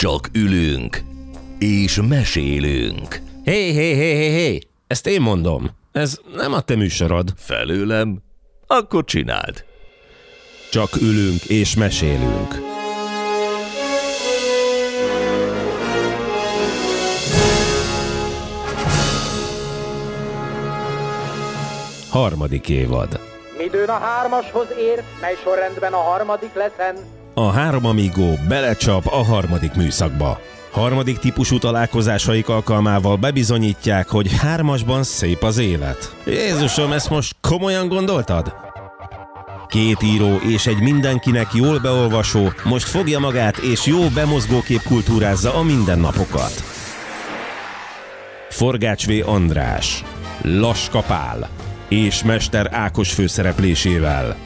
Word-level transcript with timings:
Csak 0.00 0.28
ülünk 0.32 1.02
és 1.58 2.00
mesélünk. 2.08 3.20
Hé, 3.44 3.72
hé, 3.72 3.94
hé, 3.94 4.14
hé, 4.14 4.28
hé, 4.28 4.58
ezt 4.86 5.06
én 5.06 5.20
mondom. 5.20 5.70
Ez 5.92 6.18
nem 6.34 6.52
a 6.52 6.60
te 6.60 6.76
műsorod. 6.76 7.32
Felőlem? 7.36 8.22
Akkor 8.66 9.04
csináld. 9.04 9.64
Csak 10.70 10.96
ülünk 11.00 11.44
és 11.44 11.76
mesélünk. 11.76 12.54
Harmadik 22.10 22.68
évad. 22.68 23.20
Midőn 23.58 23.88
a 23.88 23.98
hármashoz 23.98 24.66
ér, 24.78 25.02
mely 25.20 25.34
sorrendben 25.42 25.92
a 25.92 26.00
harmadik 26.00 26.54
leszen. 26.54 27.19
A 27.40 27.50
három 27.50 27.86
amigó 27.86 28.38
belecsap 28.48 29.06
a 29.06 29.24
harmadik 29.24 29.74
műszakba. 29.74 30.40
Harmadik 30.70 31.18
típusú 31.18 31.58
találkozásaik 31.58 32.48
alkalmával 32.48 33.16
bebizonyítják, 33.16 34.08
hogy 34.08 34.36
hármasban 34.36 35.02
szép 35.02 35.42
az 35.42 35.58
élet. 35.58 36.16
Jézusom, 36.26 36.92
ezt 36.92 37.10
most 37.10 37.36
komolyan 37.40 37.88
gondoltad? 37.88 38.54
Két 39.68 40.02
író 40.02 40.36
és 40.36 40.66
egy 40.66 40.80
mindenkinek 40.80 41.46
jól 41.52 41.78
beolvasó 41.78 42.52
most 42.64 42.88
fogja 42.88 43.18
magát 43.18 43.56
és 43.56 43.86
jó 43.86 44.08
bemozgókép 44.14 44.82
kultúrázza 44.82 45.54
a 45.54 45.62
mindennapokat. 45.62 46.52
Forgács 48.48 49.06
V. 49.06 49.10
András, 49.24 50.04
Laska 50.42 51.00
Pál 51.00 51.48
és 51.88 52.22
Mester 52.22 52.68
Ákos 52.72 53.12
főszereplésével. 53.12 54.36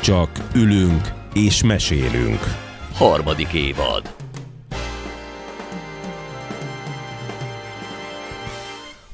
Csak 0.00 0.30
ülünk 0.54 1.16
és 1.38 1.62
mesélünk. 1.62 2.40
Harmadik 2.94 3.52
évad. 3.52 4.14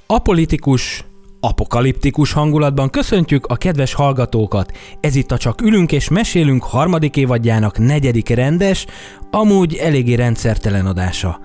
Apolitikus, 0.07 1.05
apokaliptikus 1.41 2.33
hangulatban 2.33 2.91
köszöntjük 2.91 3.47
a 3.47 3.57
kedves 3.57 3.95
hallgatókat. 3.95 4.73
Ez 5.01 5.15
itt 5.15 5.31
a 5.31 5.39
Csak 5.39 5.61
ülünk 5.61 5.93
és 5.93 6.09
mesélünk 6.09 6.65
harmadik 6.65 7.17
évadjának 7.17 7.79
negyedik 7.79 8.29
rendes, 8.29 8.87
amúgy 9.31 9.75
eléggé 9.75 10.15
rendszertelen 10.15 10.87
adása. 10.87 11.41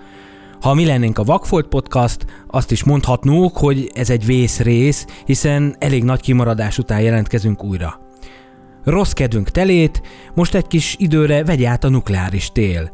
Ha 0.62 0.74
mi 0.74 0.86
lennénk 0.86 1.18
a 1.18 1.24
Vakfolt 1.24 1.68
Podcast, 1.68 2.26
azt 2.48 2.72
is 2.72 2.84
mondhatnunk, 2.84 3.58
hogy 3.58 3.92
ez 3.94 4.10
egy 4.10 4.26
vészrész, 4.26 5.06
hiszen 5.26 5.76
elég 5.80 6.04
nagy 6.04 6.22
kimaradás 6.22 6.78
után 6.78 7.02
jelentkezünk 7.02 7.64
újra. 7.64 8.09
Rossz 8.84 9.12
kedvünk 9.12 9.50
telét, 9.50 10.02
most 10.34 10.56
egy 10.56 10.68
kis 10.68 10.96
időre 11.00 11.44
vegye 11.44 11.70
át 11.70 11.84
a 11.84 11.90
nukleáris 11.90 12.52
tél. 12.52 12.92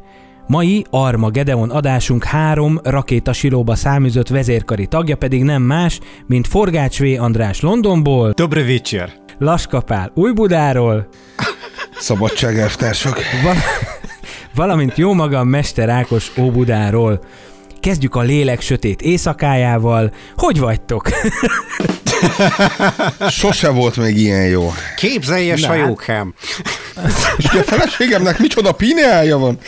Mai 0.48 0.86
Arma 0.90 1.30
Gedeon 1.30 1.70
adásunk 1.70 2.24
három 2.24 2.80
rakétasilóba 2.84 3.76
száműzött 3.76 4.28
vezérkari 4.28 4.86
tagja 4.88 5.16
pedig 5.16 5.44
nem 5.44 5.62
más, 5.62 6.00
mint 6.28 6.48
Forgács 6.48 7.00
V. 7.00 7.04
András 7.18 7.60
Londonból, 7.62 8.32
Dobry 8.36 8.62
wieczór. 8.62 9.10
Laskapál 9.38 10.12
Újbudáról, 10.16 11.08
Szabadságelvtársak. 11.98 13.20
val- 13.44 13.58
valamint 14.56 14.98
jó 14.98 15.14
magam 15.14 15.48
Mester 15.48 15.90
Ákos 15.90 16.32
Óbudáról. 16.40 17.20
Kezdjük 17.80 18.16
a 18.16 18.22
lélek 18.22 18.62
sötét 18.62 19.02
éjszakájával. 19.02 20.12
Hogy 20.36 20.60
vagytok? 20.60 21.10
Sose 23.30 23.70
volt 23.70 23.98
még 23.98 24.18
ilyen 24.18 24.48
jó. 24.48 24.74
Képzeljes, 24.96 25.62
Na 25.62 25.68
ha 25.68 25.74
hát. 25.78 25.88
jókám. 25.88 26.34
És 27.38 27.46
a 27.46 27.64
feleségemnek 27.64 28.40
micsoda 28.40 28.72
pineája 28.72 29.38
van? 29.38 29.60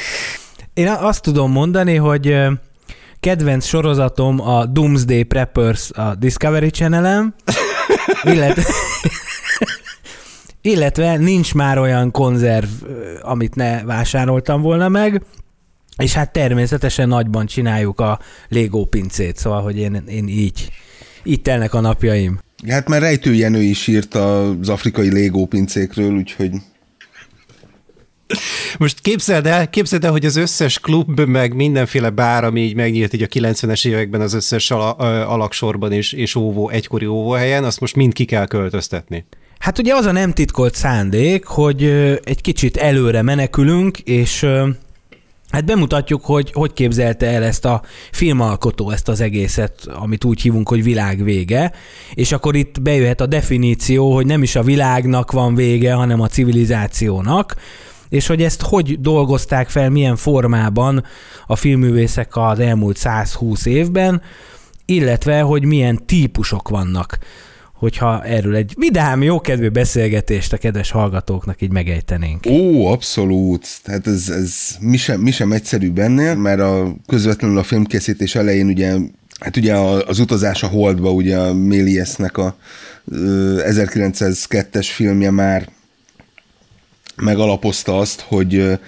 Én 0.73 0.87
azt 0.87 1.21
tudom 1.21 1.51
mondani, 1.51 1.95
hogy 1.95 2.35
kedvenc 3.19 3.65
sorozatom 3.65 4.41
a 4.41 4.65
Doomsday 4.65 5.23
Preppers 5.23 5.91
a 5.91 6.15
Discovery 6.15 6.69
Channel-em, 6.69 7.33
illetve, 8.33 8.63
illetve 10.61 11.17
nincs 11.17 11.53
már 11.53 11.77
olyan 11.77 12.11
konzerv, 12.11 12.69
amit 13.21 13.55
ne 13.55 13.83
vásároltam 13.83 14.61
volna 14.61 14.89
meg, 14.89 15.21
és 15.97 16.13
hát 16.13 16.31
természetesen 16.31 17.07
nagyban 17.07 17.45
csináljuk 17.45 17.99
a 17.99 18.19
Lego 18.49 18.85
pincét, 18.85 19.37
szóval, 19.37 19.61
hogy 19.61 19.77
én, 19.77 20.03
én 20.07 20.27
így, 20.27 20.69
így 21.27 21.41
telnek 21.41 21.73
a 21.73 21.79
napjaim. 21.79 22.39
Hát 22.67 22.87
már 22.87 23.01
Rejtő 23.01 23.33
Jenő 23.33 23.61
is 23.61 23.87
írt 23.87 24.15
az 24.15 24.69
afrikai 24.69 25.11
Lego 25.11 25.45
pincékről, 25.45 26.15
úgyhogy 26.15 26.51
Most 28.77 28.99
képzeld 28.99 29.45
el, 29.45 29.69
képzeld 29.69 30.03
el, 30.03 30.11
hogy 30.11 30.25
az 30.25 30.35
összes 30.35 30.79
klub, 30.79 31.19
meg 31.19 31.55
mindenféle 31.55 32.09
bár, 32.09 32.43
ami 32.43 32.61
így 32.61 32.75
megnyílt 32.75 33.13
így 33.13 33.21
a 33.21 33.27
90-es 33.27 33.87
években 33.87 34.21
az 34.21 34.33
összes 34.33 34.71
ala, 34.71 34.95
ö, 34.99 35.03
alaksorban 35.03 35.91
és, 35.91 36.13
és 36.13 36.35
óvó, 36.35 36.69
egykori 36.69 37.05
óvóhelyen, 37.05 37.63
azt 37.63 37.79
most 37.79 37.95
mind 37.95 38.13
ki 38.13 38.25
kell 38.25 38.45
költöztetni. 38.45 39.25
Hát 39.59 39.79
ugye 39.79 39.93
az 39.93 40.05
a 40.05 40.11
nem 40.11 40.33
titkolt 40.33 40.75
szándék, 40.75 41.45
hogy 41.45 41.83
egy 42.23 42.41
kicsit 42.41 42.77
előre 42.77 43.21
menekülünk, 43.21 43.99
és 43.99 44.45
hát 45.51 45.65
bemutatjuk, 45.65 46.25
hogy 46.25 46.51
hogy 46.53 46.73
képzelte 46.73 47.25
el 47.25 47.43
ezt 47.43 47.65
a 47.65 47.81
filmalkotó, 48.11 48.89
ezt 48.89 49.07
az 49.07 49.21
egészet, 49.21 49.87
amit 49.99 50.23
úgy 50.23 50.41
hívunk, 50.41 50.69
hogy 50.69 50.83
világ 50.83 51.23
vége, 51.23 51.71
és 52.13 52.31
akkor 52.31 52.55
itt 52.55 52.81
bejöhet 52.81 53.21
a 53.21 53.25
definíció, 53.25 54.13
hogy 54.13 54.25
nem 54.25 54.43
is 54.43 54.55
a 54.55 54.63
világnak 54.63 55.31
van 55.31 55.55
vége, 55.55 55.93
hanem 55.93 56.21
a 56.21 56.27
civilizációnak, 56.27 57.55
és 58.09 58.27
hogy 58.27 58.43
ezt 58.43 58.61
hogy 58.61 59.01
dolgozták 59.01 59.69
fel, 59.69 59.89
milyen 59.89 60.15
formában 60.15 61.03
a 61.47 61.55
filmművészek 61.55 62.35
az 62.35 62.59
elmúlt 62.59 62.97
120 62.97 63.65
évben, 63.65 64.21
illetve 64.85 65.41
hogy 65.41 65.65
milyen 65.65 66.05
típusok 66.05 66.69
vannak 66.69 67.17
hogyha 67.77 68.23
erről 68.23 68.55
egy 68.55 68.73
vidám, 68.77 69.23
jókedvű 69.23 69.69
beszélgetést 69.69 70.53
a 70.53 70.57
kedves 70.57 70.91
hallgatóknak 70.91 71.61
így 71.61 71.71
megejtenénk. 71.71 72.45
ó, 72.49 72.87
abszolút. 72.87 73.67
Tehát 73.83 74.07
ez, 74.07 74.29
ez 74.29 74.53
mi, 74.79 74.97
sem, 74.97 75.19
mi 75.19 75.31
sem 75.31 75.51
egyszerű 75.51 75.91
benne, 75.91 76.33
mert 76.33 76.59
a 76.59 76.95
közvetlenül 77.07 77.57
a 77.57 77.63
filmkészítés 77.63 78.35
elején 78.35 78.67
ugye 78.67 78.95
Hát 79.39 79.57
ugye 79.57 79.75
az 80.07 80.19
utazás 80.19 80.63
a 80.63 80.67
Holdba, 80.67 81.11
ugye 81.11 81.37
a 81.37 81.53
Méliesnek 81.53 82.37
a 82.37 82.55
ö, 83.11 83.61
1902-es 83.69 84.87
filmje 84.93 85.31
már 85.31 85.69
megalapozta 87.15 87.97
azt, 87.97 88.21
hogy 88.21 88.79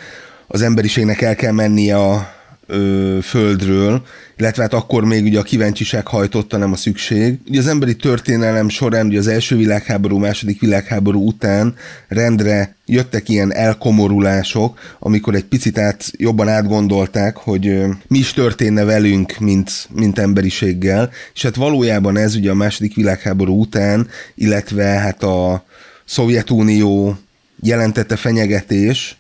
az 0.48 0.62
emberiségnek 0.62 1.22
el 1.22 1.36
kell 1.36 1.52
mennie 1.52 1.98
a 1.98 2.39
ö, 2.70 3.18
földről, 3.22 4.02
illetve 4.38 4.62
hát 4.62 4.74
akkor 4.74 5.04
még 5.04 5.24
ugye 5.24 5.40
a 5.40 5.44
kíváncsiság 5.44 6.08
hajtotta, 6.08 6.58
nem 6.58 6.72
a 6.72 6.76
szükség. 6.76 7.38
Ugye 7.48 7.60
az 7.60 7.68
emberi 7.68 7.96
történelem 7.96 8.70
során, 8.70 9.06
ugye 9.06 9.20
az 9.20 9.28
első 9.28 9.56
világháború, 9.56 10.18
második 10.18 10.60
világháború 10.60 11.28
után 11.28 11.76
rendre 12.08 12.76
jöttek 12.86 13.30
ilyen 13.30 13.54
elkomorulások, 13.54 14.80
amikor 15.00 15.36
egy 15.36 15.46
picit 15.46 15.78
át, 15.78 16.12
jobban 16.18 16.48
átgondolták, 16.48 17.38
hogy 17.38 17.84
mi 18.08 18.18
is 18.18 18.34
történne 18.34 18.84
velünk, 18.84 19.38
mint, 19.40 19.72
mint 19.94 20.20
emberiséggel, 20.20 21.10
és 21.34 21.42
hát 21.42 21.56
valójában 21.56 22.18
ez 22.18 22.36
ugye 22.36 22.52
a 22.52 22.56
második 22.56 22.96
világháború 22.96 23.60
után, 23.60 24.08
illetve 24.36 24.84
hát 24.84 25.24
a 25.24 25.64
Szovjetunió 26.06 27.18
jelentette 27.62 28.16
fenyegetés, 28.16 29.19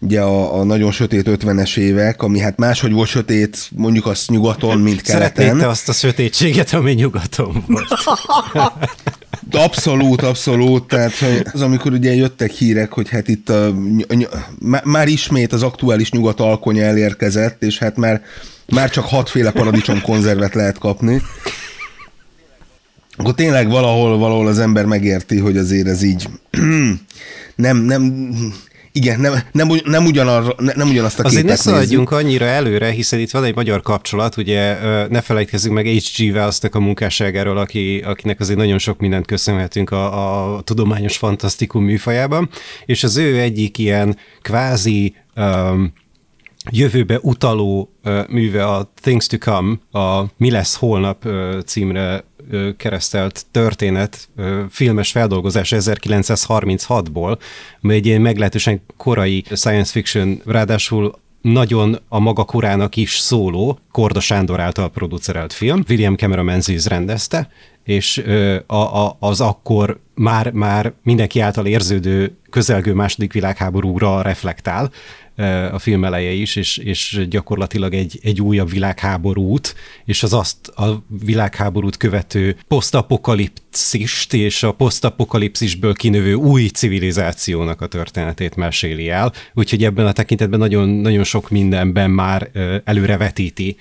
ugye 0.00 0.20
a, 0.20 0.58
a 0.58 0.64
nagyon 0.64 0.90
sötét 0.92 1.26
50-es 1.28 1.76
évek, 1.76 2.22
ami 2.22 2.38
hát 2.38 2.56
máshogy 2.58 2.92
volt 2.92 3.08
sötét, 3.08 3.70
mondjuk 3.76 4.06
azt 4.06 4.30
nyugaton, 4.30 4.78
mint 4.78 5.04
Szeretnéd 5.04 5.32
keleten. 5.32 5.58
te 5.58 5.68
azt 5.68 5.88
a 5.88 5.92
sötétséget, 5.92 6.72
ami 6.72 6.92
nyugaton 6.92 7.64
volt. 7.66 7.88
Abszolút, 9.52 10.22
abszolút. 10.22 10.88
Tehát 10.88 11.12
az, 11.52 11.60
amikor 11.60 11.92
ugye 11.92 12.14
jöttek 12.14 12.50
hírek, 12.50 12.92
hogy 12.92 13.08
hát 13.08 13.28
itt 13.28 13.48
a, 13.48 13.70
ny- 14.08 14.28
má- 14.58 14.84
már 14.84 15.08
ismét 15.08 15.52
az 15.52 15.62
aktuális 15.62 16.10
nyugat 16.10 16.40
alkonya 16.40 16.82
elérkezett, 16.82 17.62
és 17.62 17.78
hát 17.78 17.96
már, 17.96 18.22
már 18.68 18.90
csak 18.90 19.04
hatféle 19.04 19.50
paradicsom 19.50 20.00
konzervet 20.00 20.54
lehet 20.54 20.78
kapni. 20.78 21.22
Akkor 23.16 23.34
tényleg 23.34 23.68
valahol, 23.68 24.18
valahol 24.18 24.46
az 24.46 24.58
ember 24.58 24.84
megérti, 24.84 25.38
hogy 25.38 25.56
azért 25.56 25.86
ez 25.86 26.02
így 26.02 26.28
nem, 27.56 27.76
nem, 27.76 28.34
igen, 28.92 29.20
nem, 29.20 29.32
nem, 29.52 29.68
nem, 29.84 30.04
ugyanarra, 30.04 30.54
ne- 30.58 30.72
nem 30.74 30.88
ugyanazt 30.88 31.18
a 31.20 31.24
Azért 31.24 31.44
ne 31.44 31.50
képet 31.50 31.64
nézzük. 31.64 31.72
szaladjunk 31.72 32.10
annyira 32.10 32.44
előre, 32.44 32.90
hiszen 32.90 33.18
itt 33.18 33.30
van 33.30 33.44
egy 33.44 33.54
magyar 33.54 33.82
kapcsolat, 33.82 34.36
ugye 34.36 34.76
ne 35.08 35.20
felejtkezzünk 35.20 35.74
meg 35.74 35.86
H.G. 35.86 36.34
Wells-nek 36.34 36.74
a 36.74 36.80
munkásságáról, 36.80 37.56
aki, 37.58 37.98
akinek 38.06 38.40
azért 38.40 38.58
nagyon 38.58 38.78
sok 38.78 38.98
mindent 38.98 39.26
köszönhetünk 39.26 39.90
a, 39.90 40.54
a 40.56 40.60
tudományos 40.60 41.16
fantasztikum 41.16 41.84
műfajában, 41.84 42.48
és 42.84 43.04
az 43.04 43.16
ő 43.16 43.40
egyik 43.40 43.78
ilyen 43.78 44.16
kvázi 44.42 45.14
um, 45.36 45.92
jövőbe 46.70 47.18
utaló 47.22 47.92
ö, 48.02 48.20
műve 48.28 48.66
a 48.66 48.92
Things 49.00 49.26
to 49.26 49.38
Come, 49.38 49.78
a 50.04 50.24
Mi 50.36 50.50
lesz 50.50 50.76
holnap 50.76 51.24
ö, 51.24 51.58
címre 51.66 52.24
keresztelt 52.76 53.46
történet, 53.50 54.28
filmes 54.70 55.10
feldolgozás 55.10 55.72
1936-ból, 55.76 57.38
amely 57.82 57.96
egy 57.96 58.06
ilyen 58.06 58.20
meglehetősen 58.20 58.80
korai 58.96 59.44
science 59.54 59.90
fiction, 59.90 60.42
ráadásul 60.46 61.18
nagyon 61.40 61.98
a 62.08 62.18
maga 62.18 62.44
korának 62.44 62.96
is 62.96 63.18
szóló, 63.18 63.78
Korda 63.92 64.20
Sándor 64.20 64.60
által 64.60 64.90
producerelt 64.90 65.52
film. 65.52 65.84
William 65.88 66.16
Cameron 66.16 66.44
Menzies 66.44 66.86
rendezte, 66.86 67.48
és 67.84 68.24
a, 68.66 69.04
a, 69.06 69.16
az 69.20 69.40
akkor 69.40 70.00
már, 70.14 70.50
már 70.52 70.92
mindenki 71.02 71.40
által 71.40 71.66
érződő 71.66 72.36
közelgő 72.50 72.94
második 72.94 73.32
világháborúra 73.32 74.22
reflektál 74.22 74.90
a 75.72 75.78
film 75.78 76.04
eleje 76.04 76.30
is, 76.30 76.56
és, 76.56 76.76
és 76.76 77.26
gyakorlatilag 77.28 77.94
egy, 77.94 78.18
egy 78.22 78.40
újabb 78.40 78.70
világháborút, 78.70 79.74
és 80.04 80.22
az 80.22 80.32
azt 80.32 80.68
a 80.68 81.04
világháborút 81.24 81.96
követő 81.96 82.56
posztapokalipszist 82.68 84.34
és 84.34 84.62
a 84.62 84.72
posztapokalipszisből 84.72 85.94
kinövő 85.94 86.34
új 86.34 86.66
civilizációnak 86.66 87.80
a 87.80 87.86
történetét 87.86 88.56
meséli 88.56 89.08
el, 89.08 89.32
úgyhogy 89.54 89.84
ebben 89.84 90.06
a 90.06 90.12
tekintetben 90.12 90.58
nagyon, 90.58 90.88
nagyon 90.88 91.24
sok 91.24 91.50
mindenben 91.50 92.10
már 92.10 92.50
előrevetíti 92.84 93.76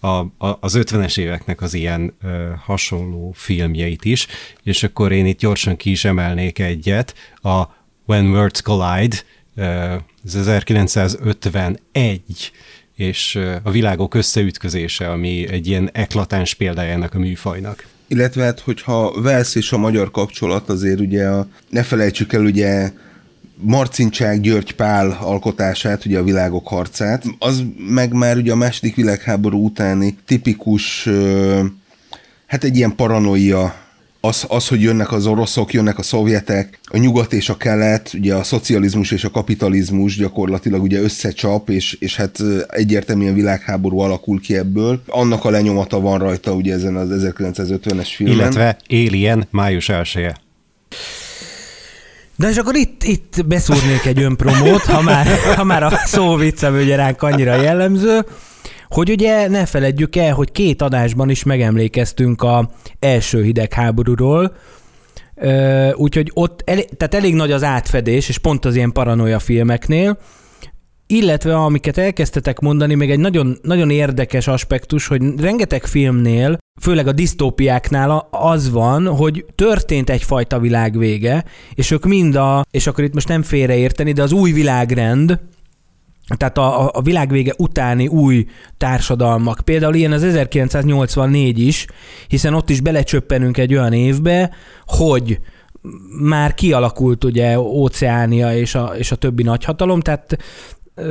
a, 0.00 0.06
a, 0.06 0.58
az 0.60 0.78
50-es 0.78 1.18
éveknek 1.18 1.60
az 1.60 1.74
ilyen 1.74 2.16
ö, 2.22 2.48
hasonló 2.64 3.32
filmjeit 3.34 4.04
is, 4.04 4.26
és 4.62 4.82
akkor 4.82 5.12
én 5.12 5.26
itt 5.26 5.38
gyorsan 5.38 5.76
ki 5.76 5.90
is 5.90 6.04
emelnék 6.04 6.58
egyet, 6.58 7.14
a 7.42 7.62
When 8.06 8.30
Words 8.30 8.62
Collide, 8.62 9.16
ez 9.54 10.34
1951, 10.34 12.22
és 12.94 13.38
a 13.62 13.70
világok 13.70 14.14
összeütközése, 14.14 15.10
ami 15.10 15.46
egy 15.50 15.66
ilyen 15.66 15.90
eklatáns 15.92 16.54
példája 16.54 16.92
ennek 16.92 17.14
a 17.14 17.18
műfajnak. 17.18 17.86
Illetve 18.08 18.44
hát, 18.44 18.60
hogyha 18.60 19.20
Velsz 19.20 19.54
és 19.54 19.72
a 19.72 19.78
magyar 19.78 20.10
kapcsolat, 20.10 20.68
azért 20.68 21.00
ugye 21.00 21.28
a, 21.28 21.48
ne 21.68 21.82
felejtsük 21.82 22.32
el 22.32 22.44
ugye 22.44 22.92
Marcincsák 23.54 24.40
György 24.40 24.74
Pál 24.74 25.18
alkotását, 25.20 26.04
ugye 26.04 26.18
a 26.18 26.22
világok 26.22 26.68
harcát, 26.68 27.24
az 27.38 27.64
meg 27.88 28.12
már 28.12 28.36
ugye 28.36 28.52
a 28.52 28.56
második 28.56 28.94
világháború 28.94 29.64
utáni 29.64 30.18
tipikus, 30.26 31.08
hát 32.46 32.64
egy 32.64 32.76
ilyen 32.76 32.94
paranoia 32.94 33.89
az, 34.20 34.44
az, 34.48 34.68
hogy 34.68 34.82
jönnek 34.82 35.12
az 35.12 35.26
oroszok, 35.26 35.72
jönnek 35.72 35.98
a 35.98 36.02
szovjetek, 36.02 36.78
a 36.84 36.96
nyugat 36.96 37.32
és 37.32 37.48
a 37.48 37.56
kelet, 37.56 38.10
ugye 38.14 38.34
a 38.34 38.42
szocializmus 38.42 39.10
és 39.10 39.24
a 39.24 39.30
kapitalizmus 39.30 40.16
gyakorlatilag 40.16 40.82
ugye 40.82 41.00
összecsap, 41.00 41.68
és, 41.68 41.96
és 42.00 42.16
hát 42.16 42.38
egyértelműen 42.68 43.34
világháború 43.34 43.98
alakul 43.98 44.40
ki 44.40 44.56
ebből. 44.56 45.02
Annak 45.06 45.44
a 45.44 45.50
lenyomata 45.50 46.00
van 46.00 46.18
rajta 46.18 46.52
ugye 46.52 46.74
ezen 46.74 46.96
az 46.96 47.08
1950-es 47.36 48.08
filmen. 48.14 48.36
Illetve 48.36 48.76
Alien 48.88 49.46
május 49.50 49.88
1 49.88 50.32
de 52.36 52.48
és 52.48 52.56
akkor 52.56 52.76
itt, 52.76 53.04
itt 53.04 53.46
beszúrnék 53.46 54.04
egy 54.04 54.22
önpromót, 54.22 54.82
ha 54.82 55.02
már, 55.02 55.26
ha 55.56 55.64
már 55.64 55.82
a 55.82 55.90
szó 56.04 56.36
viccem 56.36 56.74
ugye 56.74 56.96
ránk 56.96 57.22
annyira 57.22 57.62
jellemző, 57.62 58.24
hogy 58.90 59.10
ugye 59.10 59.48
ne 59.48 59.66
feledjük 59.66 60.16
el, 60.16 60.34
hogy 60.34 60.52
két 60.52 60.82
adásban 60.82 61.30
is 61.30 61.42
megemlékeztünk 61.42 62.42
a 62.42 62.70
első 62.98 63.42
hidegháborúról, 63.42 64.56
úgyhogy 65.94 66.30
ott 66.34 66.62
elég, 66.64 66.88
tehát 66.96 67.14
elég 67.14 67.34
nagy 67.34 67.52
az 67.52 67.62
átfedés, 67.62 68.28
és 68.28 68.38
pont 68.38 68.64
az 68.64 68.76
ilyen 68.76 68.92
paranoia 68.92 69.38
filmeknél, 69.38 70.18
illetve 71.06 71.56
amiket 71.56 71.98
elkezdtetek 71.98 72.58
mondani, 72.58 72.94
még 72.94 73.10
egy 73.10 73.18
nagyon, 73.18 73.58
nagyon 73.62 73.90
érdekes 73.90 74.46
aspektus, 74.46 75.06
hogy 75.06 75.22
rengeteg 75.40 75.84
filmnél, 75.84 76.58
főleg 76.80 77.06
a 77.06 77.12
disztópiáknál 77.12 78.28
az 78.30 78.70
van, 78.70 79.06
hogy 79.06 79.44
történt 79.54 80.10
egyfajta 80.10 80.58
világvége, 80.58 81.44
és 81.74 81.90
ők 81.90 82.04
mind 82.04 82.34
a, 82.34 82.64
és 82.70 82.86
akkor 82.86 83.04
itt 83.04 83.14
most 83.14 83.28
nem 83.28 83.42
félreérteni, 83.42 84.12
de 84.12 84.22
az 84.22 84.32
új 84.32 84.52
világrend, 84.52 85.40
tehát 86.36 86.58
a, 86.58 86.90
a 86.92 87.02
világvége 87.02 87.54
utáni 87.56 88.06
új 88.06 88.46
társadalmak. 88.76 89.60
Például 89.64 89.94
ilyen 89.94 90.12
az 90.12 90.22
1984 90.24 91.58
is, 91.58 91.86
hiszen 92.28 92.54
ott 92.54 92.70
is 92.70 92.80
belecsöppenünk 92.80 93.58
egy 93.58 93.74
olyan 93.74 93.92
évbe, 93.92 94.50
hogy 94.86 95.40
már 96.20 96.54
kialakult 96.54 97.24
ugye 97.24 97.60
Óceánia 97.60 98.56
és 98.56 98.74
a, 98.74 98.92
és 98.96 99.12
a 99.12 99.16
többi 99.16 99.42
nagyhatalom, 99.42 100.00
tehát 100.00 100.36
e, 100.94 101.02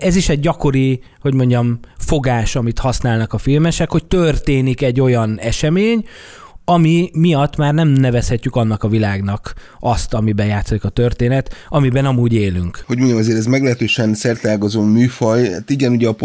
ez 0.00 0.16
is 0.16 0.28
egy 0.28 0.40
gyakori, 0.40 1.00
hogy 1.20 1.34
mondjam, 1.34 1.78
fogás, 1.98 2.56
amit 2.56 2.78
használnak 2.78 3.32
a 3.32 3.38
filmesek, 3.38 3.90
hogy 3.90 4.06
történik 4.06 4.82
egy 4.82 5.00
olyan 5.00 5.38
esemény, 5.38 6.04
ami 6.70 7.10
miatt 7.12 7.56
már 7.56 7.74
nem 7.74 7.88
nevezhetjük 7.88 8.56
annak 8.56 8.82
a 8.82 8.88
világnak 8.88 9.54
azt, 9.80 10.14
amiben 10.14 10.46
játszik 10.46 10.84
a 10.84 10.88
történet, 10.88 11.54
amiben 11.68 12.04
amúgy 12.04 12.32
élünk. 12.32 12.82
Hogy 12.86 12.96
mondjam, 12.98 13.18
azért 13.18 13.38
ez 13.38 13.46
meglehetősen 13.46 14.14
szerteágazó 14.14 14.82
műfaj. 14.82 15.50
Hát 15.50 15.70
igen, 15.70 15.92
ugye 15.92 16.08
a 16.08 16.16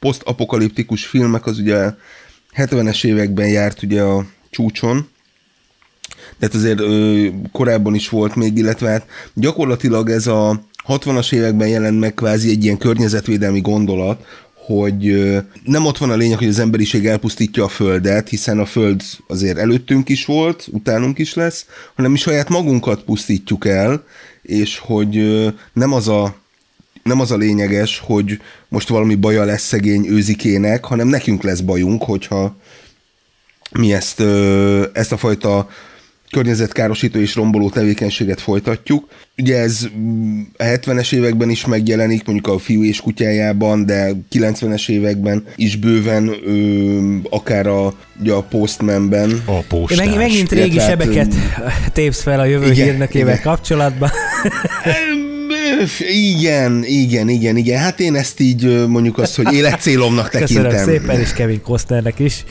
posztapokaliptikus 0.00 1.06
filmek 1.06 1.46
az 1.46 1.58
ugye 1.58 1.90
70-es 2.56 3.04
években 3.04 3.48
járt 3.48 3.82
ugye 3.82 4.02
a 4.02 4.26
csúcson, 4.50 5.08
tehát 6.38 6.54
azért 6.54 6.80
ö, 6.80 7.26
korábban 7.52 7.94
is 7.94 8.08
volt 8.08 8.34
még, 8.34 8.58
illetve 8.58 8.88
hát 8.88 9.06
gyakorlatilag 9.34 10.10
ez 10.10 10.26
a 10.26 10.60
60-as 10.88 11.32
években 11.32 11.68
jelent 11.68 12.00
meg 12.00 12.14
kvázi 12.14 12.50
egy 12.50 12.64
ilyen 12.64 12.78
környezetvédelmi 12.78 13.60
gondolat, 13.60 14.24
hogy 14.66 15.34
nem 15.64 15.86
ott 15.86 15.98
van 15.98 16.10
a 16.10 16.16
lényeg, 16.16 16.38
hogy 16.38 16.48
az 16.48 16.58
emberiség 16.58 17.06
elpusztítja 17.06 17.64
a 17.64 17.68
Földet, 17.68 18.28
hiszen 18.28 18.58
a 18.58 18.66
Föld 18.66 19.02
azért 19.28 19.58
előttünk 19.58 20.08
is 20.08 20.24
volt, 20.24 20.68
utánunk 20.70 21.18
is 21.18 21.34
lesz, 21.34 21.66
hanem 21.94 22.10
mi 22.10 22.16
saját 22.16 22.48
magunkat 22.48 23.02
pusztítjuk 23.02 23.66
el, 23.66 24.04
és 24.42 24.78
hogy 24.78 25.44
nem 25.72 25.92
az 25.92 26.08
a 26.08 26.42
nem 27.02 27.20
az 27.20 27.30
a 27.30 27.36
lényeges, 27.36 27.98
hogy 27.98 28.40
most 28.68 28.88
valami 28.88 29.14
baja 29.14 29.44
lesz 29.44 29.62
szegény 29.62 30.06
őzikének, 30.06 30.84
hanem 30.84 31.08
nekünk 31.08 31.42
lesz 31.42 31.60
bajunk, 31.60 32.02
hogyha 32.02 32.56
mi 33.70 33.92
ezt, 33.92 34.20
ezt 34.92 35.12
a 35.12 35.16
fajta 35.16 35.68
környezetkárosító 36.34 37.18
és 37.18 37.34
romboló 37.34 37.70
tevékenységet 37.70 38.40
folytatjuk. 38.40 39.08
Ugye 39.38 39.58
ez 39.58 39.88
mm, 39.96 40.40
a 40.56 40.62
70-es 40.62 41.12
években 41.12 41.50
is 41.50 41.66
megjelenik, 41.66 42.24
mondjuk 42.24 42.54
a 42.54 42.58
fiú 42.58 42.84
és 42.84 43.00
kutyájában, 43.00 43.86
de 43.86 44.12
90-es 44.32 44.88
években 44.88 45.44
is 45.56 45.76
bőven, 45.76 46.34
ö, 46.46 47.16
akár 47.30 47.66
a, 47.66 47.94
ugye 48.20 48.32
a 48.32 48.42
Postmanben. 48.42 49.42
A 49.44 49.60
postás. 49.68 50.06
Meg, 50.06 50.16
megint 50.16 50.52
régi 50.52 50.78
hát, 50.78 50.88
sebeket 50.88 51.34
tépsz 51.92 52.22
fel 52.22 52.40
a 52.40 52.44
jövő 52.44 52.70
igen, 52.70 52.86
hírnökével 52.86 53.32
igen. 53.32 53.42
kapcsolatban. 53.42 54.10
Igen, 56.08 56.84
igen, 56.84 57.28
igen, 57.28 57.56
igen. 57.56 57.78
Hát 57.78 58.00
én 58.00 58.14
ezt 58.14 58.40
így 58.40 58.86
mondjuk 58.88 59.18
azt, 59.18 59.36
hogy 59.36 59.52
életcélomnak 59.52 60.30
tekintem. 60.30 60.64
Köszönöm 60.64 60.86
szépen, 60.86 61.20
és 61.20 61.32
Kevin 61.32 61.62
Costnernek 61.62 62.18
is. 62.18 62.44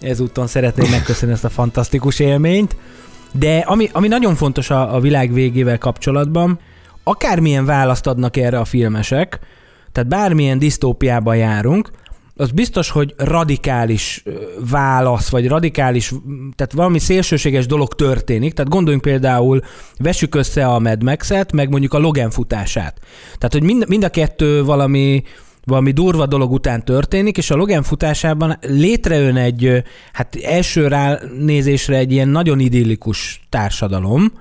Ezúton 0.00 0.46
szeretném 0.46 0.90
megköszönni 0.90 1.32
ezt 1.32 1.44
a 1.44 1.48
fantasztikus 1.48 2.18
élményt. 2.18 2.76
De 3.32 3.58
ami, 3.58 3.88
ami 3.92 4.08
nagyon 4.08 4.34
fontos 4.34 4.70
a, 4.70 4.94
a 4.94 5.00
világ 5.00 5.32
végével 5.32 5.78
kapcsolatban, 5.78 6.58
akármilyen 7.04 7.64
választ 7.64 8.06
adnak 8.06 8.36
erre 8.36 8.58
a 8.58 8.64
filmesek, 8.64 9.38
tehát 9.92 10.08
bármilyen 10.08 10.58
disztópiában 10.58 11.36
járunk, 11.36 11.90
az 12.40 12.50
biztos, 12.50 12.90
hogy 12.90 13.14
radikális 13.16 14.22
válasz, 14.70 15.28
vagy 15.28 15.48
radikális, 15.48 16.12
tehát 16.56 16.72
valami 16.72 16.98
szélsőséges 16.98 17.66
dolog 17.66 17.94
történik. 17.94 18.54
Tehát 18.54 18.70
gondoljunk 18.70 19.04
például, 19.04 19.60
vessük 19.98 20.34
össze 20.34 20.66
a 20.66 20.78
Mad 20.78 21.02
Max-et, 21.02 21.52
meg 21.52 21.70
mondjuk 21.70 21.94
a 21.94 21.98
Logan 21.98 22.30
futását. 22.30 23.00
Tehát, 23.38 23.52
hogy 23.52 23.62
mind, 23.62 23.88
mind 23.88 24.04
a 24.04 24.08
kettő 24.08 24.64
valami, 24.64 25.22
valami 25.64 25.90
durva 25.90 26.26
dolog 26.26 26.52
után 26.52 26.84
történik, 26.84 27.36
és 27.36 27.50
a 27.50 27.56
Logan 27.56 27.82
futásában 27.82 28.58
létrejön 28.60 29.36
egy, 29.36 29.82
hát 30.12 30.36
első 30.36 30.86
ránézésre 30.86 31.96
egy 31.96 32.12
ilyen 32.12 32.28
nagyon 32.28 32.60
idillikus 32.60 33.40
társadalom, 33.48 34.32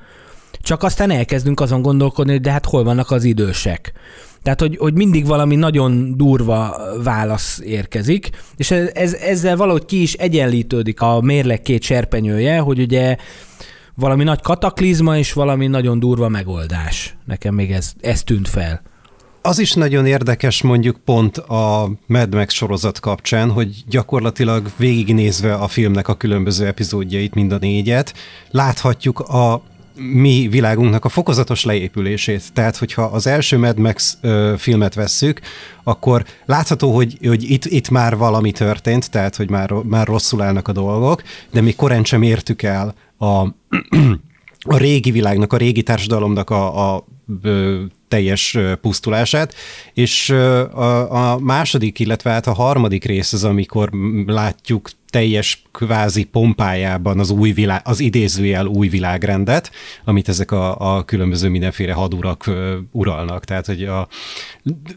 csak 0.61 0.83
aztán 0.83 1.11
elkezdünk 1.11 1.59
azon 1.59 1.81
gondolkodni, 1.81 2.31
hogy 2.31 2.41
de 2.41 2.51
hát 2.51 2.65
hol 2.65 2.83
vannak 2.83 3.11
az 3.11 3.23
idősek. 3.23 3.93
Tehát, 4.43 4.59
hogy, 4.59 4.77
hogy 4.77 4.93
mindig 4.93 5.25
valami 5.25 5.55
nagyon 5.55 6.17
durva 6.17 6.77
válasz 7.03 7.59
érkezik, 7.63 8.29
és 8.55 8.71
ez, 8.71 8.89
ez, 8.93 9.13
ezzel 9.13 9.55
valahogy 9.55 9.85
ki 9.85 10.01
is 10.01 10.13
egyenlítődik 10.13 11.01
a 11.01 11.21
mérleg 11.21 11.61
két 11.61 11.81
serpenyője, 11.81 12.59
hogy 12.59 12.79
ugye 12.79 13.17
valami 13.95 14.23
nagy 14.23 14.41
kataklizma 14.41 15.17
és 15.17 15.33
valami 15.33 15.67
nagyon 15.67 15.99
durva 15.99 16.29
megoldás. 16.29 17.15
Nekem 17.25 17.53
még 17.53 17.71
ez, 17.71 17.91
ez 18.01 18.23
tűnt 18.23 18.47
fel. 18.47 18.81
Az 19.41 19.59
is 19.59 19.73
nagyon 19.73 20.05
érdekes 20.05 20.61
mondjuk 20.61 20.97
pont 21.05 21.37
a 21.37 21.91
Mad 22.05 22.35
Max 22.35 22.53
sorozat 22.53 22.99
kapcsán, 22.99 23.51
hogy 23.51 23.83
gyakorlatilag 23.87 24.71
végignézve 24.77 25.53
a 25.53 25.67
filmnek 25.67 26.07
a 26.07 26.15
különböző 26.15 26.65
epizódjait, 26.65 27.33
mind 27.33 27.51
a 27.51 27.57
négyet, 27.57 28.13
láthatjuk 28.51 29.19
a 29.19 29.61
mi 29.95 30.47
világunknak 30.51 31.05
a 31.05 31.09
fokozatos 31.09 31.63
leépülését. 31.63 32.53
Tehát, 32.53 32.77
hogyha 32.77 33.01
az 33.01 33.27
első 33.27 33.57
Mad 33.57 33.79
Max 33.79 34.17
ö, 34.21 34.53
filmet 34.57 34.93
vesszük, 34.93 35.39
akkor 35.83 36.25
látható, 36.45 36.95
hogy, 36.95 37.17
hogy 37.27 37.51
itt, 37.51 37.65
itt 37.65 37.89
már 37.89 38.17
valami 38.17 38.51
történt, 38.51 39.11
tehát, 39.11 39.35
hogy 39.35 39.49
már, 39.49 39.71
már 39.71 40.07
rosszul 40.07 40.41
állnak 40.41 40.67
a 40.67 40.71
dolgok, 40.71 41.23
de 41.51 41.61
mi 41.61 41.73
korán 41.73 42.03
sem 42.03 42.21
értük 42.21 42.61
el 42.61 42.93
a, 43.17 43.25
a 44.73 44.77
régi 44.77 45.11
világnak, 45.11 45.53
a 45.53 45.57
régi 45.57 45.83
társadalomnak 45.83 46.49
a, 46.49 46.93
a 46.95 47.05
teljes 48.09 48.57
pusztulását, 48.81 49.53
és 49.93 50.29
a, 50.29 51.31
a 51.33 51.39
második, 51.39 51.99
illetve 51.99 52.31
hát 52.31 52.47
a 52.47 52.53
harmadik 52.53 53.03
rész 53.03 53.33
az, 53.33 53.43
amikor 53.43 53.89
látjuk 54.25 54.89
teljes 55.09 55.63
kvázi 55.71 56.23
pompájában 56.23 57.19
az 57.19 57.29
új 57.29 57.51
világ, 57.51 57.81
az 57.83 57.99
idézőjel 57.99 58.65
új 58.65 58.87
világrendet, 58.87 59.71
amit 60.05 60.29
ezek 60.29 60.51
a, 60.51 60.95
a 60.95 61.03
különböző 61.05 61.49
mindenféle 61.49 61.93
hadurak 61.93 62.49
uralnak. 62.91 63.45
Tehát, 63.45 63.65
hogy 63.65 63.83
a, 63.83 64.07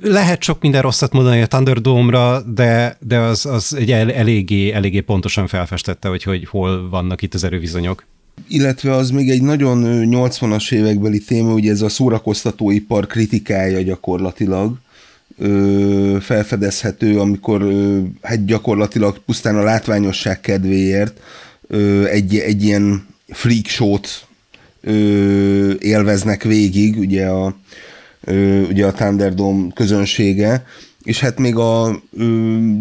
lehet 0.03 0.43
sok 0.43 0.61
minden 0.61 0.83
rosszat 0.83 1.13
mondani 1.13 1.41
a 1.41 1.47
Thunderdome-ra, 1.47 2.43
de, 2.43 2.97
de 3.01 3.19
az, 3.19 3.47
az 3.47 3.75
egy 3.75 3.93
el, 3.93 4.13
eléggé, 4.13 4.71
eléggé 4.71 5.01
pontosan 5.01 5.47
felfestette, 5.47 6.09
hogy, 6.09 6.23
hogy 6.23 6.45
hol 6.45 6.89
vannak 6.89 7.23
itt 7.23 7.35
az 7.35 7.45
erőviszonyok. 7.45 8.05
Illetve 8.49 8.95
az 8.95 9.11
még 9.11 9.31
egy 9.31 9.43
nagyon 9.43 9.85
80-as 10.11 10.73
évekbeli 10.73 11.19
téma, 11.19 11.53
ugye 11.53 11.71
ez 11.71 11.83
a 11.83 11.89
szórakoztatóipar 11.89 13.07
kritikája 13.07 13.83
gyakorlatilag, 13.83 14.79
felfedezhető, 16.21 17.19
amikor 17.19 17.63
ö, 17.63 18.01
hát 18.23 18.45
gyakorlatilag 18.45 19.19
pusztán 19.19 19.57
a 19.57 19.63
látványosság 19.63 20.41
kedvéért 20.41 21.21
egy, 22.11 22.37
egy 22.39 22.65
ilyen 22.65 23.07
freak 23.29 23.67
show-t 23.67 24.27
élveznek 25.79 26.43
végig, 26.43 26.99
ugye 26.99 27.27
a, 27.27 27.57
ö, 28.25 28.61
ugye 28.61 28.87
a 28.87 28.93
Thunderdome 28.93 29.67
közönsége, 29.75 30.67
és 31.05 31.21
hát 31.21 31.39
még 31.39 31.57
a 31.57 32.03
ö, 32.17 32.25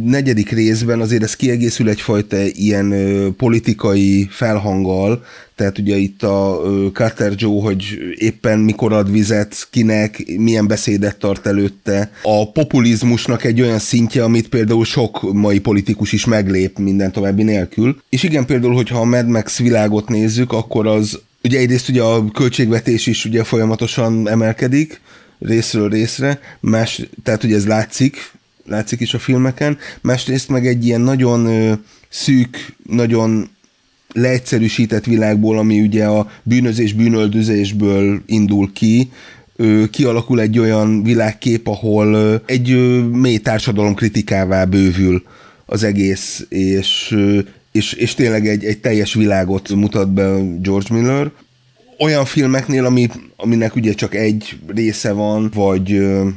negyedik 0.06 0.50
részben 0.50 1.02
azért 1.02 1.24
ez 1.24 1.36
kiegészül 1.36 1.90
egyfajta 1.90 2.38
ilyen 2.42 2.92
ö, 2.92 3.30
politikai 3.38 4.28
felhanggal, 4.30 5.24
tehát 5.56 5.78
ugye 5.78 5.96
itt 5.96 6.24
a 6.24 6.62
ö, 6.64 6.88
Carter 6.94 7.34
Joe, 7.36 7.62
hogy 7.62 7.84
éppen 8.16 8.60
mikor 8.60 8.94
ad 8.94 9.12
vizet, 9.12 9.68
kinek, 9.70 10.24
milyen 10.38 10.68
beszédet 10.68 11.18
tart 11.18 11.46
előtte. 11.46 12.12
A 12.24 12.52
populizmusnak 12.52 13.44
egy 13.44 13.62
olyan 13.62 13.80
szintje, 13.80 14.24
amit 14.24 14.50
például 14.50 14.86
sok 14.86 15.34
mai 15.34 15.60
politikus 15.60 16.12
is 16.12 16.26
meglép 16.26 16.78
minden 16.78 17.12
további 17.12 17.44
nélkül. 17.44 18.02
És 18.10 18.24
igen, 18.24 18.46
például, 18.46 18.74
hogyha 18.74 19.00
a 19.00 19.06
Mad 19.06 19.28
Max 19.28 19.60
világot 19.60 20.10
nézzük, 20.10 20.52
akkor 20.52 20.88
az 20.88 21.20
Ugye 21.44 21.60
egyrészt 21.60 21.90
ugye 21.90 22.02
a 22.02 22.32
költségvetés 22.32 23.08
is 23.08 23.26
ugye 23.26 23.44
folyamatosan 23.44 24.30
emelkedik, 24.30 25.02
részről 25.42 25.90
részre, 25.90 26.40
más, 26.60 27.02
tehát 27.24 27.44
ugye 27.44 27.56
ez 27.56 27.68
látszik, 27.68 28.32
látszik 28.66 29.00
is 29.00 29.14
a 29.14 29.20
filmeken, 29.20 29.78
másrészt 30.02 30.50
meg 30.50 30.68
egy 30.68 30.86
ilyen 30.86 31.02
nagyon 31.02 31.46
ö, 31.46 31.74
szűk, 32.10 32.76
nagyon 32.90 33.50
leegyszerűsített 34.14 35.06
világból, 35.06 35.58
ami 35.58 35.82
ugye 35.82 36.06
a 36.06 36.32
bűnözés, 36.44 36.94
bűnöldözésből 36.94 38.22
indul 38.26 38.72
ki, 38.74 39.12
ö, 39.56 39.84
kialakul 39.92 40.42
egy 40.42 40.60
olyan 40.60 41.04
világkép, 41.04 41.68
ahol 41.68 42.14
ö, 42.14 42.36
egy 42.46 42.72
ö, 42.72 43.00
mély 43.08 43.38
társadalom 43.38 43.94
kritikává 43.94 44.66
bővül 44.66 45.24
az 45.66 45.84
egész, 45.84 46.46
és, 46.50 47.18
és, 47.72 47.94
és 47.94 48.14
tényleg 48.14 48.48
egy, 48.48 48.66
egy 48.66 48.80
teljes 48.80 49.14
világot 49.14 49.70
mutat 49.70 50.14
be 50.14 50.38
George 50.62 50.96
Miller 50.96 51.32
olyan 52.02 52.26
filmeknél, 52.26 52.86
ami, 52.86 53.10
aminek 53.36 53.76
ugye 53.76 53.94
csak 53.94 54.16
egy 54.16 54.60
része 54.68 55.12
van, 55.12 55.52
vagy 55.54 55.92
ö, 55.92 56.28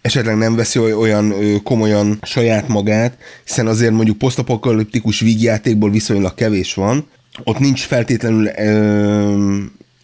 esetleg 0.00 0.36
nem 0.36 0.56
veszi 0.56 0.78
olyan 0.78 1.30
ö, 1.30 1.56
komolyan 1.62 2.18
saját 2.22 2.68
magát, 2.68 3.18
hiszen 3.44 3.66
azért 3.66 3.92
mondjuk 3.92 4.18
posztapokaliptikus 4.18 5.20
vígjátékból 5.20 5.90
viszonylag 5.90 6.34
kevés 6.34 6.74
van, 6.74 7.06
ott 7.44 7.58
nincs 7.58 7.80
feltétlenül 7.80 8.46
ö, 8.46 9.56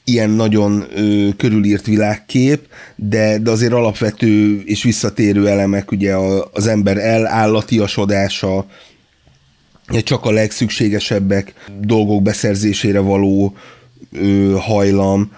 ilyen 0.04 0.30
nagyon 0.30 0.86
ö, 0.94 1.28
körülírt 1.36 1.86
világkép, 1.86 2.60
de, 2.96 3.38
de 3.38 3.50
azért 3.50 3.72
alapvető 3.72 4.62
és 4.64 4.82
visszatérő 4.82 5.48
elemek, 5.48 5.90
ugye 5.90 6.14
a, 6.14 6.50
az 6.52 6.66
ember 6.66 6.98
elállatiasodása, 6.98 8.66
csak 10.02 10.24
a 10.24 10.30
legszükségesebbek 10.30 11.54
dolgok 11.80 12.22
beszerzésére 12.22 12.98
való 12.98 13.56
ö, 14.16 14.56
hajlam, 14.58 15.32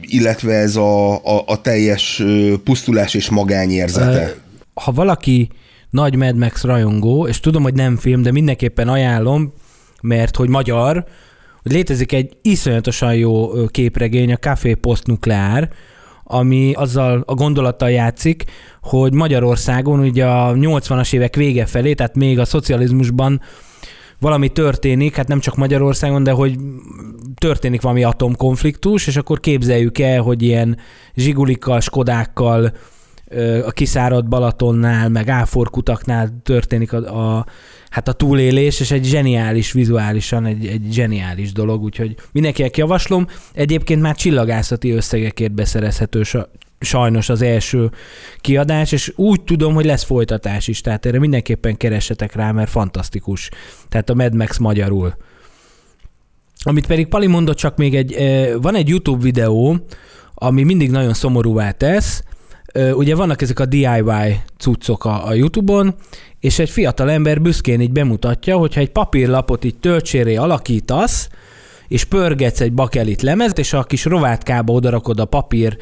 illetve 0.00 0.52
ez 0.52 0.76
a, 0.76 1.14
a, 1.14 1.42
a 1.46 1.60
teljes 1.60 2.22
pusztulás 2.64 3.14
és 3.14 3.30
magányérzete. 3.30 4.34
Ha 4.74 4.92
valaki 4.92 5.48
nagy 5.90 6.16
Mad 6.16 6.36
Max 6.36 6.62
rajongó, 6.62 7.26
és 7.26 7.40
tudom, 7.40 7.62
hogy 7.62 7.74
nem 7.74 7.96
film, 7.96 8.22
de 8.22 8.32
mindenképpen 8.32 8.88
ajánlom, 8.88 9.52
mert 10.02 10.36
hogy 10.36 10.48
magyar, 10.48 11.04
létezik 11.62 12.12
egy 12.12 12.36
iszonyatosan 12.42 13.14
jó 13.14 13.50
képregény, 13.66 14.32
a 14.32 14.36
Café 14.36 14.74
Postnukleár, 14.74 15.70
ami 16.24 16.72
azzal 16.72 17.22
a 17.26 17.34
gondolattal 17.34 17.90
játszik, 17.90 18.44
hogy 18.82 19.12
Magyarországon 19.12 20.00
ugye 20.00 20.26
a 20.26 20.52
80-as 20.52 21.14
évek 21.14 21.36
vége 21.36 21.66
felé, 21.66 21.94
tehát 21.94 22.16
még 22.16 22.38
a 22.38 22.44
szocializmusban 22.44 23.40
valami 24.22 24.48
történik, 24.48 25.16
hát 25.16 25.28
nem 25.28 25.40
csak 25.40 25.56
Magyarországon, 25.56 26.22
de 26.24 26.30
hogy 26.30 26.58
történik 27.38 27.80
valami 27.80 28.04
atomkonfliktus, 28.04 29.06
és 29.06 29.16
akkor 29.16 29.40
képzeljük 29.40 29.98
el, 29.98 30.20
hogy 30.20 30.42
ilyen 30.42 30.78
zsigulikkal, 31.14 31.80
skodákkal, 31.80 32.72
a 33.66 33.70
kiszáradt 33.70 34.28
Balatonnál, 34.28 35.08
meg 35.08 35.28
áforkutaknál 35.28 36.40
történik 36.42 36.92
a, 36.92 37.36
a, 37.36 37.46
hát 37.90 38.08
a 38.08 38.12
túlélés, 38.12 38.80
és 38.80 38.90
egy 38.90 39.04
zseniális, 39.04 39.72
vizuálisan 39.72 40.46
egy, 40.46 40.66
egy 40.66 40.86
zseniális 40.90 41.52
dolog, 41.52 41.82
úgyhogy 41.82 42.16
mindenkinek 42.32 42.76
javaslom. 42.76 43.26
Egyébként 43.52 44.00
már 44.00 44.16
csillagászati 44.16 44.90
összegekért 44.90 45.52
beszerezhető 45.52 46.22
sajnos 46.82 47.28
az 47.28 47.42
első 47.42 47.90
kiadás, 48.40 48.92
és 48.92 49.12
úgy 49.16 49.42
tudom, 49.42 49.74
hogy 49.74 49.84
lesz 49.84 50.04
folytatás 50.04 50.68
is, 50.68 50.80
tehát 50.80 51.06
erre 51.06 51.18
mindenképpen 51.18 51.76
keressetek 51.76 52.34
rá, 52.34 52.52
mert 52.52 52.70
fantasztikus. 52.70 53.50
Tehát 53.88 54.10
a 54.10 54.14
Mad 54.14 54.34
Max 54.34 54.58
magyarul. 54.58 55.14
Amit 56.64 56.86
pedig 56.86 57.06
Pali 57.06 57.26
mondott, 57.26 57.56
csak 57.56 57.76
még 57.76 57.94
egy, 57.94 58.16
van 58.60 58.74
egy 58.74 58.88
YouTube 58.88 59.22
videó, 59.22 59.76
ami 60.34 60.62
mindig 60.62 60.90
nagyon 60.90 61.14
szomorúvá 61.14 61.70
tesz, 61.70 62.22
ugye 62.94 63.14
vannak 63.14 63.42
ezek 63.42 63.60
a 63.60 63.66
DIY 63.66 64.40
cuccok 64.58 65.04
a, 65.04 65.34
YouTube-on, 65.34 65.94
és 66.40 66.58
egy 66.58 66.70
fiatal 66.70 67.10
ember 67.10 67.42
büszkén 67.42 67.80
így 67.80 67.92
bemutatja, 67.92 68.56
hogyha 68.56 68.80
egy 68.80 68.90
papírlapot 68.90 69.64
így 69.64 69.78
töltséré 69.78 70.36
alakítasz, 70.36 71.28
és 71.88 72.04
pörgetsz 72.04 72.60
egy 72.60 72.72
bakelit 72.72 73.22
lemezet, 73.22 73.58
és 73.58 73.72
a 73.72 73.82
kis 73.82 74.04
rovátkába 74.04 74.72
odarakod 74.72 75.20
a 75.20 75.24
papír 75.24 75.76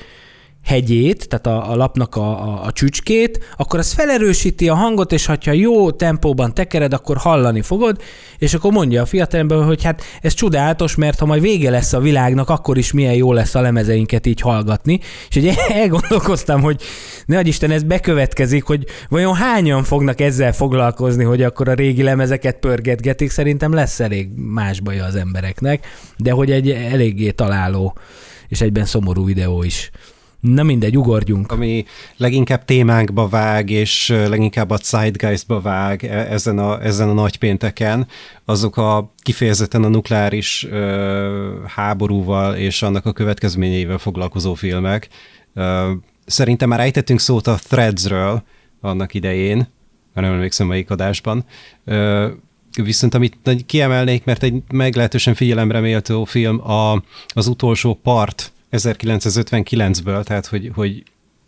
hegyét, 0.64 1.28
tehát 1.28 1.46
a, 1.46 1.70
a 1.70 1.76
lapnak 1.76 2.16
a, 2.16 2.42
a, 2.42 2.64
a 2.64 2.72
csücskét, 2.72 3.54
akkor 3.56 3.78
az 3.78 3.92
felerősíti 3.92 4.68
a 4.68 4.74
hangot, 4.74 5.12
és 5.12 5.26
ha 5.26 5.52
jó 5.52 5.90
tempóban 5.90 6.54
tekered, 6.54 6.92
akkor 6.92 7.16
hallani 7.16 7.62
fogod, 7.62 8.02
és 8.38 8.54
akkor 8.54 8.72
mondja 8.72 9.02
a 9.02 9.06
fiatalember, 9.06 9.64
hogy 9.64 9.82
hát 9.82 10.02
ez 10.20 10.34
csodálatos, 10.34 10.94
mert 10.94 11.18
ha 11.18 11.26
majd 11.26 11.42
vége 11.42 11.70
lesz 11.70 11.92
a 11.92 12.00
világnak, 12.00 12.48
akkor 12.48 12.78
is 12.78 12.92
milyen 12.92 13.14
jó 13.14 13.32
lesz 13.32 13.54
a 13.54 13.60
lemezeinket 13.60 14.26
így 14.26 14.40
hallgatni. 14.40 15.00
És 15.28 15.36
ugye 15.36 15.54
elgondolkoztam, 15.82 16.60
hogy 16.60 16.82
ne 17.26 17.40
Isten, 17.40 17.70
ez 17.70 17.82
bekövetkezik, 17.82 18.64
hogy 18.64 18.86
vajon 19.08 19.34
hányan 19.34 19.84
fognak 19.84 20.20
ezzel 20.20 20.52
foglalkozni, 20.52 21.24
hogy 21.24 21.42
akkor 21.42 21.68
a 21.68 21.74
régi 21.74 22.02
lemezeket 22.02 22.56
pörgetgetik, 22.56 23.30
szerintem 23.30 23.72
lesz 23.72 24.00
elég 24.00 24.28
más 24.36 24.80
baja 24.80 25.04
az 25.04 25.14
embereknek, 25.14 25.86
de 26.16 26.30
hogy 26.30 26.50
egy 26.50 26.70
eléggé 26.70 27.30
találó 27.30 27.94
és 28.48 28.60
egyben 28.60 28.84
szomorú 28.84 29.24
videó 29.24 29.62
is. 29.62 29.90
Na 30.40 30.62
mindegy, 30.62 30.96
ugorjunk. 30.96 31.52
Ami 31.52 31.84
leginkább 32.16 32.64
témánkba 32.64 33.28
vág, 33.28 33.70
és 33.70 34.08
leginkább 34.08 34.70
a 34.70 34.78
zeitgeistba 34.82 35.60
vág 35.60 36.04
e, 36.04 36.32
ezen 36.32 36.58
a, 36.58 36.82
ezen 36.82 37.08
a 37.08 37.12
nagypénteken, 37.12 38.06
azok 38.44 38.76
a 38.76 39.12
kifejezetten 39.22 39.84
a 39.84 39.88
nukleáris 39.88 40.66
ö, 40.70 41.64
háborúval 41.66 42.54
és 42.54 42.82
annak 42.82 43.06
a 43.06 43.12
következményeivel 43.12 43.98
foglalkozó 43.98 44.54
filmek. 44.54 45.08
Ö, 45.54 45.92
szerintem 46.26 46.68
már 46.68 46.80
ejtettünk 46.80 47.20
szót 47.20 47.46
a 47.46 47.58
Threadsről 47.68 48.42
annak 48.80 49.14
idején, 49.14 49.56
már 50.14 50.24
nem 50.24 50.32
emlékszem 50.34 50.66
melyik 50.66 50.90
adásban, 50.90 51.44
ö, 51.84 52.28
Viszont 52.82 53.14
amit 53.14 53.36
kiemelnék, 53.66 54.24
mert 54.24 54.42
egy 54.42 54.62
meglehetősen 54.72 55.34
figyelemre 55.34 55.80
méltó 55.80 56.24
film 56.24 56.70
a, 56.70 57.02
az 57.26 57.46
utolsó 57.46 57.94
part 58.02 58.52
1959-ből, 58.72 60.22
tehát 60.24 60.46
hogy, 60.46 60.70
hogy 60.74 61.02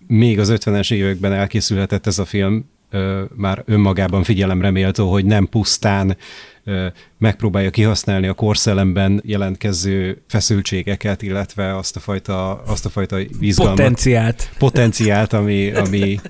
még 0.07 0.39
az 0.39 0.53
50-es 0.55 0.93
években 0.93 1.33
elkészülhetett 1.33 2.07
ez 2.07 2.19
a 2.19 2.25
film, 2.25 2.71
ö, 2.91 3.23
már 3.37 3.63
önmagában 3.67 4.23
figyelemre 4.23 4.71
méltó, 4.71 5.11
hogy 5.11 5.25
nem 5.25 5.49
pusztán 5.49 6.17
ö, 6.65 6.87
megpróbálja 7.19 7.71
kihasználni 7.71 8.27
a 8.27 8.33
korszellemben 8.33 9.23
jelentkező 9.25 10.23
feszültségeket, 10.29 11.23
illetve 11.23 11.77
azt 11.77 11.97
a 11.97 12.01
fajta, 12.01 12.63
azt 12.63 12.87
a 12.87 12.89
fajta 12.89 13.19
izgalmat. 13.41 13.77
Potenciált. 13.77 14.51
Potenciált, 14.59 15.33
ami, 15.33 15.71
ami 15.71 16.21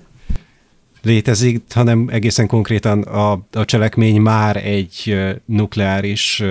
létezik, 1.03 1.63
hanem 1.71 2.09
egészen 2.11 2.47
konkrétan 2.47 3.03
a, 3.03 3.33
a 3.53 3.65
cselekmény 3.65 4.21
már 4.21 4.57
egy 4.57 5.17
nukleáris 5.45 6.43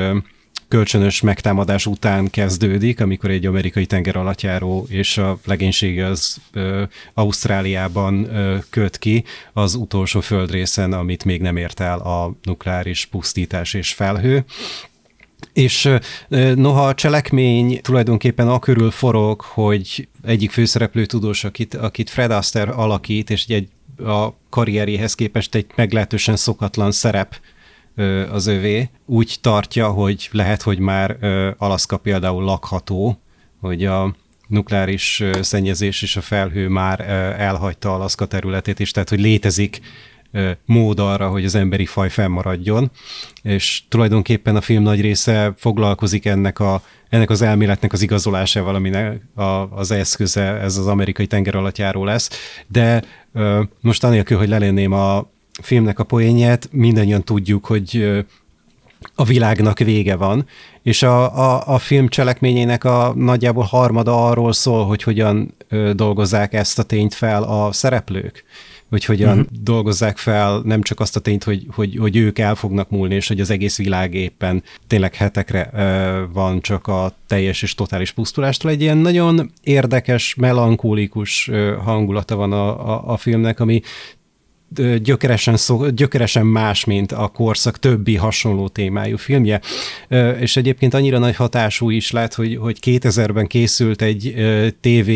kölcsönös 0.71 1.21
megtámadás 1.21 1.85
után 1.85 2.29
kezdődik, 2.29 3.01
amikor 3.01 3.29
egy 3.29 3.45
amerikai 3.45 3.85
tengeralattjáró 3.85 4.85
és 4.89 5.17
a 5.17 5.39
legénység 5.45 6.01
az 6.01 6.37
ö, 6.53 6.83
Ausztráliában 7.13 8.35
ö, 8.35 8.57
köt 8.69 8.97
ki 8.97 9.23
az 9.53 9.75
utolsó 9.75 10.19
földrészen, 10.19 10.93
amit 10.93 11.25
még 11.25 11.41
nem 11.41 11.57
ért 11.57 11.79
el 11.79 11.99
a 11.99 12.35
nukleáris 12.43 13.05
pusztítás 13.05 13.73
és 13.73 13.93
felhő. 13.93 14.45
És 15.53 15.89
noha 16.55 16.87
a 16.87 16.93
cselekmény 16.93 17.81
tulajdonképpen 17.81 18.47
a 18.47 18.59
körül 18.59 18.91
forog, 18.91 19.41
hogy 19.41 20.07
egyik 20.23 20.51
főszereplő 20.51 21.05
tudós, 21.05 21.43
akit, 21.43 21.73
akit 21.73 22.09
Fred 22.09 22.31
Astaire 22.31 22.71
alakít, 22.71 23.29
és 23.29 23.45
egy 23.45 23.67
a 24.05 24.33
karrieréhez 24.49 25.15
képest 25.15 25.55
egy 25.55 25.65
meglehetősen 25.75 26.35
szokatlan 26.35 26.91
szerep 26.91 27.35
az 28.31 28.47
övé, 28.47 28.89
úgy 29.05 29.37
tartja, 29.41 29.87
hogy 29.89 30.29
lehet, 30.31 30.61
hogy 30.61 30.79
már 30.79 31.17
Alaszka 31.57 31.97
például 31.97 32.43
lakható, 32.43 33.21
hogy 33.59 33.85
a 33.85 34.15
nukleáris 34.47 35.23
szennyezés 35.41 36.01
és 36.01 36.15
a 36.15 36.21
felhő 36.21 36.67
már 36.67 36.99
elhagyta 37.39 37.93
Alaszka 37.93 38.25
területét 38.25 38.79
is, 38.79 38.91
tehát 38.91 39.09
hogy 39.09 39.19
létezik 39.19 39.81
mód 40.65 40.99
arra, 40.99 41.29
hogy 41.29 41.45
az 41.45 41.55
emberi 41.55 41.85
faj 41.85 42.09
fennmaradjon, 42.09 42.91
és 43.41 43.81
tulajdonképpen 43.89 44.55
a 44.55 44.61
film 44.61 44.83
nagy 44.83 45.01
része 45.01 45.53
foglalkozik 45.57 46.25
ennek, 46.25 46.59
a, 46.59 46.81
ennek 47.09 47.29
az 47.29 47.41
elméletnek 47.41 47.93
az 47.93 48.01
igazolásával, 48.01 48.75
aminek 48.75 49.21
a, 49.35 49.43
az 49.71 49.91
eszköze, 49.91 50.41
ez 50.41 50.77
az 50.77 50.87
amerikai 50.87 51.27
tengeralattjáró 51.27 52.03
lesz, 52.05 52.29
de 52.67 53.03
most 53.81 54.03
anélkül, 54.03 54.37
hogy 54.37 54.49
lelenném 54.49 54.91
a 54.91 55.29
filmnek 55.61 55.99
a 55.99 56.03
poénját, 56.03 56.69
mindannyian 56.71 57.23
tudjuk, 57.23 57.65
hogy 57.65 58.23
a 59.15 59.23
világnak 59.23 59.79
vége 59.79 60.15
van, 60.15 60.45
és 60.83 61.03
a, 61.03 61.37
a, 61.37 61.73
a 61.73 61.77
film 61.77 62.07
cselekményének 62.07 62.83
a 62.83 63.13
nagyjából 63.15 63.63
harmada 63.63 64.27
arról 64.27 64.53
szól, 64.53 64.85
hogy 64.85 65.03
hogyan 65.03 65.53
ö, 65.69 65.91
dolgozzák 65.93 66.53
ezt 66.53 66.79
a 66.79 66.83
tényt 66.83 67.13
fel 67.13 67.43
a 67.43 67.71
szereplők 67.71 68.45
hogy 68.91 69.05
hogyan 69.05 69.39
uh-huh. 69.39 69.57
dolgozzák 69.61 70.17
fel 70.17 70.61
nem 70.65 70.81
csak 70.81 70.99
azt 70.99 71.15
a 71.15 71.19
tényt, 71.19 71.43
hogy, 71.43 71.67
hogy, 71.71 71.97
hogy 71.97 72.17
ők 72.17 72.39
el 72.39 72.55
fognak 72.55 72.89
múlni, 72.89 73.15
és 73.15 73.27
hogy 73.27 73.39
az 73.39 73.49
egész 73.49 73.77
világ 73.77 74.13
éppen 74.13 74.63
tényleg 74.87 75.15
hetekre 75.15 75.69
uh, 75.73 76.33
van 76.33 76.61
csak 76.61 76.87
a 76.87 77.15
teljes 77.27 77.61
és 77.61 77.75
totális 77.75 78.11
pusztulástól. 78.11 78.71
Egy 78.71 78.81
ilyen 78.81 78.97
nagyon 78.97 79.51
érdekes, 79.63 80.35
melankólikus 80.35 81.47
uh, 81.47 81.73
hangulata 81.75 82.35
van 82.35 82.51
a, 82.51 82.89
a, 82.89 83.11
a 83.11 83.17
filmnek, 83.17 83.59
ami 83.59 83.81
gyökeresen, 85.01 85.57
szó, 85.57 85.89
gyökeresen 85.89 86.45
más, 86.45 86.85
mint 86.85 87.11
a 87.11 87.27
korszak 87.27 87.79
többi 87.79 88.15
hasonló 88.15 88.67
témájú 88.67 89.17
filmje, 89.17 89.61
és 90.39 90.57
egyébként 90.57 90.93
annyira 90.93 91.17
nagy 91.17 91.35
hatású 91.35 91.89
is 91.89 92.11
lett, 92.11 92.33
hogy, 92.33 92.57
hogy 92.57 92.77
2000-ben 92.81 93.47
készült 93.47 94.01
egy 94.01 94.33
TV 94.81 95.11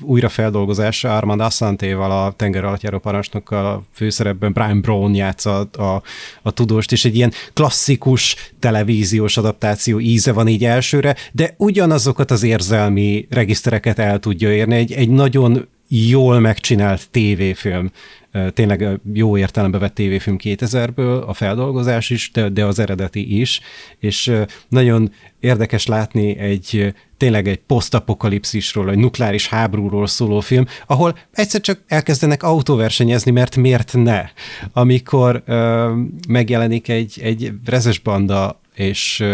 újrafeldolgozása 0.00 1.16
Armand 1.16 1.40
Assantéval, 1.40 2.10
a 2.10 2.32
tenger 2.36 2.64
alattjáró 2.64 2.98
parancsnokkal, 2.98 3.66
a 3.66 3.82
főszerepben 3.92 4.52
Brian 4.52 4.80
Brown 4.80 5.14
játszott 5.14 5.76
a, 5.76 5.94
a, 5.94 6.02
a 6.42 6.50
tudóst, 6.50 6.92
és 6.92 7.04
egy 7.04 7.16
ilyen 7.16 7.32
klasszikus 7.52 8.36
televíziós 8.58 9.36
adaptáció 9.36 10.00
íze 10.00 10.32
van 10.32 10.48
így 10.48 10.64
elsőre, 10.64 11.16
de 11.32 11.54
ugyanazokat 11.56 12.30
az 12.30 12.42
érzelmi 12.42 13.26
regisztereket 13.30 13.98
el 13.98 14.18
tudja 14.18 14.52
érni, 14.52 14.74
egy, 14.74 14.92
egy 14.92 15.10
nagyon 15.10 15.68
jól 15.94 16.40
megcsinált 16.40 17.10
tévéfilm 17.10 17.90
tényleg 18.54 19.00
jó 19.12 19.38
értelembe 19.38 19.78
vett 19.78 19.94
tévéfilm 19.94 20.36
2000-ből, 20.42 21.26
a 21.26 21.32
feldolgozás 21.32 22.10
is, 22.10 22.30
de, 22.30 22.48
de 22.48 22.64
az 22.64 22.78
eredeti 22.78 23.40
is, 23.40 23.60
és 23.98 24.32
nagyon 24.68 25.12
érdekes 25.40 25.86
látni 25.86 26.38
egy 26.38 26.94
tényleg 27.16 27.48
egy 27.48 27.58
posztapokalipszisról, 27.58 28.90
egy 28.90 28.98
nukleáris 28.98 29.48
háborúról 29.48 30.06
szóló 30.06 30.40
film, 30.40 30.66
ahol 30.86 31.18
egyszer 31.32 31.60
csak 31.60 31.82
elkezdenek 31.86 32.42
autóversenyezni, 32.42 33.30
mert 33.30 33.56
miért 33.56 33.92
ne? 33.92 34.24
Amikor 34.72 35.42
ö, 35.46 35.92
megjelenik 36.28 36.88
egy, 36.88 37.20
egy 37.22 37.52
rezes 37.64 37.98
banda 37.98 38.60
és 38.74 39.24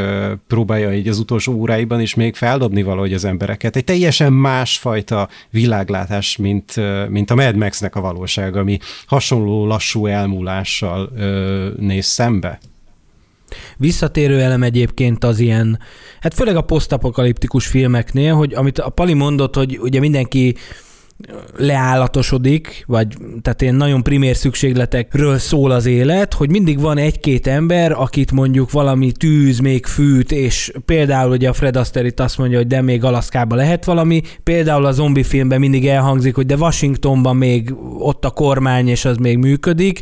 próbálja 0.47 0.95
így 0.95 1.09
az 1.09 1.19
utolsó 1.19 1.53
óráiban 1.53 2.01
is 2.01 2.15
még 2.15 2.35
feldobni 2.35 2.83
valahogy 2.83 3.13
az 3.13 3.25
embereket. 3.25 3.77
Egy 3.77 3.85
teljesen 3.85 4.33
másfajta 4.33 5.29
világlátás, 5.51 6.37
mint, 6.37 6.75
mint 7.09 7.31
a 7.31 7.35
Mad 7.35 7.57
Max-nek 7.57 7.97
a 7.97 8.01
valóság, 8.01 8.57
ami 8.57 8.79
hasonló 9.07 9.67
lassú 9.67 10.07
elmúlással 10.07 11.13
néz 11.79 12.07
szembe. 12.07 12.59
Visszatérő 13.77 14.41
elem 14.41 14.63
egyébként 14.63 15.25
az 15.25 15.39
ilyen, 15.39 15.79
hát 16.21 16.35
főleg 16.35 16.57
a 16.57 16.63
posztapokaliptikus 16.63 17.67
filmeknél, 17.67 18.35
hogy 18.35 18.55
amit 18.55 18.79
a 18.79 18.89
Pali 18.89 19.15
mondott, 19.15 19.55
hogy 19.55 19.79
ugye 19.79 20.01
mindenki 20.01 20.55
leállatosodik, 21.57 22.85
vagy 22.87 23.07
tehát 23.43 23.63
ilyen 23.63 23.75
nagyon 23.75 24.03
primér 24.03 24.37
szükségletekről 24.37 25.39
szól 25.39 25.71
az 25.71 25.87
élet, 25.87 26.35
hogy 26.35 26.51
mindig 26.51 26.81
van 26.81 26.99
egy-két 26.99 27.47
ember, 27.47 27.93
akit 27.93 28.33
mondjuk 28.33 28.71
valami 28.71 29.13
tűz 29.13 29.59
még 29.59 29.87
fűt, 29.87 30.33
és 30.33 30.73
például 30.85 31.31
ugye 31.31 31.49
a 31.49 31.53
Fred 31.53 31.77
Astaire 31.77 32.09
itt 32.09 32.21
azt 32.21 32.39
mondja, 32.39 32.59
hogy 32.59 32.67
de 32.67 32.83
még 32.83 33.05
Alaszkában 33.05 33.59
lehet 33.59 33.85
valami, 33.85 34.23
például 34.43 34.85
a 34.85 34.93
zombi 34.93 35.23
filmben 35.23 35.61
mindig 35.61 35.87
elhangzik, 35.87 36.35
hogy 36.35 36.47
de 36.47 36.55
Washingtonban 36.55 37.37
még 37.37 37.75
ott 37.99 38.25
a 38.25 38.31
kormány, 38.31 38.89
és 38.89 39.05
az 39.05 39.17
még 39.17 39.39
működik, 39.39 40.01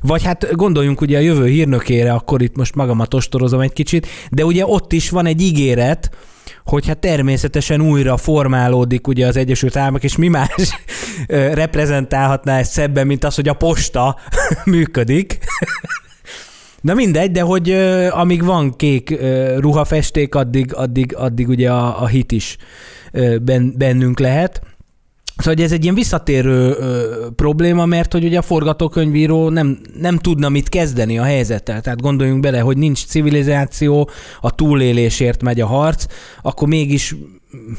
vagy 0.00 0.22
hát 0.22 0.48
gondoljunk 0.52 1.00
ugye 1.00 1.16
a 1.16 1.20
jövő 1.20 1.46
hírnökére, 1.46 2.12
akkor 2.12 2.42
itt 2.42 2.56
most 2.56 2.74
magamat 2.74 3.14
ostorozom 3.14 3.60
egy 3.60 3.72
kicsit, 3.72 4.06
de 4.30 4.44
ugye 4.44 4.66
ott 4.66 4.92
is 4.92 5.10
van 5.10 5.26
egy 5.26 5.40
ígéret, 5.42 6.10
hogyha 6.68 6.94
természetesen 6.94 7.80
újra 7.80 8.16
formálódik 8.16 9.06
ugye 9.06 9.26
az 9.26 9.36
Egyesült 9.36 9.76
Államok, 9.76 10.04
és 10.04 10.16
mi 10.16 10.28
más 10.28 10.54
reprezentálhatná 11.26 12.58
ezt 12.58 12.72
szebben, 12.72 13.06
mint 13.06 13.24
az, 13.24 13.34
hogy 13.34 13.48
a 13.48 13.54
posta 13.54 14.16
működik. 14.64 15.38
Na 16.80 16.94
mindegy, 16.94 17.30
de 17.30 17.40
hogy 17.40 17.70
amíg 18.10 18.44
van 18.44 18.76
kék 18.76 19.10
uh, 19.10 19.58
ruhafesték, 19.58 20.34
addig, 20.34 20.74
addig, 20.74 21.14
addig 21.16 21.48
ugye 21.48 21.70
a, 21.70 22.02
a 22.02 22.06
hit 22.06 22.32
is 22.32 22.56
uh, 23.12 23.38
ben, 23.38 23.74
bennünk 23.76 24.18
lehet. 24.18 24.60
Szóval 25.38 25.64
ez 25.64 25.72
egy 25.72 25.82
ilyen 25.82 25.94
visszatérő 25.94 26.70
ö, 26.70 27.26
probléma, 27.36 27.86
mert 27.86 28.12
hogy 28.12 28.24
ugye 28.24 28.38
a 28.38 28.42
forgatókönyvíró 28.42 29.48
nem, 29.48 29.78
nem 30.00 30.18
tudna 30.18 30.48
mit 30.48 30.68
kezdeni 30.68 31.18
a 31.18 31.22
helyzettel. 31.22 31.80
Tehát 31.80 32.00
gondoljunk 32.00 32.40
bele, 32.40 32.60
hogy 32.60 32.76
nincs 32.76 33.06
civilizáció, 33.06 34.10
a 34.40 34.54
túlélésért 34.54 35.42
megy 35.42 35.60
a 35.60 35.66
harc, 35.66 36.06
akkor 36.42 36.68
mégis 36.68 37.14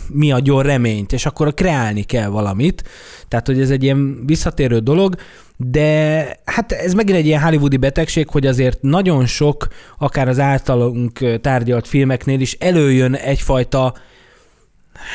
mi 0.07 0.31
adjon 0.31 0.63
reményt, 0.63 1.13
és 1.13 1.25
akkor 1.25 1.53
kreálni 1.53 2.03
kell 2.03 2.27
valamit. 2.27 2.83
Tehát, 3.27 3.47
hogy 3.47 3.59
ez 3.59 3.69
egy 3.69 3.83
ilyen 3.83 4.25
visszatérő 4.25 4.79
dolog, 4.79 5.15
de 5.57 6.27
hát 6.45 6.71
ez 6.71 6.93
megint 6.93 7.17
egy 7.17 7.25
ilyen 7.25 7.41
hollywoodi 7.41 7.77
betegség, 7.77 8.29
hogy 8.29 8.47
azért 8.47 8.81
nagyon 8.81 9.25
sok, 9.25 9.67
akár 9.97 10.27
az 10.27 10.39
általunk 10.39 11.39
tárgyalt 11.41 11.87
filmeknél 11.87 12.39
is 12.39 12.53
előjön 12.53 13.13
egyfajta 13.13 13.93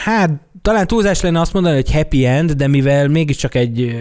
hát 0.04 0.30
talán 0.64 0.86
túlzás 0.86 1.20
lenne 1.20 1.40
azt 1.40 1.52
mondani, 1.52 1.74
hogy 1.74 1.92
happy 1.92 2.26
end, 2.26 2.52
de 2.52 2.66
mivel 2.66 3.08
mégiscsak 3.08 3.54
egy 3.54 3.96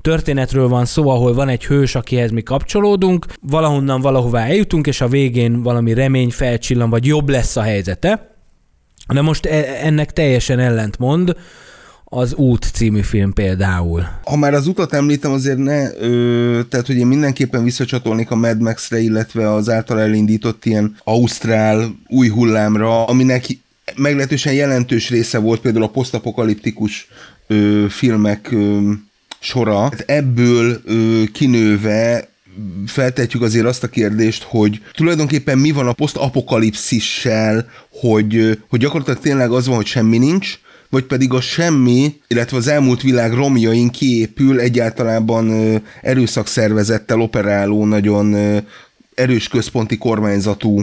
történetről 0.00 0.68
van 0.68 0.84
szó, 0.84 1.08
ahol 1.08 1.34
van 1.34 1.48
egy 1.48 1.64
hős, 1.64 1.94
akihez 1.94 2.30
mi 2.30 2.42
kapcsolódunk, 2.42 3.26
valahonnan 3.40 4.00
valahová 4.00 4.44
eljutunk, 4.44 4.86
és 4.86 5.00
a 5.00 5.08
végén 5.08 5.62
valami 5.62 5.94
remény 5.94 6.30
felcsillan, 6.30 6.90
vagy 6.90 7.06
jobb 7.06 7.28
lesz 7.28 7.56
a 7.56 7.62
helyzete. 7.62 8.36
De 9.12 9.20
most 9.20 9.46
e, 9.46 9.64
ennek 9.82 10.12
teljesen 10.12 10.58
ellentmond 10.58 11.36
az 12.04 12.34
Út 12.34 12.70
című 12.72 13.00
film 13.00 13.32
például. 13.32 14.06
Ha 14.24 14.36
már 14.36 14.54
az 14.54 14.66
utat 14.66 14.92
említem, 14.92 15.32
azért 15.32 15.58
ne, 15.58 15.94
ö, 15.96 16.60
tehát 16.68 16.86
hogy 16.86 16.96
én 16.96 17.06
mindenképpen 17.06 17.64
visszacsatolnék 17.64 18.30
a 18.30 18.36
Mad 18.36 18.60
Max-re, 18.60 18.98
illetve 18.98 19.52
az 19.52 19.70
által 19.70 20.00
elindított 20.00 20.64
ilyen 20.64 20.96
Ausztrál 21.04 21.94
új 22.08 22.28
hullámra, 22.28 23.04
aminek 23.04 23.46
meglehetősen 23.96 24.52
jelentős 24.52 25.10
része 25.10 25.38
volt 25.38 25.60
például 25.60 25.84
a 25.84 25.88
posztapokaliptikus 25.88 27.08
ö, 27.46 27.86
filmek 27.88 28.52
ö, 28.52 28.90
sora. 29.38 29.80
Hát 29.80 30.04
ebből 30.06 30.80
ö, 30.84 31.22
kinőve 31.32 32.28
feltetjük 32.86 33.42
azért 33.42 33.66
azt 33.66 33.82
a 33.82 33.88
kérdést, 33.88 34.42
hogy 34.42 34.82
tulajdonképpen 34.92 35.58
mi 35.58 35.70
van 35.70 35.86
a 35.86 35.92
posztapokalipszissel, 35.92 37.70
hogy, 37.90 38.58
hogy 38.68 38.80
gyakorlatilag 38.80 39.20
tényleg 39.20 39.50
az 39.50 39.66
van, 39.66 39.76
hogy 39.76 39.86
semmi 39.86 40.18
nincs, 40.18 40.58
vagy 40.90 41.04
pedig 41.04 41.32
a 41.32 41.40
semmi, 41.40 42.20
illetve 42.28 42.56
az 42.56 42.68
elmúlt 42.68 43.02
világ 43.02 43.32
romjain 43.32 43.90
kiépül 43.90 44.60
egyáltalában 44.60 45.50
erőszakszervezettel 46.02 47.20
operáló, 47.20 47.86
nagyon 47.86 48.36
erős 49.14 49.48
központi 49.48 49.98
kormányzatú 49.98 50.82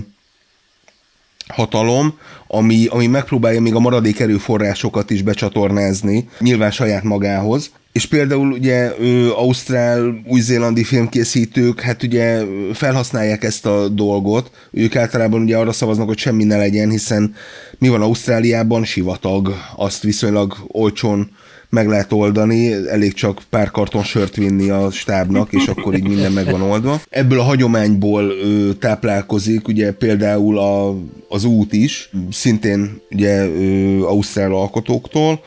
hatalom, 1.54 2.18
ami, 2.48 2.86
ami 2.90 3.08
megpróbálja 3.08 3.62
még 3.62 3.76
a 3.76 3.80
maradék 3.80 4.20
erőforrásokat 4.20 5.10
is 5.10 5.22
becsatornázni, 5.22 6.30
nyilván 6.40 6.72
saját 6.72 7.04
magához. 7.04 7.72
És 7.92 8.06
például 8.06 8.52
ugye 8.52 8.92
ö, 9.00 9.32
ausztrál, 9.32 10.22
új-zélandi 10.28 10.84
filmkészítők, 10.84 11.82
hát 11.82 12.04
ugye 12.04 12.42
felhasználják 12.74 13.44
ezt 13.44 13.66
a 13.66 13.88
dolgot. 13.88 14.52
Ők 14.72 14.96
általában 14.96 15.42
ugye 15.42 15.58
arra 15.58 15.72
szavaznak, 15.72 16.08
hogy 16.08 16.18
semmi 16.18 16.44
ne 16.44 16.58
legyen, 16.58 16.90
hiszen 16.90 17.36
mi 17.78 17.90
van 17.90 18.02
Ausztráliában? 18.02 18.84
Sivatag. 18.84 19.54
Azt 19.76 20.04
viszonylag 20.04 20.58
olcsón 20.68 21.32
meg 21.72 21.88
lehet 21.88 22.12
oldani, 22.12 22.74
elég 22.88 23.14
csak 23.14 23.42
pár 23.50 23.72
karton 23.72 24.04
sört 24.04 24.36
vinni 24.36 24.70
a 24.70 24.92
stábnak, 24.92 25.54
és 25.54 25.68
akkor 25.68 25.94
így 25.94 26.08
minden 26.08 26.32
meg 26.32 26.52
van 26.52 26.62
oldva. 26.62 27.02
Ebből 27.10 27.40
a 27.40 27.44
hagyományból 27.44 28.24
ö, 28.24 28.74
táplálkozik 28.80 29.68
ugye 29.68 29.92
például 29.92 30.60
a, 30.60 30.96
az 31.30 31.44
út 31.44 31.74
is, 31.74 32.10
szintén 32.32 33.02
ugye 33.12 33.46
ö, 33.46 34.02
ausztrál 34.06 34.52
alkotóktól, 34.54 35.42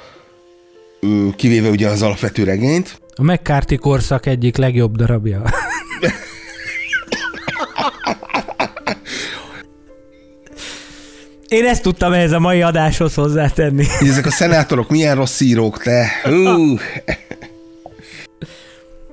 ö, 1.00 1.28
kivéve 1.37 1.68
ugye 1.68 1.88
az 1.88 2.02
alapvető 2.02 2.44
regényt. 2.44 3.00
A 3.14 3.22
McCarthy 3.22 3.76
korszak 3.76 4.26
egyik 4.26 4.56
legjobb 4.56 4.96
darabja. 4.96 5.42
Én 11.54 11.64
ezt 11.64 11.82
tudtam 11.82 12.12
ehhez 12.12 12.32
a 12.32 12.38
mai 12.38 12.62
adáshoz 12.62 13.14
hozzátenni. 13.14 13.84
Így 14.02 14.08
ezek 14.08 14.26
a 14.26 14.30
szenátorok 14.30 14.90
milyen 14.90 15.14
rossz 15.14 15.40
írók, 15.40 15.82
te. 15.82 16.06
Hú. 16.24 16.78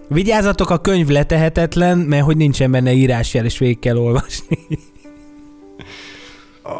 Vigyázzatok, 0.07 0.69
a 0.69 0.77
könyv 0.77 1.07
letehetetlen, 1.07 1.97
mert 1.97 2.23
hogy 2.23 2.37
nincsen 2.37 2.71
benne 2.71 2.93
írásjel, 2.93 3.45
és 3.45 3.57
végig 3.57 3.79
kell 3.79 3.97
olvasni. 3.97 4.57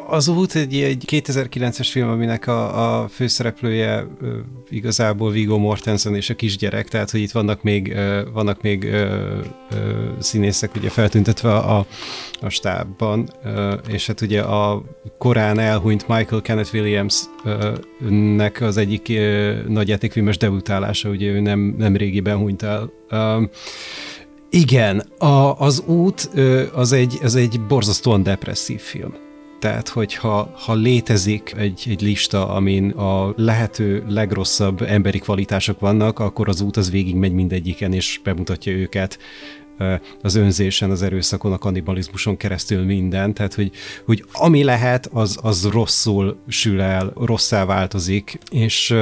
Az 0.08 0.28
út 0.28 0.56
egy, 0.56 0.76
egy 0.76 1.04
2009-es 1.08 1.88
film, 1.91 2.10
aminek 2.10 2.48
a, 2.48 3.02
a 3.02 3.08
főszereplője 3.08 4.08
igazából 4.70 5.32
Viggo 5.32 5.58
Mortensen 5.58 6.15
és 6.15 6.30
a 6.30 6.36
kisgyerek, 6.36 6.88
tehát 6.88 7.12
hogy 7.12 7.20
itt 7.20 7.32
vannak 7.32 7.63
még, 7.63 7.96
vannak 8.34 8.62
még 8.62 8.84
ö, 8.84 9.39
ö, 9.72 10.06
színészek 10.20 10.76
ugye 10.76 10.89
feltüntetve 10.89 11.54
a, 11.56 11.86
a 12.41 12.50
stábban, 12.50 13.30
és 13.88 14.08
hát 14.08 14.22
ugye 14.22 14.41
a 14.41 14.84
korán 15.17 15.60
elhunyt 15.60 16.08
Michael 16.08 16.41
Kenneth 16.41 16.74
Williams-nek 16.74 18.62
az 18.62 18.78
egyik 18.78 19.12
nagy 19.67 19.88
játékfilmes 19.88 20.38
debütálása, 20.38 21.10
ugye 21.10 21.28
ő 21.28 21.39
nem, 21.39 21.76
nem 21.78 21.96
régiben 21.96 22.38
hunyt 22.38 22.63
el. 22.63 22.91
Igen, 24.50 25.00
a, 25.17 25.60
az 25.60 25.84
út 25.86 26.30
az 26.74 26.91
egy, 26.91 27.20
az 27.24 27.36
egy 27.36 27.62
borzasztóan 27.62 28.24
depresszív 28.24 28.80
film. 28.80 29.30
Tehát, 29.62 29.89
hogyha 29.89 30.52
ha 30.56 30.74
létezik 30.74 31.54
egy, 31.58 31.86
egy 31.89 32.02
lista, 32.02 32.50
amin 32.50 32.89
a 32.89 33.34
lehető 33.36 34.04
legrosszabb 34.08 34.82
emberi 34.82 35.19
kvalitások 35.19 35.80
vannak, 35.80 36.19
akkor 36.19 36.50
az 36.50 36.62
út 36.62 36.78
az 36.78 36.91
végig 36.91 37.15
megy 37.15 37.34
mindegyiken, 37.34 37.93
és 37.93 38.19
bemutatja 38.24 38.71
őket 38.71 39.19
az 40.21 40.36
önzésen, 40.36 40.91
az 40.91 41.02
erőszakon, 41.02 41.54
a 41.54 41.58
kannibalizmuson 41.58 42.38
keresztül 42.38 42.86
minden, 42.86 43.34
tehát 43.34 43.54
hogy, 43.54 43.71
hogy 44.06 44.26
ami 44.32 44.63
lehet, 44.63 45.10
az, 45.13 45.38
az 45.41 45.65
rosszul 45.65 46.38
sül 46.47 46.82
el, 46.82 47.13
rosszá 47.15 47.65
változik, 47.65 48.38
és 48.52 48.95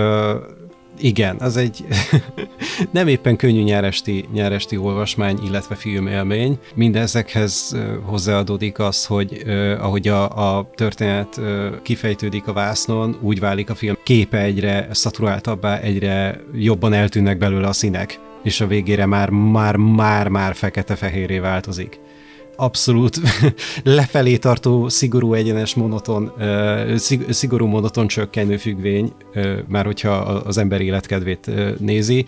igen, 0.99 1.35
az 1.39 1.57
egy 1.57 1.85
nem 2.91 3.07
éppen 3.07 3.35
könnyű 3.35 3.63
nyáresti, 3.63 4.25
nyáresti 4.33 4.77
olvasmány, 4.77 5.39
illetve 5.45 5.75
filmélmény. 5.75 6.59
Mindezekhez 6.75 7.77
hozzáadódik 8.03 8.79
az, 8.79 9.05
hogy 9.05 9.43
ahogy 9.79 10.07
a, 10.07 10.57
a 10.57 10.69
történet 10.75 11.41
kifejtődik 11.81 12.47
a 12.47 12.53
vásznon, 12.53 13.17
úgy 13.21 13.39
válik 13.39 13.69
a 13.69 13.75
film 13.75 13.97
képe 14.03 14.41
egyre 14.41 14.87
szaturáltabbá, 14.91 15.79
egyre 15.79 16.41
jobban 16.53 16.93
eltűnnek 16.93 17.37
belőle 17.37 17.67
a 17.67 17.73
színek 17.73 18.19
és 18.43 18.61
a 18.61 18.67
végére 18.67 19.05
már, 19.05 19.29
már, 19.29 19.75
már, 19.75 20.27
már 20.27 20.55
fekete-fehéré 20.55 21.39
változik 21.39 21.99
abszolút 22.59 23.19
lefelé 23.83 24.37
tartó, 24.37 24.89
szigorú, 24.89 25.33
egyenes, 25.33 25.75
monoton, 25.75 26.31
szigorú, 27.29 27.65
monoton 27.65 28.07
csökkenő 28.07 28.57
függvény, 28.57 29.13
már 29.67 29.85
hogyha 29.85 30.11
az 30.11 30.57
ember 30.57 30.81
életkedvét 30.81 31.51
nézi. 31.79 32.25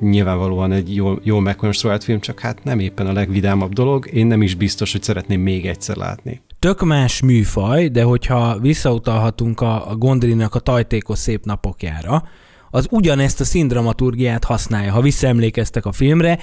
Nyilvánvalóan 0.00 0.72
egy 0.72 0.94
jól, 0.94 1.20
jól 1.22 1.40
megkonstruált 1.40 2.04
film, 2.04 2.20
csak 2.20 2.40
hát 2.40 2.64
nem 2.64 2.78
éppen 2.78 3.06
a 3.06 3.12
legvidámabb 3.12 3.72
dolog. 3.72 4.08
Én 4.12 4.26
nem 4.26 4.42
is 4.42 4.54
biztos, 4.54 4.92
hogy 4.92 5.02
szeretném 5.02 5.40
még 5.40 5.66
egyszer 5.66 5.96
látni. 5.96 6.40
Tök 6.58 6.80
más 6.84 7.22
műfaj, 7.22 7.88
de 7.88 8.02
hogyha 8.02 8.58
visszautalhatunk 8.58 9.60
a, 9.60 9.90
a 9.90 9.96
Gondrinak 9.96 10.54
a 10.54 10.58
tajtékos 10.58 11.18
szép 11.18 11.44
napokjára, 11.44 12.22
az 12.70 12.86
ugyanezt 12.90 13.40
a 13.40 13.44
színdramaturgiát 13.44 14.44
használja, 14.44 14.92
ha 14.92 15.00
visszaemlékeztek 15.00 15.86
a 15.86 15.92
filmre, 15.92 16.38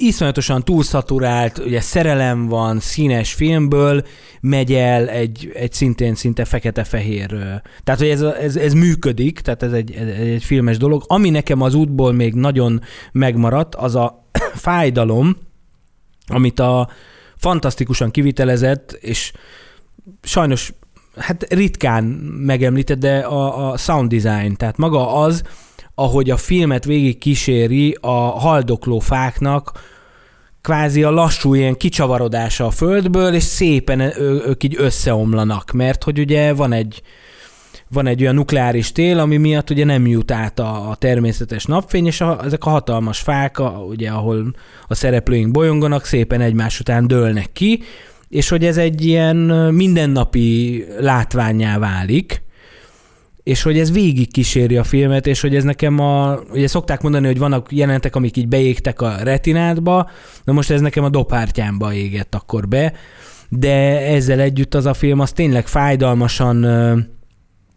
iszonyatosan 0.00 0.64
túlszaturált, 0.64 1.58
ugye 1.58 1.80
szerelem 1.80 2.46
van, 2.46 2.80
színes 2.80 3.32
filmből, 3.32 4.04
megy 4.40 4.72
el 4.72 5.08
egy, 5.08 5.50
egy 5.54 5.72
szintén 5.72 6.14
szinte 6.14 6.44
fekete-fehér. 6.44 7.28
Tehát, 7.84 8.00
hogy 8.00 8.08
ez, 8.08 8.22
ez, 8.22 8.56
ez 8.56 8.72
működik, 8.72 9.40
tehát 9.40 9.62
ez 9.62 9.72
egy, 9.72 9.92
ez 9.92 10.08
egy 10.08 10.44
filmes 10.44 10.76
dolog. 10.76 11.04
Ami 11.06 11.30
nekem 11.30 11.60
az 11.60 11.74
útból 11.74 12.12
még 12.12 12.34
nagyon 12.34 12.80
megmaradt, 13.12 13.74
az 13.74 13.94
a 13.94 14.26
fájdalom, 14.54 15.36
amit 16.26 16.60
a 16.60 16.88
fantasztikusan 17.36 18.10
kivitelezett, 18.10 18.92
és 18.92 19.32
sajnos 20.22 20.72
hát 21.16 21.52
ritkán 21.52 22.04
megemlített, 22.44 22.98
de 22.98 23.18
a, 23.18 23.70
a 23.70 23.76
sound 23.76 24.14
design, 24.14 24.54
tehát 24.54 24.76
maga 24.76 25.14
az, 25.14 25.42
ahogy 26.00 26.30
a 26.30 26.36
filmet 26.36 26.84
végig 26.84 27.18
kíséri 27.18 27.96
a 28.00 28.38
haldokló 28.38 28.98
fáknak 28.98 29.72
kvázi 30.62 31.02
a 31.02 31.10
lassú 31.10 31.54
ilyen 31.54 31.76
kicsavarodása 31.76 32.66
a 32.66 32.70
földből, 32.70 33.34
és 33.34 33.42
szépen 33.42 34.00
ők 34.20 34.64
így 34.64 34.74
összeomlanak, 34.78 35.72
mert 35.72 36.04
hogy 36.04 36.18
ugye 36.18 36.52
van 36.52 36.72
egy, 36.72 37.02
van 37.88 38.06
egy 38.06 38.22
olyan 38.22 38.34
nukleáris 38.34 38.92
tél, 38.92 39.18
ami 39.18 39.36
miatt 39.36 39.70
ugye 39.70 39.84
nem 39.84 40.06
jut 40.06 40.30
át 40.30 40.58
a, 40.58 40.90
a 40.90 40.94
természetes 40.94 41.64
napfény, 41.64 42.06
és 42.06 42.20
a, 42.20 42.44
ezek 42.44 42.64
a 42.64 42.70
hatalmas 42.70 43.18
fák, 43.18 43.58
a, 43.58 43.84
ugye, 43.88 44.10
ahol 44.10 44.54
a 44.86 44.94
szereplőink 44.94 45.50
bolyonganak, 45.50 46.04
szépen 46.04 46.40
egymás 46.40 46.80
után 46.80 47.06
dőlnek 47.06 47.52
ki, 47.52 47.82
és 48.28 48.48
hogy 48.48 48.64
ez 48.64 48.76
egy 48.76 49.06
ilyen 49.06 49.36
mindennapi 49.74 50.84
látványá 50.98 51.78
válik, 51.78 52.42
és 53.42 53.62
hogy 53.62 53.78
ez 53.78 53.92
végig 53.92 54.32
kíséri 54.32 54.76
a 54.76 54.84
filmet, 54.84 55.26
és 55.26 55.40
hogy 55.40 55.56
ez 55.56 55.64
nekem 55.64 55.98
a... 55.98 56.38
Ugye 56.52 56.66
szokták 56.66 57.02
mondani, 57.02 57.26
hogy 57.26 57.38
vannak 57.38 57.72
jelentek, 57.72 58.16
amik 58.16 58.36
így 58.36 58.48
beégtek 58.48 59.00
a 59.00 59.16
retinádba, 59.22 60.10
na 60.44 60.52
most 60.52 60.70
ez 60.70 60.80
nekem 60.80 61.04
a 61.04 61.08
dopártyámba 61.08 61.92
égett 61.94 62.34
akkor 62.34 62.68
be, 62.68 62.92
de 63.48 64.00
ezzel 64.06 64.40
együtt 64.40 64.74
az 64.74 64.86
a 64.86 64.94
film 64.94 65.20
az 65.20 65.32
tényleg 65.32 65.66
fájdalmasan 65.66 66.64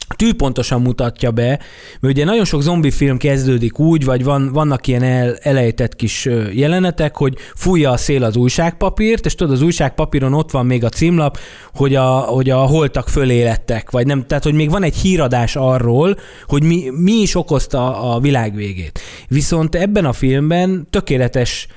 tűpontosan 0.07 0.81
mutatja 0.81 1.31
be, 1.31 1.59
mert 1.99 2.13
ugye 2.13 2.25
nagyon 2.25 2.45
sok 2.45 2.61
zombi 2.61 2.91
film 2.91 3.17
kezdődik 3.17 3.79
úgy, 3.79 4.05
vagy 4.05 4.23
van, 4.23 4.51
vannak 4.51 4.87
ilyen 4.87 5.03
el, 5.03 5.35
elejtett 5.35 5.95
kis 5.95 6.29
jelenetek, 6.53 7.17
hogy 7.17 7.37
fújja 7.55 7.91
a 7.91 7.97
szél 7.97 8.23
az 8.23 8.35
újságpapírt, 8.35 9.25
és 9.25 9.35
tudod, 9.35 9.53
az 9.53 9.61
újságpapíron 9.61 10.33
ott 10.33 10.51
van 10.51 10.65
még 10.65 10.83
a 10.83 10.89
címlap, 10.89 11.37
hogy 11.73 11.95
a, 11.95 12.09
hogy 12.09 12.49
a 12.49 12.57
holtak 12.57 13.09
fölélettek, 13.09 13.91
vagy 13.91 14.05
nem, 14.05 14.25
tehát 14.27 14.43
hogy 14.43 14.53
még 14.53 14.69
van 14.69 14.83
egy 14.83 14.95
híradás 14.95 15.55
arról, 15.55 16.17
hogy 16.45 16.63
mi, 16.63 16.89
mi 16.89 17.13
is 17.13 17.35
okozta 17.35 18.13
a 18.13 18.19
világ 18.19 18.55
végét. 18.55 18.99
Viszont 19.27 19.75
ebben 19.75 20.05
a 20.05 20.13
filmben 20.13 20.87
tökéletes 20.89 21.67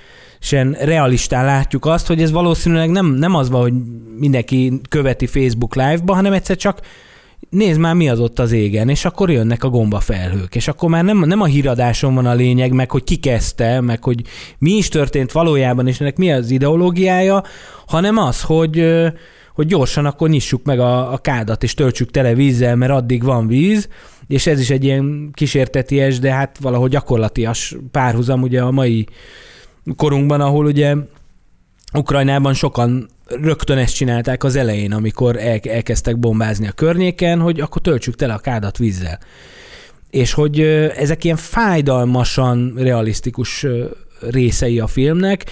realistán 0.81 1.45
látjuk 1.45 1.87
azt, 1.87 2.07
hogy 2.07 2.23
ez 2.23 2.31
valószínűleg 2.31 2.91
nem, 2.91 3.07
nem 3.07 3.35
az 3.35 3.51
van, 3.51 3.61
hogy 3.61 3.73
mindenki 4.19 4.81
követi 4.89 5.27
Facebook 5.27 5.75
live-ba, 5.75 6.15
hanem 6.15 6.33
egyszer 6.33 6.57
csak 6.57 6.81
nézd 7.57 7.81
már, 7.81 7.95
mi 7.95 8.09
az 8.09 8.21
ott 8.21 8.39
az 8.39 8.53
égen, 8.53 8.89
és 8.89 9.05
akkor 9.05 9.31
jönnek 9.31 9.65
a 9.65 9.69
gombafelhők, 9.69 10.55
és 10.55 10.69
akkor 10.69 10.89
már 10.89 11.05
nem, 11.05 11.19
nem 11.19 11.41
a 11.41 11.45
híradáson 11.45 12.15
van 12.15 12.27
a 12.27 12.35
lényeg, 12.35 12.73
meg 12.73 12.91
hogy 12.91 13.05
ki 13.05 13.17
kezdte, 13.17 13.81
meg 13.81 14.05
hogy 14.05 14.23
mi 14.59 14.71
is 14.71 14.89
történt 14.89 15.33
valójában, 15.33 15.87
és 15.87 16.01
ennek 16.01 16.17
mi 16.17 16.33
az 16.33 16.51
ideológiája, 16.51 17.43
hanem 17.87 18.17
az, 18.17 18.43
hogy, 18.43 19.03
hogy 19.55 19.67
gyorsan 19.67 20.07
akkor 20.07 20.29
nyissuk 20.29 20.65
meg 20.65 20.79
a, 20.79 21.13
a 21.13 21.19
kádat, 21.19 21.63
és 21.63 21.75
töltsük 21.75 22.11
tele 22.11 22.35
vízzel, 22.35 22.77
mert 22.77 22.93
addig 22.93 23.23
van 23.23 23.47
víz, 23.47 23.89
és 24.27 24.47
ez 24.47 24.61
is 24.61 24.71
egy 24.71 24.85
ilyen 24.85 25.31
kísérteties, 25.33 26.19
de 26.19 26.33
hát 26.33 26.59
valahogy 26.61 26.91
gyakorlatias 26.91 27.77
párhuzam 27.91 28.43
ugye 28.43 28.63
a 28.63 28.71
mai 28.71 29.07
korunkban, 29.97 30.41
ahol 30.41 30.65
ugye 30.65 30.95
Ukrajnában 31.93 32.55
sokan 32.55 33.09
rögtön 33.27 33.79
ezt 33.79 33.95
csinálták 33.95 34.45
az 34.45 34.57
elején, 34.57 34.93
amikor 34.93 35.37
el, 35.37 35.59
elkezdtek 35.63 36.19
bombázni 36.19 36.67
a 36.67 36.73
környéken, 36.73 37.41
hogy 37.41 37.61
akkor 37.61 37.83
töltsük 37.83 38.15
tele 38.15 38.35
a 38.35 38.39
kádat 38.39 38.79
vízzel. 38.79 39.19
És 40.11 40.33
hogy 40.33 40.61
ezek 40.97 41.25
ilyen 41.25 41.37
fájdalmasan 41.37 42.73
realisztikus 42.77 43.67
részei 44.21 44.81
a 44.81 44.87
filmnek, 44.87 45.45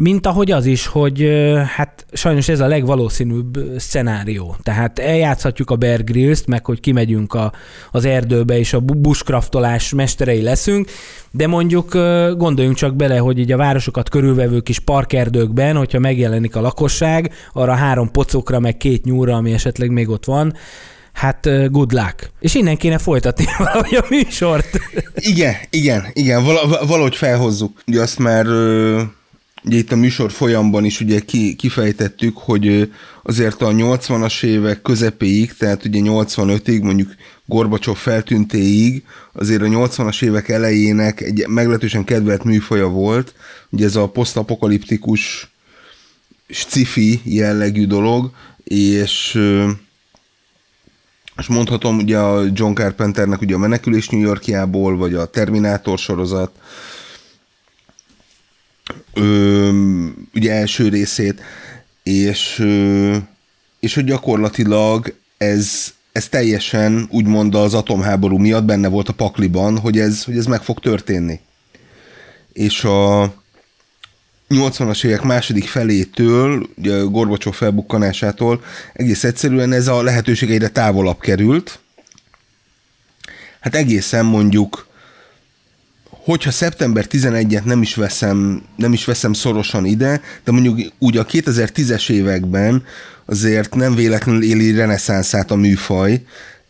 mint 0.00 0.26
ahogy 0.26 0.50
az 0.50 0.66
is, 0.66 0.86
hogy 0.86 1.28
hát 1.76 2.06
sajnos 2.12 2.48
ez 2.48 2.60
a 2.60 2.66
legvalószínűbb 2.66 3.58
szenárió. 3.78 4.56
Tehát 4.62 4.98
eljátszhatjuk 4.98 5.70
a 5.70 5.76
Bear 5.76 6.04
Grylls-t, 6.04 6.46
meg 6.46 6.64
hogy 6.64 6.80
kimegyünk 6.80 7.34
a, 7.34 7.52
az 7.90 8.04
erdőbe, 8.04 8.58
és 8.58 8.72
a 8.72 8.80
bushcraftolás 8.80 9.92
mesterei 9.92 10.42
leszünk, 10.42 10.90
de 11.30 11.46
mondjuk 11.46 11.92
gondoljunk 12.36 12.76
csak 12.76 12.96
bele, 12.96 13.18
hogy 13.18 13.38
így 13.38 13.52
a 13.52 13.56
városokat 13.56 14.08
körülvevő 14.08 14.60
kis 14.60 14.78
parkerdőkben, 14.78 15.76
hogyha 15.76 15.98
megjelenik 15.98 16.56
a 16.56 16.60
lakosság, 16.60 17.32
arra 17.52 17.74
három 17.74 18.10
pocokra, 18.10 18.58
meg 18.58 18.76
két 18.76 19.04
nyúra, 19.04 19.34
ami 19.34 19.52
esetleg 19.52 19.90
még 19.90 20.08
ott 20.08 20.24
van, 20.24 20.54
hát 21.12 21.70
good 21.70 21.92
luck. 21.92 22.30
És 22.40 22.54
innen 22.54 22.76
kéne 22.76 22.98
folytatni 22.98 23.44
valahogy 23.58 23.94
a 23.94 24.04
műsort. 24.08 24.68
Igen, 25.14 25.54
igen, 25.70 26.06
igen, 26.12 26.44
valahogy 26.86 27.16
felhozzuk. 27.16 27.82
Ugye 27.86 28.00
azt 28.00 28.18
már 28.18 28.46
ugye 29.64 29.76
itt 29.76 29.92
a 29.92 29.96
műsor 29.96 30.32
folyamban 30.32 30.84
is 30.84 31.00
ugye 31.00 31.20
ki, 31.20 31.54
kifejtettük, 31.54 32.36
hogy 32.36 32.90
azért 33.22 33.62
a 33.62 33.68
80-as 33.68 34.42
évek 34.42 34.82
közepéig, 34.82 35.52
tehát 35.52 35.84
ugye 35.84 36.00
85-ig, 36.02 36.82
mondjuk 36.82 37.14
Gorbacsov 37.46 37.96
feltűntéig, 37.96 39.04
azért 39.32 39.62
a 39.62 39.66
80-as 39.66 40.22
évek 40.22 40.48
elejének 40.48 41.20
egy 41.20 41.46
meglehetősen 41.48 42.04
kedvelt 42.04 42.44
műfaja 42.44 42.88
volt, 42.88 43.34
ugye 43.70 43.84
ez 43.84 43.96
a 43.96 44.08
posztapokaliptikus 44.08 45.52
sci-fi 46.48 47.20
jellegű 47.24 47.86
dolog, 47.86 48.30
és 48.64 49.38
és 51.36 51.46
mondhatom 51.46 51.98
ugye 51.98 52.18
a 52.18 52.44
John 52.52 52.74
Carpenternek 52.74 53.40
ugye 53.40 53.54
a 53.54 53.58
Menekülés 53.58 54.08
New 54.08 54.20
Yorkjából, 54.20 54.96
vagy 54.96 55.14
a 55.14 55.26
Terminátor 55.26 55.98
sorozat, 55.98 56.50
ö, 59.14 59.68
ugye 60.34 60.52
első 60.52 60.88
részét, 60.88 61.42
és, 62.02 62.58
ö, 62.58 63.16
és 63.80 63.94
hogy 63.94 64.04
gyakorlatilag 64.04 65.14
ez, 65.36 65.92
ez 66.12 66.28
teljesen 66.28 67.08
úgymond 67.10 67.54
az 67.54 67.74
atomháború 67.74 68.36
miatt 68.36 68.64
benne 68.64 68.88
volt 68.88 69.08
a 69.08 69.12
pakliban, 69.12 69.78
hogy 69.78 69.98
ez, 69.98 70.24
hogy 70.24 70.36
ez 70.36 70.46
meg 70.46 70.62
fog 70.62 70.80
történni. 70.80 71.40
És 72.52 72.84
a 72.84 73.34
80-as 74.50 75.04
évek 75.04 75.22
második 75.22 75.64
felétől, 75.68 76.68
ugye 76.76 77.00
Gorbacsov 77.00 77.54
felbukkanásától 77.54 78.62
egész 78.92 79.24
egyszerűen 79.24 79.72
ez 79.72 79.88
a 79.88 80.02
lehetőség 80.02 80.50
egyre 80.50 80.68
távolabb 80.68 81.20
került. 81.20 81.78
Hát 83.60 83.74
egészen 83.74 84.24
mondjuk 84.24 84.88
hogyha 86.30 86.50
szeptember 86.50 87.06
11-et 87.10 87.64
nem 87.64 87.82
is 87.82 87.94
veszem, 87.94 88.62
nem 88.76 88.92
is 88.92 89.04
veszem 89.04 89.32
szorosan 89.32 89.84
ide, 89.84 90.20
de 90.44 90.52
mondjuk 90.52 90.92
úgy 90.98 91.16
a 91.16 91.26
2010-es 91.26 92.10
években 92.10 92.84
azért 93.24 93.74
nem 93.74 93.94
véletlenül 93.94 94.42
éli 94.42 94.72
reneszánszát 94.72 95.50
a 95.50 95.56
műfaj, 95.56 96.22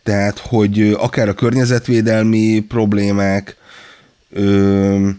tehát 0.03 0.39
hogy 0.39 0.95
akár 0.99 1.29
a 1.29 1.33
környezetvédelmi 1.33 2.59
problémák, 2.67 3.57
ö, 4.29 5.09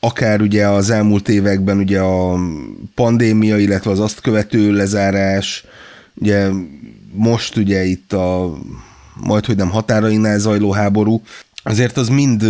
akár 0.00 0.40
ugye 0.40 0.68
az 0.68 0.90
elmúlt 0.90 1.28
években 1.28 1.78
ugye 1.78 2.00
a 2.00 2.38
pandémia, 2.94 3.58
illetve 3.58 3.90
az 3.90 4.00
azt 4.00 4.20
követő 4.20 4.72
lezárás, 4.72 5.64
ugye 6.14 6.48
most 7.12 7.56
ugye 7.56 7.84
itt 7.84 8.12
a 8.12 8.58
majd, 9.14 9.46
hogy 9.46 9.56
nem 9.56 9.70
határainál 9.70 10.38
zajló 10.38 10.70
háború, 10.72 11.22
azért 11.62 11.96
az 11.96 12.08
mind 12.08 12.42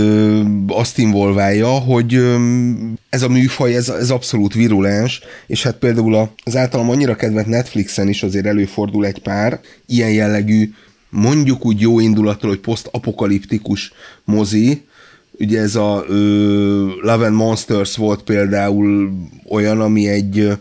azt 0.66 0.98
involválja, 0.98 1.68
hogy 1.68 2.14
ez 3.08 3.22
a 3.22 3.28
műfaj, 3.28 3.74
ez, 3.74 3.88
ez 3.88 4.10
abszolút 4.10 4.54
virulens, 4.54 5.20
és 5.46 5.62
hát 5.62 5.76
például 5.76 6.30
az 6.44 6.56
általam 6.56 6.90
annyira 6.90 7.16
kedvelt 7.16 7.46
Netflixen 7.46 8.08
is 8.08 8.22
azért 8.22 8.46
előfordul 8.46 9.06
egy 9.06 9.18
pár 9.18 9.60
ilyen 9.86 10.12
jellegű, 10.12 10.72
mondjuk 11.10 11.64
úgy 11.64 11.80
jó 11.80 12.00
indulattal, 12.00 12.48
hogy 12.48 12.60
posztapokaliptikus 12.60 13.92
mozi, 14.24 14.82
ugye 15.38 15.60
ez 15.60 15.74
a 15.74 16.04
ö, 16.08 16.86
Love 17.00 17.26
and 17.26 17.36
Monsters 17.36 17.96
volt 17.96 18.22
például 18.22 19.12
olyan, 19.48 19.80
ami 19.80 20.08
egy 20.08 20.58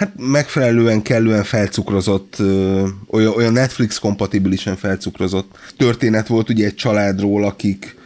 hát 0.00 0.12
megfelelően, 0.16 1.02
kellően 1.02 1.44
felcukrozott, 1.44 2.34
ö, 2.38 2.86
olyan, 3.10 3.52
Netflix 3.52 3.98
kompatibilisen 3.98 4.76
felcukrozott 4.76 5.58
történet 5.76 6.26
volt 6.26 6.48
ugye 6.48 6.66
egy 6.66 6.74
családról, 6.74 7.44
akik 7.44 7.98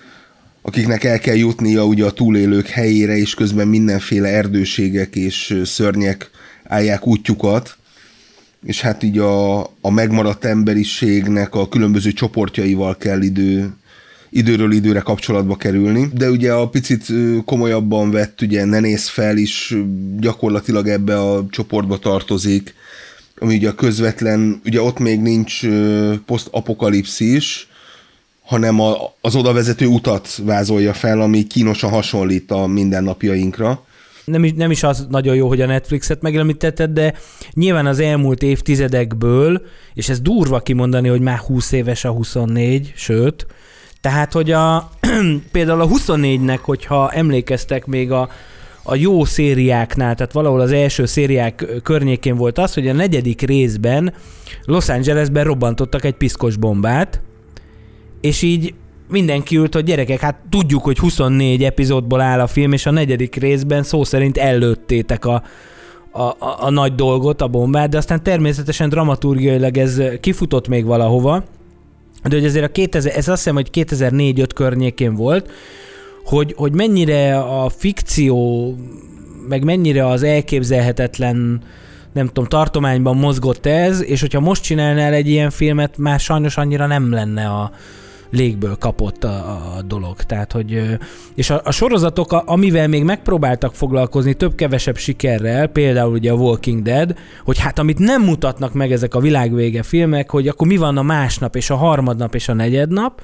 akiknek 0.63 1.05
el 1.05 1.19
kell 1.19 1.35
jutnia 1.35 1.85
ugye 1.85 2.05
a 2.05 2.11
túlélők 2.11 2.67
helyére, 2.67 3.17
és 3.17 3.35
közben 3.35 3.69
mindenféle 3.69 4.29
erdőségek 4.29 5.17
és 5.17 5.61
szörnyek 5.65 6.31
állják 6.65 7.07
útjukat, 7.07 7.77
és 8.65 8.81
hát 8.81 9.03
így 9.03 9.19
a, 9.19 9.61
a 9.63 9.91
megmaradt 9.91 10.45
emberiségnek 10.45 11.55
a 11.55 11.69
különböző 11.69 12.13
csoportjaival 12.13 12.97
kell 12.97 13.23
idő, 13.23 13.73
időről 14.35 14.73
időre 14.73 15.01
kapcsolatba 15.01 15.57
kerülni, 15.57 16.09
de 16.15 16.31
ugye 16.31 16.53
a 16.53 16.69
picit 16.69 17.07
komolyabban 17.45 18.11
vett, 18.11 18.41
ugye 18.41 18.65
ne 18.65 18.81
néz 18.81 19.09
fel 19.09 19.37
is 19.37 19.75
gyakorlatilag 20.19 20.89
ebbe 20.89 21.21
a 21.21 21.47
csoportba 21.51 21.99
tartozik, 21.99 22.75
ami 23.39 23.55
ugye 23.55 23.69
a 23.69 23.75
közvetlen, 23.75 24.61
ugye 24.65 24.83
ott 24.83 24.99
még 24.99 25.21
nincs 25.21 25.61
posztapokalipszis, 26.27 27.69
hanem 28.43 28.81
a, 28.81 28.97
az 29.21 29.37
oda 29.37 29.53
vezető 29.53 29.87
utat 29.87 30.41
vázolja 30.43 30.93
fel, 30.93 31.21
ami 31.21 31.47
kínosan 31.47 31.91
hasonlít 31.91 32.51
a 32.51 32.67
mindennapjainkra. 32.67 33.85
Nem 34.25 34.45
is, 34.45 34.53
nem 34.53 34.71
is 34.71 34.83
az 34.83 35.07
nagyon 35.09 35.35
jó, 35.35 35.49
hogy 35.49 35.61
a 35.61 35.67
Netflixet 35.67 36.23
megemlítetted, 36.23 36.91
de 36.91 37.15
nyilván 37.53 37.87
az 37.87 37.99
elmúlt 37.99 38.43
évtizedekből, 38.43 39.63
és 39.95 40.09
ez 40.09 40.21
durva 40.21 40.61
kimondani, 40.61 41.09
hogy 41.09 41.21
már 41.21 41.39
20 41.39 41.73
éves 41.73 42.05
a 42.05 42.11
24, 42.11 42.93
sőt, 42.97 43.47
tehát, 44.05 44.33
hogy 44.33 44.51
a, 44.51 44.91
például 45.53 45.81
a 45.81 45.89
24-nek, 45.89 46.59
hogyha 46.63 47.11
emlékeztek 47.11 47.87
még 47.87 48.13
a, 48.13 48.29
a 48.83 48.95
jó 48.95 49.25
szériáknál, 49.25 50.15
tehát 50.15 50.33
valahol 50.33 50.61
az 50.61 50.73
első 50.73 51.07
szériák 51.07 51.67
környékén 51.83 52.37
volt 52.37 52.59
az, 52.59 52.75
hogy 52.75 52.89
a 52.89 52.93
negyedik 52.93 53.41
részben 53.41 54.15
Los 54.65 54.89
Angelesben 54.89 55.45
robbantottak 55.45 56.05
egy 56.05 56.15
piszkos 56.15 56.57
bombát, 56.57 57.21
és 58.21 58.43
így 58.43 58.75
mindenki 59.09 59.57
ült, 59.57 59.75
hogy 59.75 59.85
gyerekek, 59.85 60.21
hát 60.21 60.37
tudjuk, 60.51 60.83
hogy 60.83 60.99
24 60.99 61.65
epizódból 61.65 62.21
áll 62.21 62.41
a 62.41 62.47
film, 62.47 62.73
és 62.73 62.87
a 62.87 62.91
negyedik 62.91 63.35
részben 63.35 63.83
szó 63.83 64.05
szerint 64.05 64.37
ellőttétek 64.39 65.25
a, 65.25 65.43
a, 66.11 66.23
a, 66.23 66.37
a 66.59 66.71
nagy 66.71 66.95
dolgot, 66.95 67.43
a 67.43 67.49
bombát, 67.49 67.89
de 67.89 67.97
aztán 67.97 68.23
természetesen 68.23 68.89
dramaturgiailag 68.89 69.77
ez 69.77 70.03
kifutott 70.21 70.69
még 70.69 70.85
valahova, 70.85 71.45
de 72.29 72.37
hogy 72.37 72.45
azért 72.45 72.65
a 72.65 72.73
2000, 72.73 73.17
ez 73.17 73.29
azt 73.29 73.43
hiszem, 73.43 73.55
hogy 73.55 73.71
2004-5 73.73 74.49
környékén 74.55 75.15
volt, 75.15 75.51
hogy, 76.25 76.55
hogy 76.57 76.73
mennyire 76.73 77.39
a 77.39 77.69
fikció, 77.69 78.75
meg 79.49 79.65
mennyire 79.65 80.07
az 80.07 80.23
elképzelhetetlen 80.23 81.63
nem 82.13 82.27
tudom, 82.27 82.45
tartományban 82.45 83.17
mozgott 83.17 83.67
ez, 83.67 84.03
és 84.03 84.21
hogyha 84.21 84.41
most 84.41 84.63
csinálnál 84.63 85.13
egy 85.13 85.29
ilyen 85.29 85.51
filmet, 85.51 85.99
már 85.99 86.21
sajnos 86.21 86.57
annyira 86.57 86.87
nem 86.87 87.13
lenne 87.13 87.49
a, 87.49 87.71
légből 88.35 88.77
kapott 88.77 89.25
a, 89.25 89.61
a 89.77 89.83
dolog. 89.83 90.17
Tehát, 90.17 90.53
hogy, 90.53 90.99
és 91.35 91.51
a, 91.51 91.61
a 91.65 91.71
sorozatok, 91.71 92.33
amivel 92.33 92.89
még 92.89 93.05
megpróbáltak 93.05 93.75
foglalkozni 93.75 94.35
több-kevesebb 94.35 94.97
sikerrel, 94.97 95.67
például 95.67 96.13
ugye 96.13 96.31
a 96.31 96.35
Walking 96.35 96.83
Dead, 96.83 97.15
hogy 97.45 97.59
hát 97.59 97.79
amit 97.79 97.99
nem 97.99 98.23
mutatnak 98.23 98.73
meg 98.73 98.93
ezek 98.93 99.15
a 99.15 99.21
világvége 99.21 99.83
filmek, 99.83 100.31
hogy 100.31 100.49
akkor 100.49 100.67
mi 100.67 100.77
van 100.77 100.99
a 100.99 101.03
másnap, 101.03 101.57
és 101.57 101.71
a 101.71 101.77
harmadnap, 101.77 102.35
és 102.35 102.49
a 102.49 102.53
negyednap, 102.53 103.21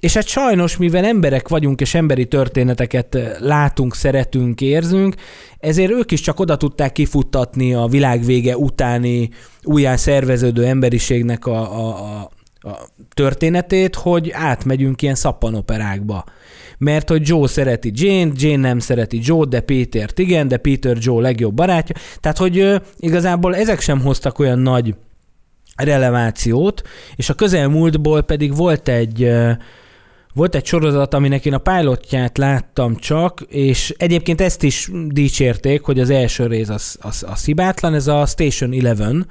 és 0.00 0.14
hát 0.14 0.26
sajnos, 0.26 0.76
mivel 0.76 1.04
emberek 1.04 1.48
vagyunk, 1.48 1.80
és 1.80 1.94
emberi 1.94 2.26
történeteket 2.26 3.18
látunk, 3.38 3.94
szeretünk, 3.94 4.60
érzünk, 4.60 5.14
ezért 5.58 5.90
ők 5.90 6.10
is 6.10 6.20
csak 6.20 6.40
oda 6.40 6.56
tudták 6.56 6.92
kifuttatni 6.92 7.74
a 7.74 7.86
világvége 7.86 8.56
utáni 8.56 9.30
újján 9.62 9.96
szerveződő 9.96 10.64
emberiségnek 10.64 11.46
a, 11.46 11.78
a, 11.78 11.88
a, 11.88 12.30
a 12.64 12.88
történetét, 13.14 13.94
hogy 13.94 14.30
átmegyünk 14.30 15.02
ilyen 15.02 15.14
szappanoperákba. 15.14 16.24
Mert 16.78 17.08
hogy 17.08 17.28
Joe 17.28 17.46
szereti 17.46 17.92
Jane, 17.94 18.32
Jane 18.36 18.68
nem 18.68 18.78
szereti 18.78 19.20
Joe, 19.22 19.46
de 19.46 19.60
Peter 19.60 20.10
igen, 20.16 20.48
de 20.48 20.56
Peter 20.56 20.96
Joe 21.00 21.22
legjobb 21.22 21.54
barátja. 21.54 21.96
Tehát, 22.20 22.38
hogy 22.38 22.80
igazából 22.96 23.56
ezek 23.56 23.80
sem 23.80 24.00
hoztak 24.00 24.38
olyan 24.38 24.58
nagy 24.58 24.94
relevációt, 25.76 26.82
és 27.16 27.28
a 27.28 27.34
közelmúltból 27.34 28.22
pedig 28.22 28.56
volt 28.56 28.88
egy 28.88 29.22
ö, 29.22 29.50
Volt 30.34 30.54
egy 30.54 30.66
sorozat, 30.66 31.14
aminek 31.14 31.46
én 31.46 31.54
a 31.54 31.58
pilotját 31.58 32.38
láttam 32.38 32.96
csak, 32.96 33.40
és 33.48 33.94
egyébként 33.96 34.40
ezt 34.40 34.62
is 34.62 34.90
dicsérték, 35.08 35.82
hogy 35.82 36.00
az 36.00 36.10
első 36.10 36.46
rész 36.46 36.68
az, 36.68 36.96
az, 37.00 37.24
az 37.28 37.44
hibátlan, 37.44 37.94
ez 37.94 38.06
a 38.06 38.26
Station 38.26 38.72
Eleven, 38.72 39.26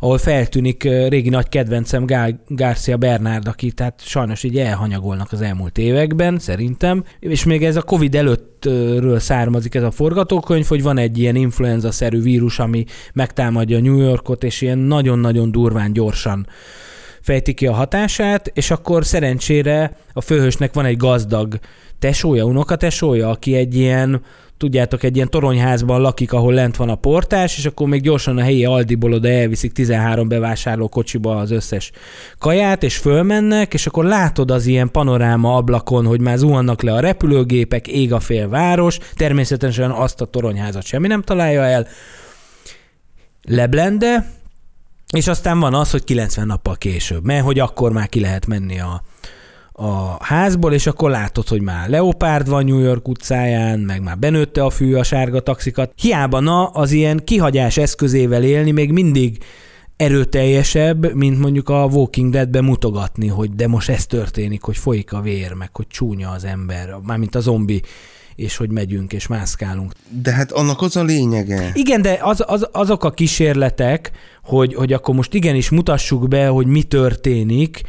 ahol 0.00 0.18
feltűnik 0.18 0.82
régi 0.82 1.28
nagy 1.28 1.48
kedvencem 1.48 2.06
Gál 2.06 2.42
Garcia 2.48 2.96
Bernard, 2.96 3.48
aki 3.48 3.72
tehát 3.72 4.00
sajnos 4.04 4.42
így 4.42 4.58
elhanyagolnak 4.58 5.32
az 5.32 5.40
elmúlt 5.40 5.78
években, 5.78 6.38
szerintem, 6.38 7.04
és 7.18 7.44
még 7.44 7.64
ez 7.64 7.76
a 7.76 7.82
Covid 7.82 8.14
előttről 8.14 9.18
származik 9.18 9.74
ez 9.74 9.82
a 9.82 9.90
forgatókönyv, 9.90 10.66
hogy 10.66 10.82
van 10.82 10.98
egy 10.98 11.18
ilyen 11.18 11.36
influenza-szerű 11.36 12.22
vírus, 12.22 12.58
ami 12.58 12.84
megtámadja 13.12 13.80
New 13.80 13.98
Yorkot, 13.98 14.44
és 14.44 14.60
ilyen 14.60 14.78
nagyon-nagyon 14.78 15.50
durván, 15.50 15.92
gyorsan 15.92 16.46
fejti 17.26 17.54
ki 17.54 17.66
a 17.66 17.72
hatását, 17.72 18.50
és 18.54 18.70
akkor 18.70 19.04
szerencsére 19.04 19.96
a 20.12 20.20
főhősnek 20.20 20.74
van 20.74 20.84
egy 20.84 20.96
gazdag 20.96 21.58
tesója, 21.98 22.44
unokatesója, 22.44 23.30
aki 23.30 23.54
egy 23.54 23.74
ilyen 23.74 24.22
tudjátok, 24.56 25.02
egy 25.02 25.16
ilyen 25.16 25.30
toronyházban 25.30 26.00
lakik, 26.00 26.32
ahol 26.32 26.52
lent 26.52 26.76
van 26.76 26.88
a 26.88 26.94
portás, 26.94 27.58
és 27.58 27.66
akkor 27.66 27.88
még 27.88 28.02
gyorsan 28.02 28.38
a 28.38 28.42
helyi 28.42 28.64
Aldiból 28.64 29.12
oda 29.12 29.28
elviszik 29.28 29.72
13 29.72 30.28
bevásárló 30.28 30.88
kocsiba 30.88 31.36
az 31.36 31.50
összes 31.50 31.90
kaját, 32.38 32.82
és 32.82 32.96
fölmennek, 32.96 33.74
és 33.74 33.86
akkor 33.86 34.04
látod 34.04 34.50
az 34.50 34.66
ilyen 34.66 34.90
panoráma 34.90 35.56
ablakon, 35.56 36.06
hogy 36.06 36.20
már 36.20 36.36
zuhannak 36.36 36.82
le 36.82 36.92
a 36.92 37.00
repülőgépek, 37.00 37.88
ég 37.88 38.12
a 38.12 38.20
fél 38.20 38.48
város, 38.48 38.98
természetesen 39.14 39.90
azt 39.90 40.20
a 40.20 40.24
toronyházat 40.24 40.84
semmi 40.84 41.06
nem 41.06 41.22
találja 41.22 41.62
el, 41.64 41.86
leblende, 43.42 44.35
és 45.12 45.26
aztán 45.26 45.60
van 45.60 45.74
az, 45.74 45.90
hogy 45.90 46.04
90 46.04 46.46
nappal 46.46 46.76
később, 46.76 47.24
mert 47.24 47.44
hogy 47.44 47.58
akkor 47.58 47.92
már 47.92 48.08
ki 48.08 48.20
lehet 48.20 48.46
menni 48.46 48.80
a, 48.80 49.02
a 49.72 50.24
házból, 50.24 50.72
és 50.72 50.86
akkor 50.86 51.10
látod, 51.10 51.48
hogy 51.48 51.62
már 51.62 51.88
leopárd 51.88 52.48
van 52.48 52.64
New 52.64 52.78
York 52.78 53.08
utcáján, 53.08 53.78
meg 53.78 54.02
már 54.02 54.18
benőtte 54.18 54.64
a 54.64 54.70
fű 54.70 54.94
a 54.94 55.02
sárga 55.02 55.40
taxikat. 55.40 55.92
Hiába 55.96 56.40
na, 56.40 56.66
az 56.66 56.90
ilyen 56.90 57.20
kihagyás 57.24 57.76
eszközével 57.76 58.42
élni 58.42 58.70
még 58.70 58.92
mindig 58.92 59.38
erőteljesebb, 59.96 61.14
mint 61.14 61.38
mondjuk 61.38 61.68
a 61.68 61.84
Walking 61.84 62.32
Dead-ben 62.32 62.64
mutogatni, 62.64 63.26
hogy 63.26 63.54
de 63.54 63.68
most 63.68 63.88
ez 63.88 64.06
történik, 64.06 64.62
hogy 64.62 64.76
folyik 64.76 65.12
a 65.12 65.20
vér, 65.20 65.52
meg 65.52 65.76
hogy 65.76 65.86
csúnya 65.86 66.30
az 66.30 66.44
ember, 66.44 66.96
mármint 67.02 67.34
a 67.34 67.40
zombi 67.40 67.82
és 68.36 68.56
hogy 68.56 68.70
megyünk 68.70 69.12
és 69.12 69.26
mászkálunk. 69.26 69.92
De 70.22 70.32
hát 70.32 70.52
annak 70.52 70.82
az 70.82 70.96
a 70.96 71.02
lényege. 71.02 71.70
Igen, 71.74 72.02
de 72.02 72.18
az, 72.22 72.44
az, 72.46 72.68
azok 72.72 73.04
a 73.04 73.10
kísérletek, 73.10 74.10
hogy, 74.42 74.74
hogy 74.74 74.92
akkor 74.92 75.14
most 75.14 75.34
igenis 75.34 75.70
mutassuk 75.70 76.28
be, 76.28 76.46
hogy 76.46 76.66
mi 76.66 76.82
történik, 76.82 77.80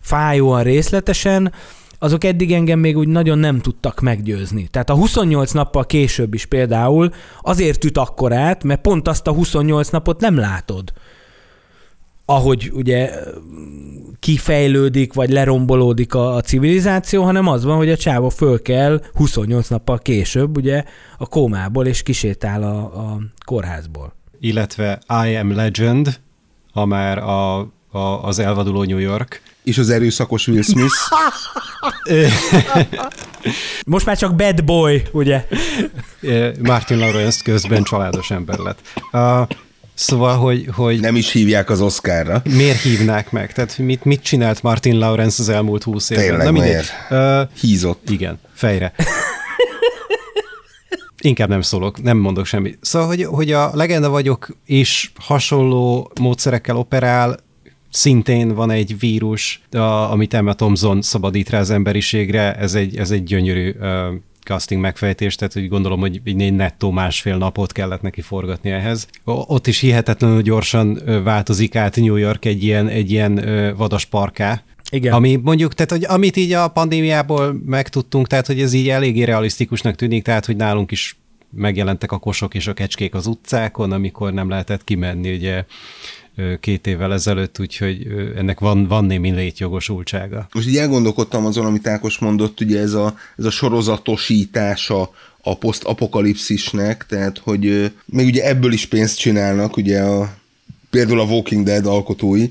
fájóan 0.00 0.62
részletesen, 0.62 1.52
azok 1.98 2.24
eddig 2.24 2.52
engem 2.52 2.78
még 2.78 2.96
úgy 2.96 3.08
nagyon 3.08 3.38
nem 3.38 3.60
tudtak 3.60 4.00
meggyőzni. 4.00 4.68
Tehát 4.70 4.90
a 4.90 4.94
28 4.94 5.52
nappal 5.52 5.86
később 5.86 6.34
is 6.34 6.46
például 6.46 7.12
azért 7.40 7.84
üt 7.84 7.98
akkorát, 7.98 8.64
mert 8.64 8.80
pont 8.80 9.08
azt 9.08 9.26
a 9.26 9.32
28 9.32 9.88
napot 9.88 10.20
nem 10.20 10.36
látod 10.36 10.92
ahogy 12.24 12.70
ugye 12.74 13.10
kifejlődik, 14.18 15.12
vagy 15.12 15.30
lerombolódik 15.30 16.14
a, 16.14 16.34
a 16.34 16.40
civilizáció, 16.40 17.22
hanem 17.22 17.46
az 17.46 17.64
van, 17.64 17.76
hogy 17.76 17.90
a 17.90 17.96
csáva 17.96 18.30
föl 18.30 18.62
kell 18.62 19.02
28 19.14 19.68
nappal 19.68 19.98
később 19.98 20.56
ugye 20.56 20.84
a 21.18 21.26
kómából, 21.26 21.86
és 21.86 22.02
kisétál 22.02 22.62
a, 22.62 22.78
a 22.78 23.18
kórházból. 23.44 24.14
Illetve 24.40 24.98
I 25.26 25.36
Am 25.36 25.54
Legend, 25.54 26.20
ha 26.72 26.84
már 26.84 27.18
a, 27.18 27.58
a, 27.90 27.98
az 27.98 28.38
elvaduló 28.38 28.82
New 28.82 28.98
York. 28.98 29.42
És 29.64 29.78
az 29.78 29.90
erőszakos 29.90 30.48
Will 30.48 30.62
Smith. 30.62 30.94
Most 33.86 34.06
már 34.06 34.18
csak 34.18 34.34
bad 34.34 34.64
boy, 34.64 35.02
ugye? 35.12 35.46
Martin 36.62 36.98
Lawrence 36.98 37.40
közben 37.44 37.82
családos 37.82 38.30
ember 38.30 38.58
lett. 38.58 38.80
Uh, 39.12 39.46
Szóval, 40.02 40.36
hogy, 40.36 40.68
hogy... 40.72 41.00
Nem 41.00 41.16
is 41.16 41.32
hívják 41.32 41.70
az 41.70 41.80
Oscarra. 41.80 42.42
Miért 42.44 42.80
hívnák 42.80 43.30
meg? 43.30 43.52
Tehát 43.52 43.78
mit, 43.78 44.04
mit 44.04 44.22
csinált 44.22 44.62
Martin 44.62 44.98
Lawrence 44.98 45.42
az 45.42 45.48
elmúlt 45.48 45.82
húsz 45.82 46.10
évben? 46.10 46.26
Tényleg 46.26 46.46
Na, 46.46 46.52
miért? 46.52 46.92
Uh, 47.10 47.58
Hízott. 47.60 48.10
Igen, 48.10 48.38
fejre. 48.54 48.92
Inkább 51.20 51.48
nem 51.48 51.60
szólok, 51.60 52.02
nem 52.02 52.16
mondok 52.16 52.46
semmit. 52.46 52.78
Szóval, 52.80 53.08
hogy, 53.08 53.24
hogy 53.24 53.52
a 53.52 53.70
Legenda 53.74 54.08
vagyok 54.08 54.56
és 54.66 55.10
hasonló 55.20 56.12
módszerekkel 56.20 56.76
operál, 56.76 57.38
szintén 57.90 58.54
van 58.54 58.70
egy 58.70 58.98
vírus, 58.98 59.62
a, 59.70 59.76
amit 60.10 60.34
Emma 60.34 60.54
Thompson 60.54 61.02
szabadít 61.02 61.50
rá 61.50 61.58
az 61.58 61.70
emberiségre, 61.70 62.54
ez 62.54 62.74
egy, 62.74 62.96
ez 62.96 63.10
egy 63.10 63.24
gyönyörű 63.24 63.74
uh, 63.80 63.86
casting 64.44 64.80
megfejtés, 64.80 65.34
tehát 65.34 65.56
úgy 65.56 65.68
gondolom, 65.68 66.00
hogy 66.00 66.20
egy 66.24 66.54
nettó 66.54 66.90
másfél 66.90 67.36
napot 67.36 67.72
kellett 67.72 68.02
neki 68.02 68.20
forgatni 68.20 68.70
ehhez. 68.70 69.08
Ott 69.24 69.66
is 69.66 69.80
hihetetlenül 69.80 70.42
gyorsan 70.42 71.02
változik 71.24 71.76
át 71.76 71.96
New 71.96 72.16
York 72.16 72.44
egy 72.44 72.64
ilyen, 72.64 72.88
egy 72.88 73.10
ilyen 73.10 73.44
vadas 73.76 74.04
parká, 74.04 74.62
igen. 74.90 75.12
Ami 75.12 75.36
mondjuk, 75.36 75.74
tehát 75.74 75.90
hogy 75.90 76.04
amit 76.04 76.36
így 76.36 76.52
a 76.52 76.68
pandémiából 76.68 77.60
megtudtunk, 77.66 78.26
tehát 78.26 78.46
hogy 78.46 78.60
ez 78.60 78.72
így 78.72 78.88
eléggé 78.88 79.22
realisztikusnak 79.22 79.94
tűnik, 79.94 80.22
tehát 80.24 80.46
hogy 80.46 80.56
nálunk 80.56 80.90
is 80.90 81.16
megjelentek 81.50 82.12
a 82.12 82.18
kosok 82.18 82.54
és 82.54 82.66
a 82.66 82.72
kecskék 82.72 83.14
az 83.14 83.26
utcákon, 83.26 83.92
amikor 83.92 84.32
nem 84.32 84.48
lehetett 84.48 84.84
kimenni, 84.84 85.34
ugye 85.34 85.64
két 86.60 86.86
évvel 86.86 87.12
ezelőtt, 87.12 87.60
úgyhogy 87.60 88.06
ennek 88.36 88.60
van, 88.60 88.86
van 88.86 89.04
némi 89.04 89.30
létjogosultsága. 89.30 90.48
Most 90.52 90.68
így 90.68 90.76
elgondolkodtam 90.76 91.46
azon, 91.46 91.66
amit 91.66 91.86
Ákos 91.86 92.18
mondott, 92.18 92.60
ugye 92.60 92.80
ez 92.80 92.92
a, 92.92 93.18
ez 93.36 93.44
a 93.44 93.50
sorozatosítása 93.50 95.10
a 95.42 95.56
posztapokalipszisnek, 95.56 97.06
tehát 97.06 97.38
hogy 97.38 97.92
még 98.04 98.26
ugye 98.26 98.48
ebből 98.48 98.72
is 98.72 98.86
pénzt 98.86 99.18
csinálnak, 99.18 99.76
ugye 99.76 100.00
a, 100.00 100.36
például 100.90 101.20
a 101.20 101.24
Walking 101.24 101.64
Dead 101.64 101.86
alkotói, 101.86 102.48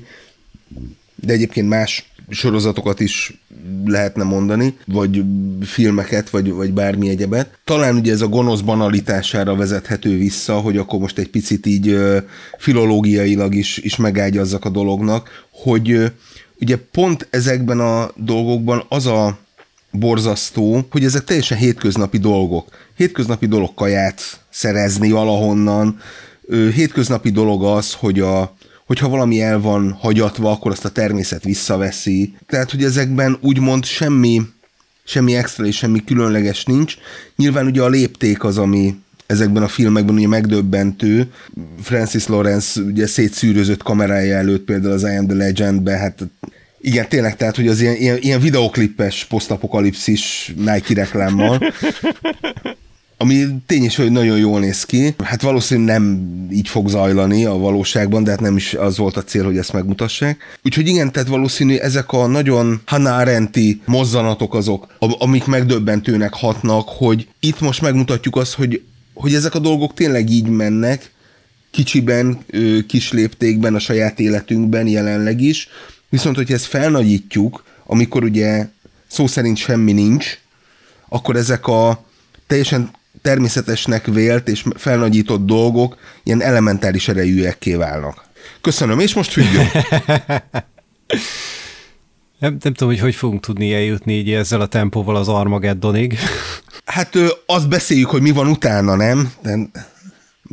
de 1.14 1.32
egyébként 1.32 1.68
más 1.68 2.10
sorozatokat 2.28 3.00
is 3.00 3.41
lehetne 3.84 4.22
mondani, 4.22 4.76
vagy 4.86 5.24
filmeket, 5.60 6.30
vagy, 6.30 6.52
vagy 6.52 6.72
bármi 6.72 7.08
egyebet. 7.08 7.58
Talán 7.64 7.96
ugye 7.96 8.12
ez 8.12 8.20
a 8.20 8.28
gonosz 8.28 8.60
banalitására 8.60 9.56
vezethető 9.56 10.16
vissza, 10.16 10.54
hogy 10.60 10.76
akkor 10.76 10.98
most 10.98 11.18
egy 11.18 11.28
picit 11.28 11.66
így 11.66 11.96
filológiailag 12.58 13.54
is, 13.54 13.76
is 13.78 13.96
megágyazzak 13.96 14.64
a 14.64 14.70
dolognak, 14.70 15.46
hogy 15.50 16.12
ugye 16.60 16.76
pont 16.76 17.26
ezekben 17.30 17.80
a 17.80 18.10
dolgokban 18.16 18.84
az 18.88 19.06
a 19.06 19.38
borzasztó, 19.90 20.86
hogy 20.90 21.04
ezek 21.04 21.24
teljesen 21.24 21.58
hétköznapi 21.58 22.18
dolgok. 22.18 22.68
Hétköznapi 22.96 23.46
dolog 23.46 23.74
kaját 23.74 24.40
szerezni 24.50 25.10
valahonnan, 25.10 26.00
hétköznapi 26.74 27.30
dolog 27.30 27.64
az, 27.64 27.92
hogy 27.92 28.20
a, 28.20 28.54
hogyha 28.92 29.08
valami 29.08 29.42
el 29.42 29.60
van 29.60 29.92
hagyatva, 30.00 30.50
akkor 30.50 30.70
azt 30.70 30.84
a 30.84 30.88
természet 30.88 31.44
visszaveszi. 31.44 32.34
Tehát, 32.46 32.70
hogy 32.70 32.84
ezekben 32.84 33.38
úgymond 33.40 33.84
semmi, 33.84 34.42
semmi 35.04 35.34
extra 35.34 35.66
és 35.66 35.76
semmi 35.76 36.04
különleges 36.04 36.64
nincs. 36.64 36.96
Nyilván 37.36 37.66
ugye 37.66 37.82
a 37.82 37.88
lépték 37.88 38.44
az, 38.44 38.58
ami 38.58 38.94
ezekben 39.26 39.62
a 39.62 39.68
filmekben 39.68 40.14
ugye 40.14 40.28
megdöbbentő. 40.28 41.32
Francis 41.82 42.26
Lawrence 42.26 42.80
ugye 42.80 43.06
szétszűrözött 43.06 43.82
kamerája 43.82 44.36
előtt 44.36 44.64
például 44.64 44.92
az 44.92 45.02
I 45.02 45.16
Am 45.16 45.26
The 45.26 45.36
Legend-be, 45.36 45.96
hát 45.96 46.18
igen, 46.80 47.08
tényleg, 47.08 47.36
tehát, 47.36 47.56
hogy 47.56 47.68
az 47.68 47.80
ilyen, 47.80 47.96
ilyen, 47.96 48.18
ilyen 48.20 48.40
videoklippes 48.40 49.24
posztapokalipszis 49.24 50.52
Nike 50.56 50.94
reklámmal 50.94 51.60
ami 53.22 53.46
tény 53.66 53.84
is, 53.84 53.96
hogy 53.96 54.10
nagyon 54.10 54.38
jól 54.38 54.60
néz 54.60 54.84
ki. 54.84 55.14
Hát 55.18 55.42
valószínűleg 55.42 55.98
nem 55.98 56.48
így 56.52 56.68
fog 56.68 56.88
zajlani 56.88 57.44
a 57.44 57.52
valóságban, 57.52 58.24
de 58.24 58.30
hát 58.30 58.40
nem 58.40 58.56
is 58.56 58.74
az 58.74 58.96
volt 58.96 59.16
a 59.16 59.24
cél, 59.24 59.44
hogy 59.44 59.56
ezt 59.56 59.72
megmutassák. 59.72 60.58
Úgyhogy 60.64 60.88
igen, 60.88 61.12
tehát 61.12 61.28
valószínű 61.28 61.76
ezek 61.76 62.12
a 62.12 62.26
nagyon 62.26 62.80
Hannah 62.86 63.16
Arendti 63.16 63.80
mozzanatok 63.86 64.54
azok, 64.54 64.86
amik 64.98 65.44
megdöbbentőnek 65.44 66.34
hatnak, 66.34 66.88
hogy 66.88 67.28
itt 67.40 67.60
most 67.60 67.80
megmutatjuk 67.80 68.36
azt, 68.36 68.54
hogy, 68.54 68.82
hogy 69.14 69.34
ezek 69.34 69.54
a 69.54 69.58
dolgok 69.58 69.94
tényleg 69.94 70.30
így 70.30 70.48
mennek, 70.48 71.10
kicsiben, 71.70 72.38
kis 72.86 73.12
léptékben 73.12 73.74
a 73.74 73.78
saját 73.78 74.20
életünkben 74.20 74.86
jelenleg 74.86 75.40
is, 75.40 75.68
viszont 76.08 76.36
hogyha 76.36 76.54
ezt 76.54 76.66
felnagyítjuk, 76.66 77.64
amikor 77.86 78.24
ugye 78.24 78.66
szó 79.06 79.26
szerint 79.26 79.56
semmi 79.56 79.92
nincs, 79.92 80.38
akkor 81.08 81.36
ezek 81.36 81.66
a 81.66 82.04
teljesen 82.46 82.90
természetesnek 83.22 84.06
vélt 84.06 84.48
és 84.48 84.64
felnagyított 84.76 85.46
dolgok 85.46 85.96
ilyen 86.22 86.42
elementáris 86.42 87.08
erejűekké 87.08 87.74
válnak. 87.74 88.24
Köszönöm, 88.60 88.98
és 88.98 89.14
most 89.14 89.32
függjön. 89.32 89.66
Nem, 92.38 92.56
nem 92.62 92.72
tudom, 92.72 92.88
hogy 92.88 93.00
hogy 93.00 93.14
fogunk 93.14 93.40
tudni 93.40 93.74
eljutni 93.74 94.12
így 94.12 94.30
ezzel 94.30 94.60
a 94.60 94.66
tempóval 94.66 95.16
az 95.16 95.28
Armageddonig. 95.28 96.18
Hát 96.84 97.14
azt 97.46 97.68
beszéljük, 97.68 98.10
hogy 98.10 98.22
mi 98.22 98.30
van 98.30 98.46
utána, 98.46 98.96
nem? 98.96 99.32
De 99.42 99.58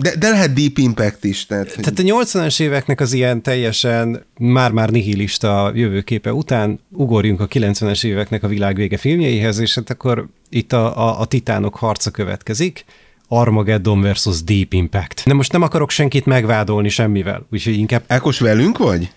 De, 0.02 0.16
de 0.16 0.30
lehet 0.30 0.54
Deep 0.54 0.78
Impact 0.78 1.24
is. 1.24 1.46
Tehát. 1.46 1.76
Tehát 1.78 2.00
a 2.00 2.04
80-as 2.04 2.60
éveknek 2.60 3.00
az 3.00 3.14
ilyen 3.14 3.42
teljesen 3.42 4.26
már-már 4.38 4.90
nihilista 4.90 5.72
jövőképe 5.76 6.34
után 6.34 6.80
ugorjunk 6.90 7.40
a 7.40 7.48
90-es 7.48 8.04
éveknek 8.04 8.44
a 8.44 8.48
világvége 8.48 8.98
filmjeihez, 8.98 9.60
és 9.60 9.76
hát 9.76 9.90
akkor 9.90 10.28
itt 10.50 10.74
a, 10.74 11.08
a, 11.08 11.20
a 11.20 11.26
titánok 11.26 11.76
harca 11.76 12.12
következik. 12.12 12.86
Armageddon 13.28 14.02
versus 14.02 14.44
Deep 14.44 14.74
Impact. 14.74 15.24
De 15.26 15.34
most 15.34 15.52
nem 15.52 15.62
akarok 15.62 15.90
senkit 15.90 16.26
megvádolni 16.26 16.90
semmivel, 16.90 17.46
úgyhogy 17.52 17.78
inkább 17.78 18.04
Ákos 18.08 18.40
velünk 18.40 18.78
vagy? 18.78 19.12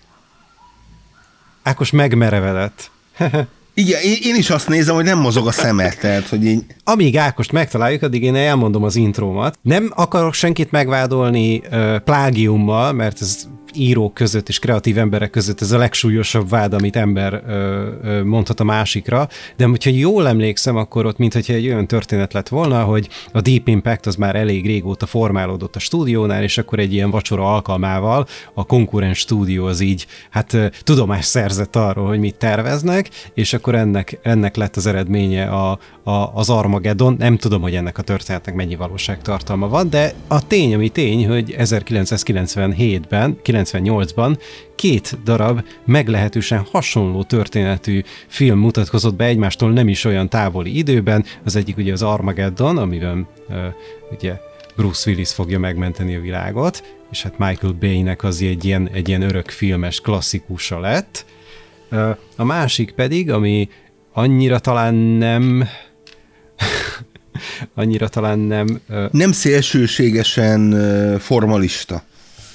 Ákos 1.63 1.91
megmerevedett. 1.91 2.91
Igen, 3.73 4.01
én, 4.01 4.17
én 4.21 4.35
is 4.35 4.49
azt 4.49 4.67
nézem, 4.67 4.95
hogy 4.95 5.03
nem 5.03 5.19
mozog 5.19 5.47
a 5.47 5.51
szemet, 5.51 5.99
tehát, 5.99 6.27
hogy 6.27 6.45
így... 6.45 6.65
Amíg 6.83 7.17
Ákost 7.17 7.51
megtaláljuk, 7.51 8.01
addig 8.01 8.23
én 8.23 8.35
elmondom 8.35 8.83
az 8.83 8.95
intrómat. 8.95 9.57
Nem 9.61 9.91
akarok 9.95 10.33
senkit 10.33 10.71
megvádolni 10.71 11.57
uh, 11.71 11.97
plágiummal, 11.99 12.91
mert 12.91 13.21
ez 13.21 13.47
írók 13.75 14.13
között 14.13 14.49
és 14.49 14.59
kreatív 14.59 14.97
emberek 14.97 15.29
között 15.29 15.61
ez 15.61 15.71
a 15.71 15.77
legsúlyosabb 15.77 16.49
vád, 16.49 16.73
amit 16.73 16.95
ember 16.95 17.43
ö, 17.47 17.87
ö, 18.03 18.23
mondhat 18.23 18.59
a 18.59 18.63
másikra, 18.63 19.27
de 19.57 19.65
hogyha 19.65 19.89
jól 19.89 20.27
emlékszem, 20.27 20.75
akkor 20.75 21.05
ott 21.05 21.17
mintha 21.17 21.53
egy 21.53 21.67
olyan 21.67 21.87
történet 21.87 22.33
lett 22.33 22.47
volna, 22.47 22.83
hogy 22.83 23.09
a 23.31 23.41
Deep 23.41 23.67
Impact 23.67 24.05
az 24.05 24.15
már 24.15 24.35
elég 24.35 24.65
régóta 24.65 25.05
formálódott 25.05 25.75
a 25.75 25.79
stúdiónál, 25.79 26.43
és 26.43 26.57
akkor 26.57 26.79
egy 26.79 26.93
ilyen 26.93 27.09
vacsora 27.09 27.53
alkalmával 27.53 28.27
a 28.53 28.65
konkurens 28.65 29.17
stúdió 29.17 29.65
az 29.65 29.79
így, 29.79 30.07
hát 30.29 30.57
tudomást 30.83 31.27
szerzett 31.27 31.75
arról, 31.75 32.07
hogy 32.07 32.19
mit 32.19 32.35
terveznek, 32.35 33.09
és 33.33 33.53
akkor 33.53 33.75
ennek, 33.75 34.19
ennek 34.21 34.55
lett 34.55 34.75
az 34.75 34.85
eredménye 34.85 35.45
a, 35.45 35.79
a, 36.03 36.11
az 36.11 36.49
Armageddon. 36.49 37.15
Nem 37.17 37.37
tudom, 37.37 37.61
hogy 37.61 37.75
ennek 37.75 37.97
a 37.97 38.01
történetnek 38.01 38.55
mennyi 38.55 38.75
valóságtartalma 38.75 39.67
van, 39.67 39.89
de 39.89 40.13
a 40.27 40.47
tény, 40.47 40.73
ami 40.73 40.89
tény, 40.89 41.27
hogy 41.27 41.55
1997-ben, 41.57 43.37
98-ban 43.43 44.37
két 44.75 45.17
darab 45.23 45.65
meglehetősen 45.85 46.65
hasonló 46.71 47.23
történetű 47.23 48.01
film 48.27 48.59
mutatkozott 48.59 49.15
be 49.15 49.25
egymástól 49.25 49.71
nem 49.71 49.87
is 49.87 50.05
olyan 50.05 50.29
távoli 50.29 50.77
időben. 50.77 51.25
Az 51.43 51.55
egyik 51.55 51.77
ugye 51.77 51.91
az 51.91 52.01
Armageddon, 52.01 52.77
amiben 52.77 53.27
uh, 53.49 53.55
ugye 54.11 54.39
Bruce 54.75 55.09
Willis 55.09 55.31
fogja 55.31 55.59
megmenteni 55.59 56.15
a 56.15 56.21
világot, 56.21 56.83
és 57.11 57.23
hát 57.23 57.37
Michael 57.37 57.73
Bay-nek 57.73 58.23
az 58.23 58.41
egy 58.41 58.65
ilyen, 58.65 58.89
egy 58.93 59.07
ilyen 59.07 59.21
örök 59.21 59.49
filmes 59.49 59.99
klasszikusa 59.99 60.79
lett. 60.79 61.25
A 62.35 62.43
másik 62.43 62.91
pedig, 62.91 63.31
ami 63.31 63.69
annyira 64.13 64.59
talán 64.59 64.93
nem 64.93 65.67
annyira 67.75 68.07
talán 68.07 68.39
nem... 68.39 68.79
Nem 69.11 69.31
szélsőségesen 69.31 70.75
formalista. 71.19 72.03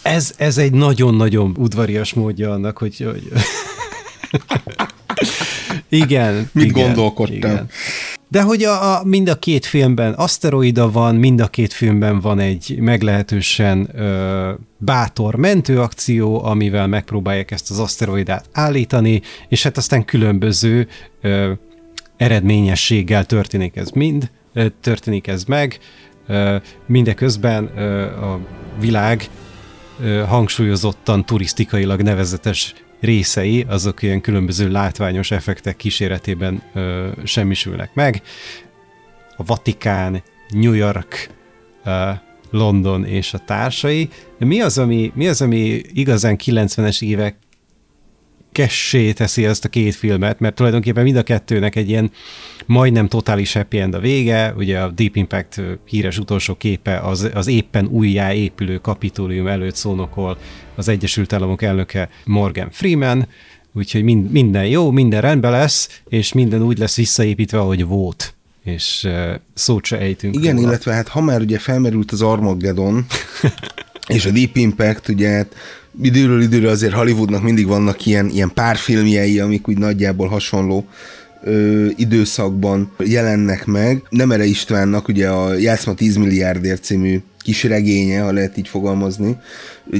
ez, 0.03 0.35
ez 0.37 0.59
egy 0.59 0.73
nagyon-nagyon 0.73 1.55
udvarias 1.59 2.15
módja 2.15 2.51
annak, 2.51 2.79
hogy... 2.79 3.07
hogy 3.13 3.33
igen. 5.89 6.51
Mit 6.53 6.65
igen, 6.65 6.85
gondolkodtam? 6.85 7.51
Igen. 7.51 7.71
De 8.31 8.43
hogy 8.43 8.65
a, 8.65 8.99
a, 8.99 9.05
mind 9.05 9.29
a 9.29 9.35
két 9.35 9.67
filmben 9.67 10.13
aszteroida 10.13 10.91
van, 10.91 11.15
mind 11.15 11.41
a 11.41 11.47
két 11.47 11.73
filmben 11.73 12.21
van 12.21 12.39
egy 12.39 12.77
meglehetősen 12.81 13.89
ö, 13.95 14.53
bátor 14.79 15.35
mentőakció, 15.35 16.45
amivel 16.45 16.87
megpróbálják 16.87 17.51
ezt 17.51 17.71
az 17.71 17.79
aszteroidát 17.79 18.49
állítani, 18.53 19.23
és 19.49 19.63
hát 19.63 19.77
aztán 19.77 20.05
különböző 20.05 20.89
ö, 21.21 21.53
eredményességgel 22.17 23.25
történik 23.25 23.77
ez 23.77 23.91
mind, 23.91 24.31
történik 24.81 25.27
ez 25.27 25.45
meg, 25.45 25.79
mindeközben 26.87 27.65
a 28.17 28.41
világ 28.81 29.29
hangsúlyozottan 30.27 31.25
turisztikailag 31.25 32.03
nevezetes 32.03 32.75
részei, 33.01 33.65
azok 33.69 34.03
ilyen 34.03 34.21
különböző 34.21 34.71
látványos 34.71 35.31
effektek 35.31 35.77
kíséretében 35.77 36.63
ö, 36.75 37.09
semmisülnek 37.25 37.95
meg. 37.95 38.23
A 39.37 39.45
Vatikán, 39.45 40.23
New 40.49 40.73
York, 40.73 41.31
London 42.51 43.05
és 43.05 43.35
a 43.35 43.39
társai. 43.39 44.09
Mi 44.39 44.61
az, 44.61 44.79
ami, 44.79 45.13
mi 45.15 45.29
az, 45.29 45.43
ami 45.43 45.81
igazán 45.93 46.37
90-es 46.45 47.03
évek 47.03 47.37
kessé 48.59 49.13
teszi 49.13 49.45
ezt 49.45 49.65
a 49.65 49.69
két 49.69 49.95
filmet, 49.95 50.41
mert 50.41 50.55
tulajdonképpen 50.55 51.05
mind 51.05 51.17
a 51.17 51.23
kettőnek 51.23 51.77
egy 51.77 51.89
ilyen 51.89 52.11
majdnem 52.67 53.09
totális 53.09 53.53
happy 53.53 53.79
end 53.79 53.95
a 53.95 53.99
vége, 53.99 54.55
ugye 54.57 54.79
a 54.79 54.91
Deep 54.91 55.17
Impact 55.17 55.61
híres 55.85 56.19
utolsó 56.19 56.55
képe 56.55 56.99
az, 56.99 57.31
az 57.35 57.47
éppen 57.47 57.87
újjá 57.87 58.33
épülő 58.33 58.79
kapitólium 58.79 59.47
előtt 59.47 59.75
szónokol 59.75 60.39
az 60.75 60.89
Egyesült 60.89 61.33
Államok 61.33 61.63
elnöke 61.63 62.09
Morgan 62.25 62.69
Freeman, 62.71 63.29
úgyhogy 63.73 64.03
mind, 64.03 64.31
minden 64.31 64.67
jó, 64.67 64.91
minden 64.91 65.21
rendben 65.21 65.51
lesz, 65.51 66.01
és 66.09 66.33
minden 66.33 66.63
úgy 66.63 66.79
lesz 66.79 66.97
visszaépítve, 66.97 67.59
ahogy 67.59 67.85
volt 67.85 68.33
és 68.65 69.09
szót 69.55 69.85
se 69.85 69.99
ejtünk. 69.99 70.35
Igen, 70.35 70.55
róla. 70.55 70.69
illetve 70.69 70.93
hát 70.93 71.09
ha 71.09 71.21
már 71.21 71.41
ugye 71.41 71.59
felmerült 71.59 72.13
az 72.13 72.23
Armageddon, 72.23 73.07
és 74.09 74.27
a 74.27 74.31
Deep 74.31 74.57
Impact, 74.57 75.09
ugye 75.09 75.29
hát 75.29 75.55
időről 76.03 76.43
időre 76.43 76.71
azért 76.71 76.93
Hollywoodnak 76.93 77.43
mindig 77.43 77.67
vannak 77.67 78.07
ilyen, 78.07 78.29
ilyen 78.29 78.51
párfilmjei, 78.55 79.39
amik 79.39 79.69
úgy 79.69 79.79
nagyjából 79.79 80.29
hasonló 80.29 80.87
ö, 81.43 81.87
időszakban 81.97 82.93
jelennek 82.99 83.67
meg. 83.67 84.03
Nemere 84.11 84.45
Istvánnak 84.45 85.09
ugye 85.09 85.29
a 85.29 85.55
Játszma 85.55 85.95
10 85.95 86.17
milliárdért 86.17 86.85
című 86.85 87.21
kis 87.39 87.65
regénye, 87.65 88.21
ha 88.21 88.33
lehet 88.33 88.57
így 88.57 88.69
fogalmazni, 88.69 89.37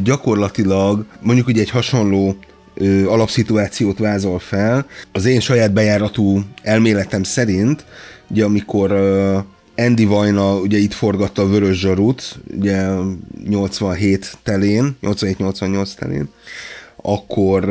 gyakorlatilag 0.03 1.05
mondjuk 1.21 1.47
ugye 1.47 1.61
egy 1.61 1.71
hasonló 1.71 2.37
ö, 2.75 3.07
alapszituációt 3.07 3.99
vázol 3.99 4.39
fel. 4.39 4.87
Az 5.13 5.25
én 5.25 5.41
saját 5.41 5.73
bejáratú 5.73 6.43
elméletem 6.63 7.23
szerint, 7.23 7.85
ugye 8.31 8.45
amikor 8.45 8.91
ö, 8.91 9.39
Andy 9.79 10.05
Vajna 10.05 10.59
ugye 10.59 10.79
itt 10.79 10.93
forgatta 10.93 11.43
a 11.43 11.49
Vörös 11.49 11.79
Zsarut, 11.79 12.39
ugye 12.57 12.89
87 13.49 14.39
telén, 14.43 14.97
87-88 15.03 15.95
telén, 15.95 16.29
akkor 16.97 17.69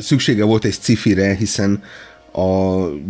szüksége 0.00 0.44
volt 0.44 0.64
egy 0.64 0.76
cifire, 0.80 1.34
hiszen 1.34 1.82
a 2.32 2.48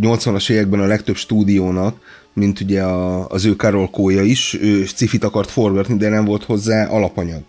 80-as 0.01 0.51
években 0.51 0.81
a 0.81 0.87
legtöbb 0.87 1.17
stúdiónak, 1.17 1.97
mint 2.33 2.61
ugye 2.61 2.83
a, 2.83 3.29
az 3.29 3.45
ő 3.45 3.57
karolkója 3.57 4.23
is, 4.23 4.59
ő 4.61 4.87
cifit 4.87 5.25
akart 5.25 5.51
forgatni, 5.51 5.97
de 5.97 6.09
nem 6.09 6.25
volt 6.25 6.45
hozzá 6.45 6.87
alapanyag. 6.87 7.43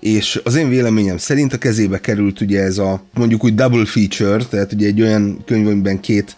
És 0.00 0.40
az 0.44 0.54
én 0.54 0.68
véleményem 0.68 1.16
szerint 1.16 1.52
a 1.52 1.58
kezébe 1.58 2.00
került 2.00 2.40
ugye 2.40 2.62
ez 2.62 2.78
a 2.78 3.02
mondjuk 3.14 3.44
úgy 3.44 3.54
double 3.54 3.84
feature, 3.84 4.44
tehát 4.44 4.72
ugye 4.72 4.86
egy 4.86 5.02
olyan 5.02 5.42
könyv, 5.44 5.66
amiben 5.66 6.00
két 6.00 6.36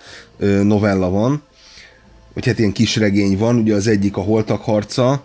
novella 0.63 1.11
van, 1.11 1.43
vagy 2.35 2.47
hát 2.47 2.59
ilyen 2.59 2.73
kis 2.73 2.99
van, 3.39 3.57
ugye 3.57 3.75
az 3.75 3.87
egyik 3.87 4.17
a 4.17 4.21
Holtak 4.21 4.61
harca, 4.61 5.25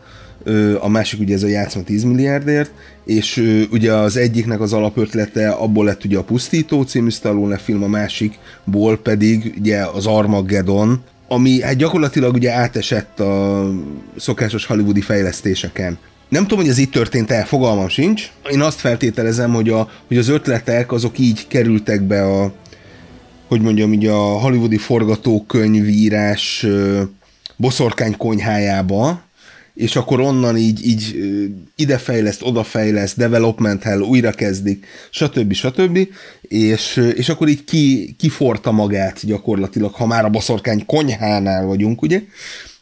a 0.79 0.89
másik 0.89 1.19
ugye 1.19 1.33
ez 1.33 1.43
a 1.43 1.47
játszma 1.47 1.83
10 1.83 2.03
milliárdért, 2.03 2.71
és 3.05 3.43
ugye 3.71 3.93
az 3.93 4.17
egyiknek 4.17 4.61
az 4.61 4.73
alapötlete 4.73 5.49
abból 5.49 5.85
lett 5.85 6.05
ugye 6.05 6.17
a 6.17 6.23
Pusztító 6.23 6.83
című 6.83 7.09
Stallone 7.09 7.57
film, 7.57 7.83
a 7.83 7.87
másikból 7.87 8.97
pedig 8.97 9.53
ugye 9.59 9.85
az 9.93 10.05
Armageddon, 10.05 11.03
ami 11.27 11.61
hát 11.61 11.75
gyakorlatilag 11.75 12.33
ugye 12.33 12.51
átesett 12.51 13.19
a 13.19 13.65
szokásos 14.17 14.65
hollywoodi 14.65 15.01
fejlesztéseken. 15.01 15.97
Nem 16.29 16.41
tudom, 16.41 16.59
hogy 16.59 16.69
ez 16.69 16.77
itt 16.77 16.91
történt 16.91 17.31
el, 17.31 17.45
fogalmam 17.45 17.87
sincs. 17.87 18.31
Én 18.51 18.61
azt 18.61 18.79
feltételezem, 18.79 19.53
hogy, 19.53 19.69
a, 19.69 19.89
hogy 20.07 20.17
az 20.17 20.27
ötletek 20.27 20.91
azok 20.91 21.19
így 21.19 21.47
kerültek 21.47 22.01
be 22.01 22.23
a, 22.23 22.53
hogy 23.49 23.61
mondjam, 23.61 23.93
így 23.93 24.05
a 24.05 24.17
hollywoodi 24.17 24.77
forgatókönyvírás 24.77 26.65
boszorkány 27.55 28.17
konyhájába, 28.17 29.21
és 29.73 29.95
akkor 29.95 30.19
onnan 30.19 30.57
így, 30.57 30.85
így 30.87 31.15
idefejleszt, 31.75 32.41
odafejleszt, 32.43 33.17
development 33.17 33.83
hell, 33.83 33.99
újra 33.99 34.31
kezdik, 34.31 34.85
stb. 35.09 35.53
stb. 35.53 36.07
És, 36.41 37.11
és 37.15 37.29
akkor 37.29 37.47
így 37.47 37.63
ki, 37.63 38.15
kiforta 38.17 38.71
magát 38.71 39.25
gyakorlatilag, 39.25 39.93
ha 39.93 40.05
már 40.05 40.25
a 40.25 40.29
boszorkány 40.29 40.85
konyhánál 40.85 41.65
vagyunk, 41.65 42.01
ugye? 42.01 42.21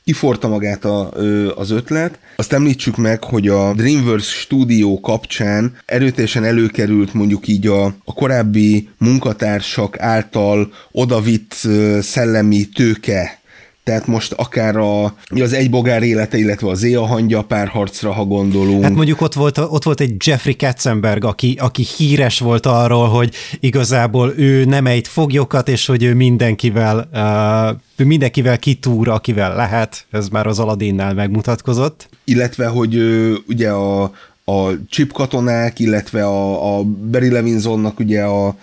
Kiforta 0.08 0.48
magát 0.48 0.86
a, 0.86 1.12
az 1.56 1.72
ötlet. 1.72 2.20
Azt 2.36 2.54
említsük 2.54 2.98
meg, 2.98 3.24
hogy 3.24 3.48
a 3.48 3.74
Dreamworks 3.74 4.40
stúdió 4.40 5.00
kapcsán 5.00 5.78
erőteljesen 5.86 6.44
előkerült 6.44 7.14
mondjuk 7.14 7.48
így 7.48 7.68
a, 7.68 7.86
a 7.86 8.14
korábbi 8.14 8.90
munkatársak 8.98 10.00
által 10.00 10.72
odavitt 10.92 11.68
szellemi 12.00 12.66
tőke 12.66 13.40
tehát 13.88 14.08
most 14.08 14.32
akár 14.32 14.76
a, 14.76 15.16
az 15.28 15.54
egy 15.54 15.70
bogár 15.70 16.04
élete, 16.04 16.38
illetve 16.38 16.70
az 16.70 16.84
Éa 16.84 17.06
hangja 17.06 17.42
párharcra, 17.42 18.12
ha 18.12 18.26
gondolunk. 18.26 18.84
Hát 18.84 18.94
mondjuk 18.94 19.22
ott 19.22 19.34
volt, 19.34 19.58
ott 19.58 19.84
volt 19.84 20.00
egy 20.00 20.16
Jeffrey 20.26 20.56
Katzenberg, 20.56 21.24
aki, 21.24 21.58
aki 21.60 21.84
híres 21.98 22.40
volt 22.40 22.66
arról, 22.66 23.08
hogy 23.08 23.34
igazából 23.60 24.34
ő 24.38 24.66
nem 24.66 24.86
egy 24.86 25.08
foglyokat, 25.08 25.70
és 25.70 25.86
hogy 25.86 26.04
ő 26.04 26.14
mindenkivel, 26.14 27.10
uh, 27.14 27.80
ő 27.96 28.06
mindenkivel 28.06 28.60
kitúr, 28.60 29.10
akivel 29.10 29.56
lehet, 29.56 30.06
ez 30.12 30.30
már 30.30 30.48
az 30.48 30.60
Aladinnál 30.60 31.14
megmutatkozott. 31.14 32.10
Illetve, 32.24 32.68
hogy 32.68 32.96
uh, 32.96 33.36
ugye 33.48 33.70
a, 33.70 34.04
a 34.46 34.70
chip 34.90 35.12
katonák, 35.12 35.80
illetve 35.80 36.26
a, 36.26 36.78
a 36.78 36.84
Barry 36.84 37.30
Levinsonnak 37.30 38.00
ugye 38.00 38.22
a, 38.24 38.56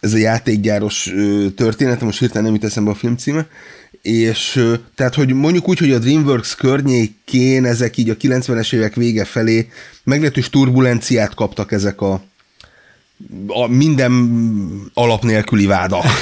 ez 0.00 0.14
a 0.14 0.18
játékgyáros 0.18 1.12
történet, 1.56 2.00
most 2.00 2.18
hirtelen 2.18 2.44
nem 2.44 2.54
jut 2.54 2.64
eszembe 2.64 2.90
a 2.90 2.94
film 2.94 3.16
címe, 3.16 3.46
és 4.08 4.64
tehát, 4.94 5.14
hogy 5.14 5.32
mondjuk 5.32 5.68
úgy, 5.68 5.78
hogy 5.78 5.92
a 5.92 5.98
DreamWorks 5.98 6.54
környékén 6.54 7.64
ezek 7.64 7.96
így 7.96 8.10
a 8.10 8.16
90-es 8.16 8.74
évek 8.74 8.94
vége 8.94 9.24
felé 9.24 9.68
meglehetős 10.04 10.50
turbulenciát 10.50 11.34
kaptak 11.34 11.72
ezek 11.72 12.00
a, 12.00 12.22
a 13.46 13.66
minden 13.66 14.12
alap 14.94 15.22
nélküli 15.22 15.66
vádak. 15.66 16.04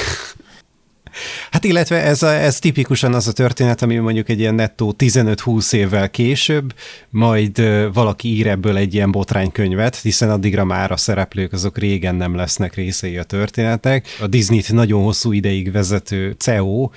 Hát 1.51 1.63
illetve 1.63 2.03
ez, 2.03 2.23
a, 2.23 2.33
ez 2.33 2.59
tipikusan 2.59 3.13
az 3.13 3.27
a 3.27 3.31
történet, 3.31 3.81
ami 3.81 3.95
mondjuk 3.95 4.29
egy 4.29 4.39
ilyen 4.39 4.55
nettó 4.55 4.95
15-20 4.97 5.73
évvel 5.73 6.09
később, 6.09 6.73
majd 7.09 7.61
valaki 7.93 8.27
ír 8.27 8.47
ebből 8.47 8.77
egy 8.77 8.93
ilyen 8.93 9.11
botránykönyvet, 9.11 9.95
hiszen 9.95 10.29
addigra 10.29 10.63
már 10.63 10.91
a 10.91 10.97
szereplők 10.97 11.53
azok 11.53 11.77
régen 11.77 12.15
nem 12.15 12.35
lesznek 12.35 12.75
részei 12.75 13.17
a 13.17 13.23
történetek. 13.23 14.07
A 14.19 14.27
Disney-t 14.27 14.73
nagyon 14.73 15.03
hosszú 15.03 15.31
ideig 15.31 15.71
vezető 15.71 16.35
CEO 16.37 16.89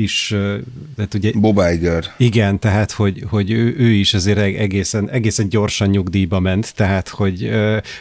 is, 0.00 0.34
tehát 0.96 1.14
ugye... 1.14 1.32
Bob 1.34 1.60
Iger. 1.72 2.04
Igen, 2.16 2.58
tehát, 2.58 2.92
hogy, 2.92 3.24
hogy 3.28 3.50
ő, 3.50 3.74
ő 3.78 3.90
is 3.90 4.14
azért 4.14 4.38
egészen, 4.38 5.10
egészen 5.10 5.48
gyorsan 5.48 5.88
nyugdíjba 5.88 6.40
ment, 6.40 6.74
tehát, 6.74 7.08
hogy 7.08 7.50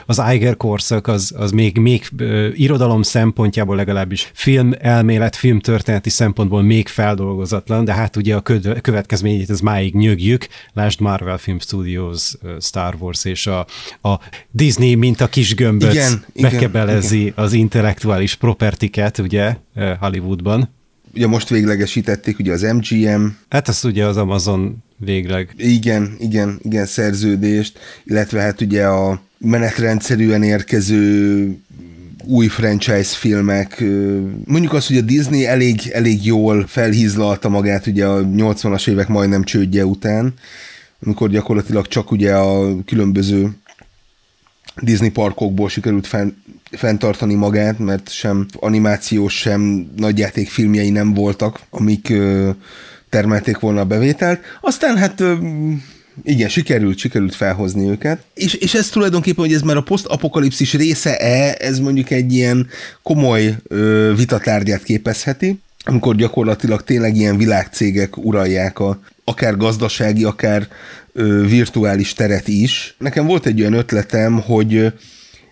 az 0.06 0.22
Iger 0.34 0.58
korszak 0.58 1.08
az, 1.08 1.34
az 1.38 1.52
még, 1.52 1.78
még 1.78 2.10
irodalom 2.54 3.02
szempontjából 3.02 3.76
legalábbis 3.76 4.32
film 4.34 4.74
elmélet, 4.80 5.36
film 5.36 5.60
történeti 5.60 6.10
szempontból 6.10 6.62
még 6.62 6.88
feldolgozatlan, 6.88 7.86
de 7.86 7.94
hát 7.94 8.16
ugye 8.16 8.36
a 8.36 8.42
következményét 8.82 9.50
ez 9.50 9.60
máig 9.60 9.96
nyögjük, 9.96 10.48
lásd 10.74 11.00
Marvel 11.00 11.38
Film 11.38 11.60
Studios, 11.60 12.34
Star 12.60 12.96
Wars 13.00 13.26
és 13.26 13.48
a, 13.48 13.60
a 14.02 14.20
Disney, 14.52 14.96
mint 14.96 15.22
a 15.22 15.28
kis 15.28 15.56
gömböc 15.56 15.94
igen, 15.94 16.26
bekebelezi 16.34 17.22
igen. 17.22 17.34
az 17.36 17.54
intellektuális 17.54 18.36
propertiket, 18.36 19.18
ugye, 19.18 19.56
Hollywoodban 20.00 20.78
ugye 21.14 21.28
most 21.28 21.50
véglegesítették 21.50 22.40
ugye 22.40 22.52
az 22.52 22.62
MGM. 22.62 23.26
Hát 23.50 23.68
ez 23.68 23.86
ugye 23.86 24.06
az 24.06 24.18
Amazon 24.18 24.84
végleg. 24.98 25.54
Igen, 25.58 26.16
igen, 26.20 26.60
igen, 26.64 26.86
szerződést, 26.86 27.80
illetve 28.04 28.42
hát 28.42 28.62
ugye 28.62 28.86
a 28.86 29.22
menetrendszerűen 29.38 30.44
érkező 30.44 31.58
új 32.26 32.48
franchise 32.48 33.16
filmek. 33.16 33.84
Mondjuk 34.46 34.74
azt, 34.74 34.88
hogy 34.88 34.98
a 34.98 35.02
Disney 35.02 35.46
elég, 35.46 35.82
elég 35.94 36.26
jól 36.26 36.68
felhízlalta 36.68 37.50
magát 37.50 37.88
ugye 37.88 38.06
a 38.06 38.22
80-as 38.22 38.90
évek 38.90 39.08
majdnem 39.08 39.44
csődje 39.44 39.86
után, 39.86 40.34
amikor 41.06 41.30
gyakorlatilag 41.30 41.88
csak 41.88 42.12
ugye 42.12 42.36
a 42.36 42.84
különböző 42.86 43.50
Disney 44.82 45.10
parkokból 45.10 45.70
sikerült 45.70 46.08
fenn, 46.08 46.32
fenntartani 46.72 47.34
magát, 47.34 47.80
mert 47.80 48.12
sem 48.12 48.46
animációs, 48.60 49.38
sem 49.38 49.92
nagyjátékfilmjei 49.98 50.90
nem 50.90 51.14
voltak, 51.14 51.60
amik 51.70 52.10
ö, 52.10 52.50
termelték 53.10 53.60
volna 53.60 53.80
a 53.80 53.86
bevételt. 53.86 54.40
Aztán 54.62 54.98
hát 54.98 55.20
ö, 55.20 55.34
igen, 56.24 56.50
sikerült, 56.50 56.98
sikerült 56.98 57.36
felhozni 57.36 57.90
őket. 57.90 58.20
És, 58.34 58.54
és 58.54 58.74
ez 58.74 58.90
tulajdonképpen, 58.90 59.46
hogy 59.46 59.54
ez 59.54 59.62
már 59.62 59.78
a 59.78 59.82
posztapokalipszis 59.82 60.74
része-e, 60.74 61.56
ez 61.60 61.80
mondjuk 61.80 62.10
egy 62.10 62.34
ilyen 62.34 62.68
komoly 63.04 63.56
ö, 63.68 64.14
vitatárgyát 64.16 64.84
képezheti, 64.84 65.60
amikor 65.84 66.16
gyakorlatilag 66.16 66.84
tényleg 66.84 67.16
ilyen 67.16 67.38
világcégek 67.38 68.18
uralják 68.18 68.80
a 68.80 69.00
akár 69.24 69.58
gazdasági, 69.58 70.24
akár 70.24 70.68
ö, 71.14 71.46
virtuális 71.48 72.14
teret 72.14 72.48
is. 72.48 72.96
Nekem 72.98 73.26
volt 73.26 73.46
egy 73.46 73.62
olyan 73.62 73.74
ötletem, 73.74 74.42
hogy 74.42 74.94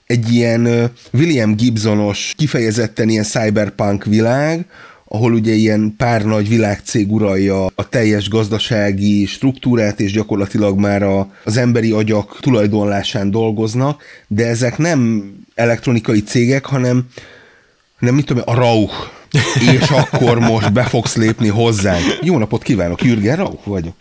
egy 0.08 0.34
ilyen 0.34 0.92
William 1.14 1.56
Gibsonos, 1.56 2.34
kifejezetten 2.38 3.10
ilyen 3.10 3.24
cyberpunk 3.24 4.06
világ, 4.06 4.66
ahol 5.08 5.34
ugye 5.34 5.54
ilyen 5.54 5.94
pár 5.98 6.26
nagy 6.26 6.48
világcég 6.48 7.12
uralja 7.12 7.66
a 7.66 7.90
teljes 7.90 8.30
gazdasági 8.30 9.26
struktúrát, 9.26 10.00
és 10.00 10.12
gyakorlatilag 10.12 10.80
már 10.80 11.04
a, 11.04 11.32
az 11.44 11.58
emberi 11.58 11.92
agyak 11.92 12.38
tulajdonlásán 12.40 13.32
dolgoznak, 13.32 14.04
de 14.28 14.46
ezek 14.48 14.78
nem 14.78 15.32
elektronikai 15.56 16.24
cégek, 16.24 16.66
hanem, 16.66 17.08
hanem 18.00 18.16
mit 18.16 18.26
tudom, 18.26 18.44
a 18.46 18.54
Rauch, 18.54 18.94
és 19.76 19.90
akkor 19.90 20.40
most 20.40 20.74
be 20.74 20.84
fogsz 20.84 21.16
lépni 21.16 21.48
hozzánk. 21.48 22.20
Jó 22.22 22.38
napot 22.38 22.64
kívánok, 22.64 23.04
Jürgen 23.04 23.36
Rauch 23.36 23.66
vagyok 23.66 23.96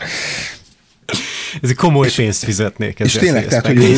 ez 1.63 1.69
egy 1.69 1.77
komoly 1.77 2.11
pénzt 2.17 2.45
fizetnék. 2.45 2.99
És 2.99 3.13
tényleg, 3.13 3.47
tehát, 3.47 3.67
hogy 3.67 3.97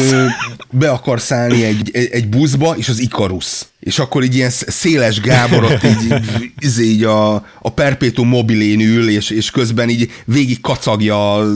be 0.71 0.91
akar 0.91 1.21
szállni 1.21 1.65
egy, 1.65 1.91
egy, 1.93 2.09
egy 2.11 2.29
buszba, 2.29 2.75
és 2.77 2.89
az 2.89 2.99
Ikarus. 2.99 3.61
És 3.81 3.99
akkor 3.99 4.25
így 4.25 4.35
ilyen 4.35 4.51
széles 4.51 5.21
Gábor 5.21 5.65
ott 5.65 5.85
így, 5.85 6.03
így, 6.05 6.53
így, 6.61 6.81
így 6.81 7.05
a, 7.05 7.35
a 7.61 7.73
perpétum 7.75 8.29
mobilén 8.29 8.81
ül, 8.81 9.09
és, 9.09 9.31
és 9.31 9.51
közben 9.51 9.89
így 9.89 10.11
végig 10.25 10.61
kacagja 10.61 11.35
a 11.35 11.47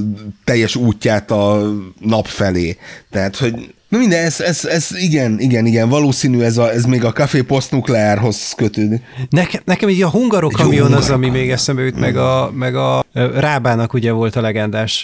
teljes 0.45 0.77
útját 0.77 1.31
a 1.31 1.73
nap 2.01 2.27
felé. 2.27 2.77
Tehát, 3.11 3.37
hogy 3.37 3.75
Na 3.93 3.99
minden, 3.99 4.25
ez, 4.25 4.41
ez, 4.41 4.65
ez 4.65 4.89
igen, 4.97 5.41
igen, 5.41 5.67
igen, 5.67 5.89
valószínű 5.89 6.41
ez, 6.41 6.59
a, 6.59 6.71
ez 6.71 6.85
még 6.85 7.05
a 7.05 7.13
Café 7.13 7.43
Postnukleárhoz 7.43 8.53
kötődik. 8.57 9.03
Nekem, 9.31 9.61
nekem 9.65 9.89
így 9.89 10.03
a 10.03 10.11
hungarokamion 10.11 10.93
az, 10.93 11.11
ami 11.11 11.29
még 11.29 11.51
eszembe 11.51 11.83
jut, 11.83 11.99
meg 11.99 12.17
a, 12.17 12.51
meg 12.55 12.77
a 12.77 13.05
Rábának 13.13 13.93
ugye 13.93 14.13
volt 14.13 14.37
a 14.37 14.41
legendás, 14.41 15.03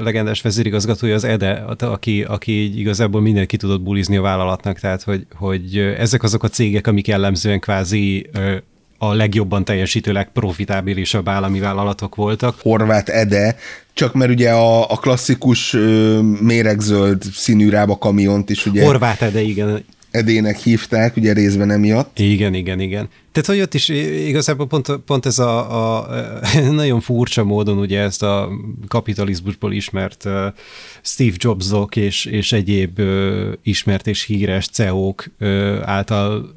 legendás 0.00 0.40
vezérigazgatója 0.40 1.14
az 1.14 1.24
Ede, 1.24 1.64
aki, 1.78 2.22
aki 2.22 2.78
igazából 2.78 3.20
mindenki 3.20 3.56
tudott 3.56 3.82
bulizni 3.82 4.16
a 4.16 4.22
vállalatnak, 4.22 4.78
tehát 4.78 5.02
hogy, 5.02 5.26
hogy 5.34 5.76
ezek 5.98 6.22
azok 6.22 6.42
a 6.42 6.48
cégek, 6.48 6.86
amik 6.86 7.06
jellemzően 7.06 7.60
kvázi 7.60 8.30
a 9.02 9.12
legjobban 9.12 9.64
teljesítő, 9.64 10.12
legprofitábilisabb 10.12 11.28
állami 11.28 11.60
vállalatok 11.60 12.14
voltak. 12.14 12.58
Horváth 12.60 13.16
Ede, 13.16 13.56
csak 13.92 14.14
mert 14.14 14.30
ugye 14.30 14.50
a, 14.50 14.90
a 14.90 14.96
klasszikus 14.96 15.74
ö, 15.74 16.20
méregzöld 16.40 17.22
színű 17.22 17.68
rába 17.68 17.98
kamiont 17.98 18.50
is 18.50 18.66
ugye... 18.66 18.84
Horváth 18.84 19.22
Ede, 19.22 19.40
igen. 19.40 19.84
Edének 20.10 20.58
hívták, 20.58 21.16
ugye 21.16 21.32
részben 21.32 21.70
emiatt. 21.70 22.18
Igen, 22.18 22.54
igen, 22.54 22.80
igen. 22.80 23.08
Tehát, 23.32 23.48
hogy 23.48 23.60
ott 23.60 23.74
is 23.74 23.88
igazából 24.28 24.66
pont, 24.66 24.90
pont 25.06 25.26
ez 25.26 25.38
a, 25.38 25.98
a, 25.98 26.08
nagyon 26.70 27.00
furcsa 27.00 27.44
módon 27.44 27.78
ugye 27.78 28.00
ezt 28.00 28.22
a 28.22 28.48
kapitalizmusból 28.88 29.72
ismert 29.72 30.24
uh, 30.24 30.32
Steve 31.02 31.36
Jobsok 31.38 31.96
és, 31.96 32.24
és 32.24 32.52
egyéb 32.52 32.98
uh, 32.98 33.52
ismert 33.62 34.06
és 34.06 34.22
híres 34.22 34.66
CEO-k 34.66 35.30
uh, 35.40 35.78
által 35.84 36.54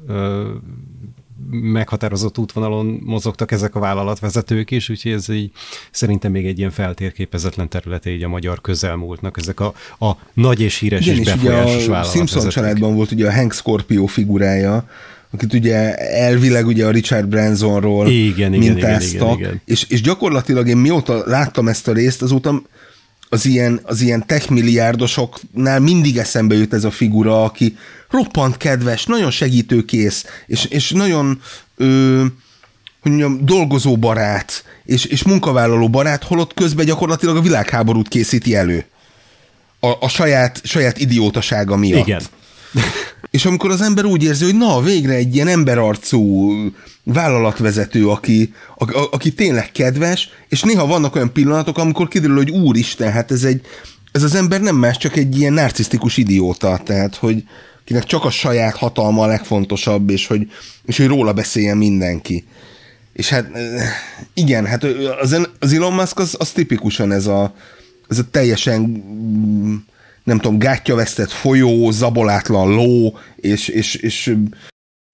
meghatározott 1.62 2.38
útvonalon 2.38 3.00
mozogtak 3.04 3.52
ezek 3.52 3.74
a 3.74 3.80
vállalatvezetők 3.80 4.70
is, 4.70 4.88
úgyhogy 4.88 5.12
ez 5.12 5.28
így 5.28 5.50
szerintem 5.90 6.30
még 6.30 6.46
egy 6.46 6.58
ilyen 6.58 6.70
feltérképezetlen 6.70 7.68
területe 7.68 8.10
így 8.10 8.22
a 8.22 8.28
magyar 8.28 8.60
közelmúltnak, 8.60 9.36
ezek 9.38 9.60
a, 9.60 9.74
a 9.98 10.10
nagy 10.32 10.60
és 10.60 10.78
híres 10.78 11.06
Igen, 11.06 11.14
és, 11.14 11.20
és 11.20 11.32
befolyásos 11.32 11.86
ugye 11.86 11.96
a 11.96 12.02
Simpson 12.02 12.48
családban 12.48 12.94
volt 12.94 13.10
ugye 13.10 13.26
a 13.26 13.32
Hank 13.32 13.52
Scorpio 13.52 14.06
figurája, 14.06 14.88
akit 15.30 15.52
ugye 15.52 15.96
elvileg 15.96 16.66
ugye 16.66 16.86
a 16.86 16.90
Richard 16.90 17.28
Bransonról 17.28 18.08
igen, 18.08 18.50
mintáztak, 18.50 19.12
igen, 19.12 19.22
igen, 19.22 19.34
igen, 19.34 19.38
igen. 19.38 19.60
És, 19.64 19.86
és 19.88 20.00
gyakorlatilag 20.00 20.68
én 20.68 20.76
mióta 20.76 21.22
láttam 21.26 21.68
ezt 21.68 21.88
a 21.88 21.92
részt, 21.92 22.22
azóta 22.22 22.62
az 23.28 23.46
ilyen, 23.46 23.80
az 23.82 24.00
ilyen 24.00 24.26
tech 24.26 24.50
milliárdosoknál 24.50 25.80
mindig 25.80 26.16
eszembe 26.16 26.54
jut 26.54 26.72
ez 26.72 26.84
a 26.84 26.90
figura, 26.90 27.44
aki 27.44 27.76
roppant 28.10 28.56
kedves, 28.56 29.04
nagyon 29.04 29.30
segítőkész, 29.30 30.24
és, 30.46 30.64
és 30.64 30.90
nagyon 30.90 31.40
ö, 31.76 32.24
hogy 33.04 33.12
mondjam, 33.12 33.44
dolgozó 33.44 33.96
barát, 33.96 34.64
és, 34.84 35.04
és 35.04 35.22
munkavállaló 35.22 35.88
barát, 35.88 36.24
holott 36.24 36.54
közben 36.54 36.86
gyakorlatilag 36.86 37.36
a 37.36 37.40
világháborút 37.40 38.08
készíti 38.08 38.54
elő. 38.54 38.84
A, 39.80 39.92
a 40.00 40.08
saját, 40.08 40.60
saját 40.64 40.98
idiótasága 40.98 41.76
miatt. 41.76 42.06
Igen. 42.06 42.22
És 43.34 43.44
amikor 43.44 43.70
az 43.70 43.80
ember 43.80 44.04
úgy 44.04 44.22
érzi, 44.22 44.44
hogy 44.44 44.56
na, 44.56 44.80
végre 44.80 45.12
egy 45.12 45.34
ilyen 45.34 45.48
emberarcú 45.48 46.52
vállalatvezető, 47.02 48.08
aki, 48.08 48.54
a, 48.76 48.96
a, 48.98 49.08
aki 49.10 49.32
tényleg 49.32 49.72
kedves, 49.72 50.28
és 50.48 50.62
néha 50.62 50.86
vannak 50.86 51.14
olyan 51.14 51.32
pillanatok, 51.32 51.78
amikor 51.78 52.08
kiderül, 52.08 52.36
hogy 52.36 52.50
úristen, 52.50 53.12
hát 53.12 53.30
ez 53.30 53.44
egy, 53.44 53.60
ez 54.12 54.22
az 54.22 54.34
ember 54.34 54.60
nem 54.60 54.76
más, 54.76 54.96
csak 54.96 55.16
egy 55.16 55.38
ilyen 55.38 55.52
narcisztikus 55.52 56.16
idióta, 56.16 56.80
tehát, 56.84 57.14
hogy 57.16 57.44
kinek 57.84 58.04
csak 58.04 58.24
a 58.24 58.30
saját 58.30 58.76
hatalma 58.76 59.22
a 59.22 59.26
legfontosabb, 59.26 60.10
és 60.10 60.26
hogy, 60.26 60.50
és 60.84 60.96
hogy 60.96 61.06
róla 61.06 61.32
beszéljen 61.32 61.76
mindenki. 61.76 62.44
És 63.12 63.28
hát 63.28 63.50
igen, 64.34 64.66
hát 64.66 64.84
az, 65.20 65.48
az 65.58 65.72
Elon 65.72 65.92
Musk 65.92 66.18
az, 66.18 66.36
az 66.38 66.50
tipikusan 66.50 67.12
ez 67.12 67.26
a, 67.26 67.54
ez 68.08 68.18
a 68.18 68.30
teljesen 68.30 68.80
mm, 68.80 69.74
nem 70.24 70.38
tudom, 70.38 70.58
gátjavesztett 70.58 71.30
folyó, 71.30 71.90
zabolátlan 71.90 72.74
ló, 72.74 73.18
és, 73.36 73.68
és, 73.68 73.94
és 73.94 74.34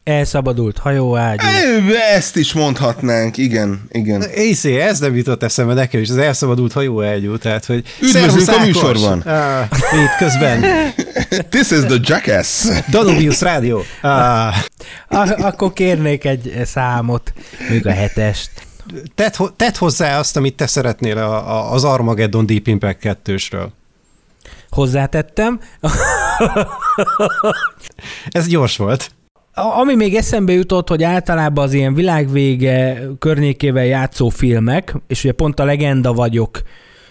Elszabadult 0.04 0.78
hajóágyú. 0.78 1.46
Ezt 2.14 2.36
is 2.36 2.52
mondhatnánk, 2.52 3.36
igen, 3.36 3.82
igen. 3.90 4.22
Észé, 4.22 4.80
ez 4.80 4.98
nem 4.98 5.16
jutott 5.16 5.42
eszembe 5.42 5.74
nekem 5.74 6.00
is, 6.00 6.08
az 6.08 6.16
elszabadult 6.16 6.72
hajóágyú, 6.72 7.36
tehát 7.36 7.64
hogy... 7.64 7.84
Üdvözlünk 8.00 8.48
a 8.48 8.64
műsorban! 8.64 9.20
Ah, 9.20 9.62
itt 9.92 10.16
közben. 10.18 10.60
This 11.50 11.70
is 11.70 11.78
the 11.78 11.96
Jackass! 12.02 12.66
Danubius 12.90 13.40
Rádió. 13.40 13.82
Ah. 14.02 14.54
Ak- 15.08 15.40
akkor 15.40 15.72
kérnék 15.72 16.24
egy 16.24 16.60
számot, 16.64 17.32
még 17.70 17.86
a 17.86 17.92
hetest. 17.92 18.50
Tedd, 19.14 19.32
tedd 19.56 19.78
hozzá 19.78 20.18
azt, 20.18 20.36
amit 20.36 20.54
te 20.54 20.66
szeretnél 20.66 21.18
a, 21.18 21.50
a, 21.50 21.72
az 21.72 21.84
Armageddon 21.84 22.46
Deep 22.46 22.66
Impact 22.66 23.18
2-sről. 23.24 23.68
Hozzátettem. 24.70 25.60
Ez 28.28 28.46
gyors 28.46 28.76
volt. 28.76 29.10
Ami 29.54 29.94
még 29.94 30.14
eszembe 30.14 30.52
jutott, 30.52 30.88
hogy 30.88 31.02
általában 31.02 31.64
az 31.64 31.72
ilyen 31.72 31.94
világvége 31.94 33.02
környékével 33.18 33.84
játszó 33.84 34.28
filmek, 34.28 34.94
és 35.06 35.24
ugye 35.24 35.32
pont 35.32 35.60
a 35.60 35.64
legenda 35.64 36.12
vagyok 36.12 36.62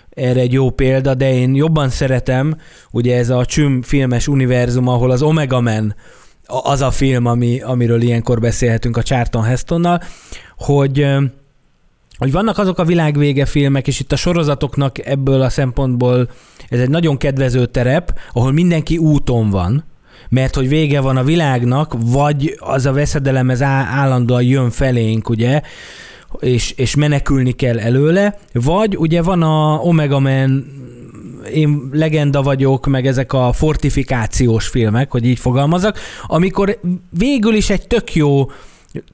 erre 0.10 0.40
egy 0.40 0.54
jó 0.54 0.70
példa, 0.70 1.14
de 1.14 1.34
én 1.34 1.56
jobban 1.56 1.90
szeretem, 1.90 2.58
ugye 2.92 3.18
ez 3.18 3.30
a 3.30 3.46
Csüm 3.46 3.82
filmes 3.82 4.28
univerzum, 4.28 4.88
ahol 4.88 5.12
az 5.12 5.22
Omega 5.22 5.62
Man 5.62 5.96
az 6.46 6.82
a 6.82 6.92
film, 6.92 7.26
ami, 7.26 7.62
amiről 7.62 8.02
ilyenkor 8.02 8.40
beszélhetünk 8.40 8.98
a 8.98 9.04
Charlton 9.04 9.44
Hestonnal, 9.44 10.02
hogy 10.58 11.08
hogy 12.20 12.32
vannak 12.32 12.58
azok 12.58 12.80
a 12.80 12.86
világvége 12.86 13.46
filmek, 13.46 13.88
és 13.88 14.00
itt 14.00 14.12
a 14.12 14.16
sorozatoknak 14.16 15.06
ebből 15.06 15.42
a 15.42 15.50
szempontból 15.50 16.30
ez 16.70 16.80
egy 16.80 16.90
nagyon 16.90 17.18
kedvező 17.18 17.66
terep, 17.66 18.20
ahol 18.34 18.52
mindenki 18.52 18.98
úton 18.98 19.50
van, 19.50 19.84
mert 20.30 20.56
hogy 20.56 20.68
vége 20.68 21.00
van 21.00 21.18
a 21.18 21.24
világnak, 21.24 21.96
vagy 22.06 22.56
az 22.60 22.86
a 22.86 22.94
veszedelem 22.94 23.50
ez 23.50 23.62
állandóan 23.62 24.44
jön 24.44 24.70
felénk, 24.70 25.30
ugye, 25.30 25.62
és, 26.40 26.72
és 26.72 26.96
menekülni 26.96 27.52
kell 27.52 27.80
előle, 27.80 28.38
vagy 28.54 28.98
ugye 28.98 29.22
van 29.22 29.42
a 29.42 29.76
Omega 29.76 30.20
Man 30.20 30.78
én 31.54 31.90
legenda 31.92 32.42
vagyok, 32.42 32.86
meg 32.86 33.08
ezek 33.08 33.34
a 33.34 33.54
fortifikációs 33.54 34.68
filmek, 34.68 35.12
hogy 35.12 35.26
így 35.26 35.40
fogalmazok, 35.40 35.98
amikor 36.28 36.80
végül 37.10 37.54
is 37.54 37.70
egy 37.70 37.88
tök 37.88 38.16
jó 38.16 38.46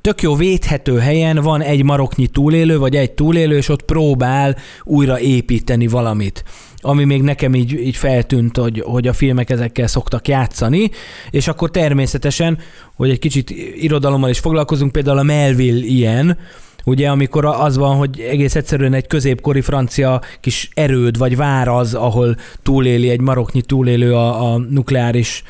tök 0.01 0.21
jó 0.21 0.35
védhető 0.35 0.97
helyen 0.97 1.35
van 1.35 1.61
egy 1.61 1.83
maroknyi 1.83 2.27
túlélő, 2.27 2.77
vagy 2.77 2.95
egy 2.95 3.11
túlélő, 3.11 3.57
és 3.57 3.69
ott 3.69 3.81
próbál 3.81 4.57
újra 4.83 5.19
építeni 5.19 5.87
valamit. 5.87 6.43
Ami 6.77 7.03
még 7.03 7.21
nekem 7.21 7.55
így, 7.55 7.71
így 7.71 7.95
feltűnt, 7.95 8.57
hogy, 8.57 8.83
hogy 8.85 9.07
a 9.07 9.13
filmek 9.13 9.49
ezekkel 9.49 9.87
szoktak 9.87 10.27
játszani, 10.27 10.89
és 11.29 11.47
akkor 11.47 11.71
természetesen, 11.71 12.57
hogy 12.95 13.09
egy 13.09 13.19
kicsit 13.19 13.49
irodalommal 13.75 14.29
is 14.29 14.39
foglalkozunk, 14.39 14.91
például 14.91 15.17
a 15.17 15.23
Melville 15.23 15.85
ilyen, 15.85 16.37
ugye 16.85 17.09
amikor 17.09 17.45
az 17.45 17.77
van, 17.77 17.97
hogy 17.97 18.19
egész 18.19 18.55
egyszerűen 18.55 18.93
egy 18.93 19.07
középkori 19.07 19.61
francia 19.61 20.21
kis 20.39 20.69
erőd 20.73 21.17
vagy 21.17 21.35
vár 21.35 21.67
az, 21.67 21.93
ahol 21.93 22.35
túléli 22.63 23.09
egy 23.09 23.21
maroknyi 23.21 23.61
túlélő 23.61 24.13
a, 24.13 24.53
a 24.53 24.57
nukleáris 24.57 25.43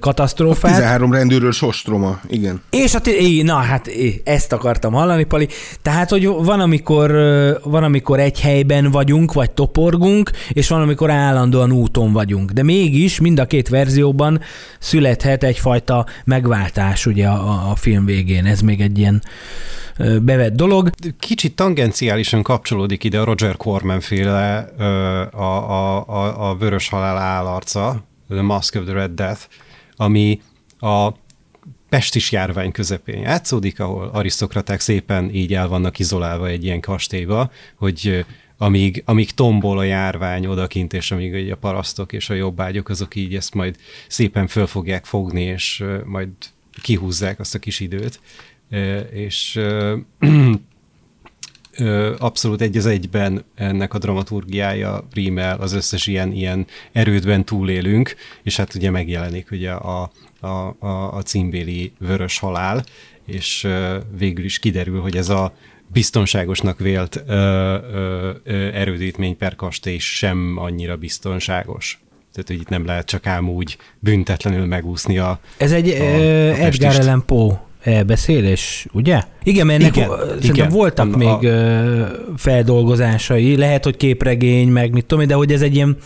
katasztrófát. 0.00 0.72
A 0.72 0.74
13 0.74 1.12
rendőről 1.12 1.52
sostroma, 1.52 2.20
igen. 2.28 2.62
És 2.70 2.94
a 2.94 3.00
t- 3.00 3.42
na 3.42 3.54
hát 3.54 3.90
ezt 4.24 4.52
akartam 4.52 4.92
hallani, 4.92 5.24
Pali. 5.24 5.48
Tehát, 5.82 6.10
hogy 6.10 6.26
van 6.26 6.60
amikor, 6.60 7.10
van, 7.64 7.82
amikor 7.82 8.20
egy 8.20 8.40
helyben 8.40 8.90
vagyunk, 8.90 9.32
vagy 9.32 9.50
toporgunk, 9.50 10.30
és 10.48 10.68
van, 10.68 10.80
amikor 10.80 11.10
állandóan 11.10 11.72
úton 11.72 12.12
vagyunk. 12.12 12.50
De 12.50 12.62
mégis 12.62 13.20
mind 13.20 13.38
a 13.38 13.46
két 13.46 13.68
verzióban 13.68 14.40
születhet 14.78 15.44
egyfajta 15.44 16.06
megváltás 16.24 17.06
ugye 17.06 17.26
a, 17.26 17.70
a 17.70 17.74
film 17.74 18.04
végén. 18.04 18.46
Ez 18.46 18.60
még 18.60 18.80
egy 18.80 18.98
ilyen 18.98 19.22
bevett 19.98 20.54
dolog. 20.54 20.90
Kicsit 21.18 21.54
tangenciálisan 21.56 22.42
kapcsolódik 22.42 23.04
ide 23.04 23.20
a 23.20 23.24
Roger 23.24 23.56
Corman 23.56 24.00
féle 24.00 24.58
a, 25.32 25.42
a, 25.42 26.08
a, 26.08 26.50
a 26.50 26.56
vörös 26.56 26.88
halál 26.88 27.16
állarca, 27.16 28.04
The 28.28 28.42
Mask 28.42 28.74
of 28.74 28.84
the 28.84 28.92
Red 28.92 29.10
Death, 29.10 29.40
ami 29.96 30.40
a 30.78 31.12
pestis 31.88 32.32
járvány 32.32 32.72
közepén 32.72 33.20
játszódik, 33.20 33.80
ahol 33.80 34.10
arisztokraták 34.12 34.80
szépen 34.80 35.34
így 35.34 35.54
el 35.54 35.68
vannak 35.68 35.98
izolálva 35.98 36.48
egy 36.48 36.64
ilyen 36.64 36.80
kastélyba, 36.80 37.50
hogy 37.74 38.24
amíg, 38.56 39.02
amíg 39.06 39.30
tombol 39.30 39.78
a 39.78 39.82
járvány 39.82 40.46
odakint, 40.46 40.92
és 40.92 41.10
amíg 41.10 41.52
a 41.52 41.56
parasztok 41.56 42.12
és 42.12 42.30
a 42.30 42.34
jobbágyok, 42.34 42.88
azok 42.88 43.14
így 43.14 43.34
ezt 43.34 43.54
majd 43.54 43.76
szépen 44.08 44.46
föl 44.46 44.66
fogják 44.66 45.04
fogni, 45.04 45.42
és 45.42 45.84
majd 46.04 46.28
kihúzzák 46.82 47.40
azt 47.40 47.54
a 47.54 47.58
kis 47.58 47.80
időt. 47.80 48.20
És 49.10 49.60
abszolút 52.18 52.60
egy 52.60 52.76
az 52.76 52.86
egyben 52.86 53.44
ennek 53.54 53.94
a 53.94 53.98
dramaturgiája 53.98 55.08
rímel, 55.12 55.60
az 55.60 55.72
összes 55.72 56.06
ilyen, 56.06 56.32
ilyen 56.32 56.66
erődben 56.92 57.44
túlélünk, 57.44 58.14
és 58.42 58.56
hát 58.56 58.74
ugye 58.74 58.90
megjelenik 58.90 59.50
ugye 59.50 59.70
a, 59.70 60.10
a, 60.40 60.46
a, 60.78 61.16
a 61.16 61.22
címbéli 61.22 61.92
vörös 61.98 62.38
halál, 62.38 62.84
és 63.26 63.68
végül 64.18 64.44
is 64.44 64.58
kiderül, 64.58 65.00
hogy 65.00 65.16
ez 65.16 65.28
a 65.28 65.54
biztonságosnak 65.92 66.78
vélt 66.78 67.22
ö, 67.26 67.32
ö, 67.32 68.30
ö, 68.44 68.74
erődítmény 68.74 69.36
per 69.36 69.54
kastély 69.54 69.98
sem 69.98 70.54
annyira 70.58 70.96
biztonságos. 70.96 72.00
Tehát, 72.32 72.48
hogy 72.48 72.60
itt 72.60 72.68
nem 72.68 72.86
lehet 72.86 73.06
csak 73.06 73.26
ám 73.26 73.48
úgy 73.48 73.76
büntetlenül 73.98 74.66
megúszni 74.66 75.18
a 75.18 75.40
Ez 75.56 75.72
egy 75.72 75.88
a, 75.88 76.02
a 76.02 76.58
Edgar 76.58 77.00
Allan 77.00 77.24
Poe 77.26 77.67
elbeszélés, 77.82 78.86
ugye? 78.92 79.22
Igen, 79.42 79.66
mert 79.66 79.80
ennek 79.80 79.96
igen, 79.96 80.08
szerintem 80.08 80.54
igen. 80.54 80.68
voltak 80.68 81.14
a, 81.14 81.16
még 81.16 81.52
a... 81.52 82.10
feldolgozásai, 82.36 83.56
lehet, 83.56 83.84
hogy 83.84 83.96
képregény, 83.96 84.68
meg 84.68 84.92
mit 84.92 85.06
tudom 85.06 85.26
de 85.26 85.34
hogy 85.34 85.52
ez 85.52 85.62
egy 85.62 85.74
ilyen 85.74 85.96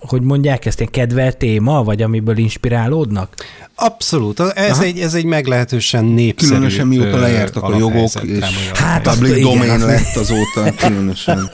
hogy 0.00 0.22
mondják 0.22 0.64
ezt, 0.66 0.78
ilyen 0.78 0.90
kedvelt 0.90 1.36
téma, 1.36 1.82
vagy 1.82 2.02
amiből 2.02 2.36
inspirálódnak? 2.36 3.34
Abszolút, 3.74 4.40
ez 4.40 4.80
egy, 4.80 4.98
ez 4.98 5.14
egy 5.14 5.24
meglehetősen 5.24 6.04
népszerű 6.04 6.50
Különösen 6.50 6.86
mióta 6.86 7.18
lejártak 7.18 7.62
a 7.62 7.78
jogok, 7.78 8.22
és 8.22 8.44
hát 8.74 9.02
public 9.02 9.36
igen, 9.36 9.42
domain 9.42 9.70
azt 9.70 9.84
lett 9.84 10.16
azóta, 10.16 10.74
különösen. 10.86 11.50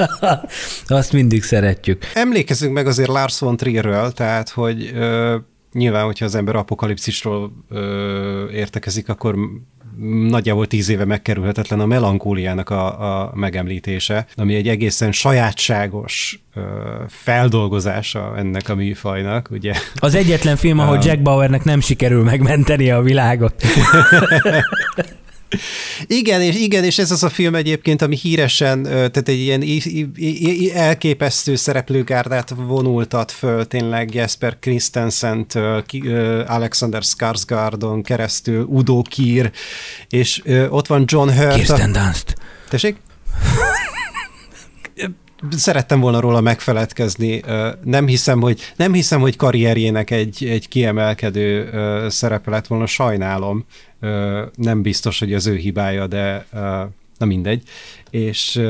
Azt 0.86 1.12
mindig 1.12 1.42
szeretjük. 1.42 2.04
Emlékezzünk 2.14 2.72
meg 2.72 2.86
azért 2.86 3.08
Lars 3.08 3.38
von 3.38 3.56
Trierről, 3.56 4.12
tehát, 4.12 4.48
hogy 4.48 4.92
ö, 4.94 5.36
nyilván, 5.78 6.04
hogyha 6.04 6.24
az 6.24 6.34
ember 6.34 6.56
apokalipszisról 6.56 7.52
ö, 7.68 8.50
értekezik, 8.50 9.08
akkor 9.08 9.36
nagyjából 10.28 10.66
tíz 10.66 10.88
éve 10.88 11.04
megkerülhetetlen 11.04 11.80
a 11.80 11.86
melankóliának 11.86 12.70
a, 12.70 13.22
a 13.22 13.32
megemlítése, 13.34 14.26
ami 14.34 14.54
egy 14.54 14.68
egészen 14.68 15.12
sajátságos 15.12 16.40
ö, 16.54 16.60
feldolgozása 17.08 18.34
ennek 18.36 18.68
a 18.68 18.74
műfajnak, 18.74 19.48
ugye? 19.50 19.74
Az 19.94 20.14
egyetlen 20.14 20.56
film, 20.56 20.78
ahol 20.78 20.98
Jack 21.02 21.22
Bauernek 21.22 21.64
nem 21.64 21.80
sikerül 21.80 22.22
megmenteni 22.22 22.90
a 22.90 23.02
világot. 23.02 23.62
Igen, 26.06 26.40
és 26.40 26.56
igen, 26.56 26.84
és 26.84 26.98
ez 26.98 27.10
az 27.10 27.22
a 27.22 27.28
film 27.28 27.54
egyébként, 27.54 28.02
ami 28.02 28.16
híresen, 28.16 28.82
tehát 28.82 29.28
egy 29.28 29.38
ilyen 29.38 29.64
elképesztő 30.74 31.56
szereplőgárdát 31.56 32.54
vonultat 32.56 33.32
föl 33.32 33.66
tényleg 33.66 34.14
Jesper 34.14 34.58
Christensen-től, 34.60 35.84
Alexander 36.46 37.02
Skarsgårdon 37.02 38.02
keresztül, 38.02 38.64
Udo 38.64 39.02
Kier, 39.02 39.52
és 40.08 40.42
ott 40.68 40.86
van 40.86 41.04
John 41.06 41.30
Hurt. 41.30 41.54
Kirsten 41.54 41.92
Dunst. 41.92 42.34
Tessék? 42.68 42.96
szerettem 45.50 46.00
volna 46.00 46.20
róla 46.20 46.40
megfeledkezni. 46.40 47.42
Nem 47.84 48.06
hiszem, 48.06 48.40
hogy, 48.40 48.72
nem 48.76 48.92
hiszem, 48.92 49.20
hogy 49.20 49.36
karrierjének 49.36 50.10
egy, 50.10 50.44
egy 50.44 50.68
kiemelkedő 50.68 51.70
szerepe 52.08 52.50
lett 52.50 52.66
volna, 52.66 52.86
sajnálom. 52.86 53.64
Nem 54.54 54.82
biztos, 54.82 55.18
hogy 55.18 55.34
az 55.34 55.46
ő 55.46 55.56
hibája, 55.56 56.06
de 56.06 56.46
na 57.18 57.26
mindegy. 57.26 57.62
És 58.10 58.62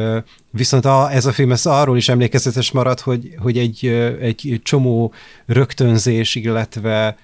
viszont 0.51 0.85
a, 0.85 1.13
ez 1.13 1.27
a 1.27 1.33
film 1.33 1.53
ez 1.53 1.67
arról 1.67 1.97
is 1.97 2.09
emlékezetes 2.09 2.71
marad, 2.71 3.01
hogy, 3.01 3.35
hogy 3.39 3.59
egy, 3.59 3.87
egy 4.21 4.61
csomó 4.63 5.13
rögtönzés, 5.47 6.35
illetve 6.35 7.17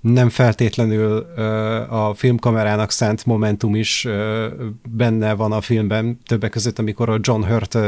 nem 0.00 0.28
feltétlenül 0.28 1.16
a 1.88 2.14
filmkamerának 2.14 2.90
szent 2.90 3.26
momentum 3.26 3.74
is 3.74 4.08
benne 4.88 5.34
van 5.34 5.52
a 5.52 5.60
filmben, 5.60 6.18
többek 6.26 6.50
között, 6.50 6.78
amikor 6.78 7.08
a 7.08 7.18
John 7.20 7.42
Hurt 7.42 7.78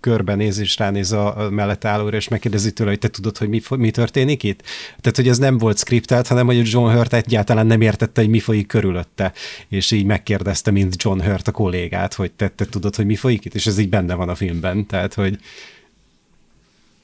körbenéz 0.00 0.58
és 0.58 0.76
ránéz 0.76 1.12
a, 1.12 1.38
a 1.38 1.50
mellett 1.50 1.84
állóra, 1.84 2.16
és 2.16 2.28
megkérdezi 2.28 2.72
tőle, 2.72 2.90
hogy 2.90 2.98
te 2.98 3.08
tudod, 3.08 3.38
hogy 3.38 3.48
mi, 3.48 3.60
mi 3.76 3.90
történik 3.90 4.42
itt? 4.42 4.62
Tehát, 5.00 5.16
hogy 5.16 5.28
ez 5.28 5.38
nem 5.38 5.58
volt 5.58 5.78
skriptelt, 5.78 6.26
hanem 6.26 6.46
hogy 6.46 6.70
John 6.70 6.94
Hurt 6.96 7.12
egyáltalán 7.12 7.66
nem 7.66 7.80
értette, 7.80 8.20
hogy 8.20 8.30
mi 8.30 8.40
folyik 8.40 8.66
körülötte, 8.66 9.32
és 9.68 9.90
így 9.90 10.04
megkérdezte, 10.04 10.70
mint 10.70 11.02
John 11.02 11.20
Hurt 11.20 11.48
a 11.48 11.52
kollégát, 11.52 12.14
hogy 12.14 12.32
te, 12.32 12.48
te 12.48 12.64
tudod, 12.64 12.96
hogy 12.96 13.06
mi 13.06 13.16
folyik 13.16 13.44
itt, 13.44 13.54
és 13.54 13.66
ez 13.66 13.78
így 13.78 13.88
benne 13.88 14.14
van 14.14 14.28
a 14.28 14.34
filmben, 14.34 14.86
tehát, 14.86 15.14
hogy 15.14 15.38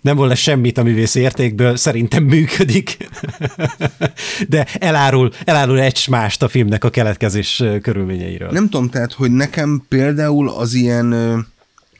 nem 0.05 0.17
volna 0.17 0.35
semmit 0.35 0.79
a 0.79 0.83
művész 0.83 1.15
értékből, 1.15 1.77
szerintem 1.77 2.25
működik, 2.25 2.97
de 4.49 4.67
elárul, 4.79 5.33
elárul 5.45 5.81
egy 5.81 6.07
mást 6.11 6.43
a 6.43 6.49
filmnek 6.49 6.85
a 6.85 6.91
keletkezés 6.91 7.63
körülményeiről. 7.83 8.51
Nem 8.51 8.69
tudom, 8.69 8.89
tehát, 8.89 9.13
hogy 9.13 9.31
nekem 9.31 9.85
például 9.89 10.49
az 10.49 10.75
ilyen 10.75 11.15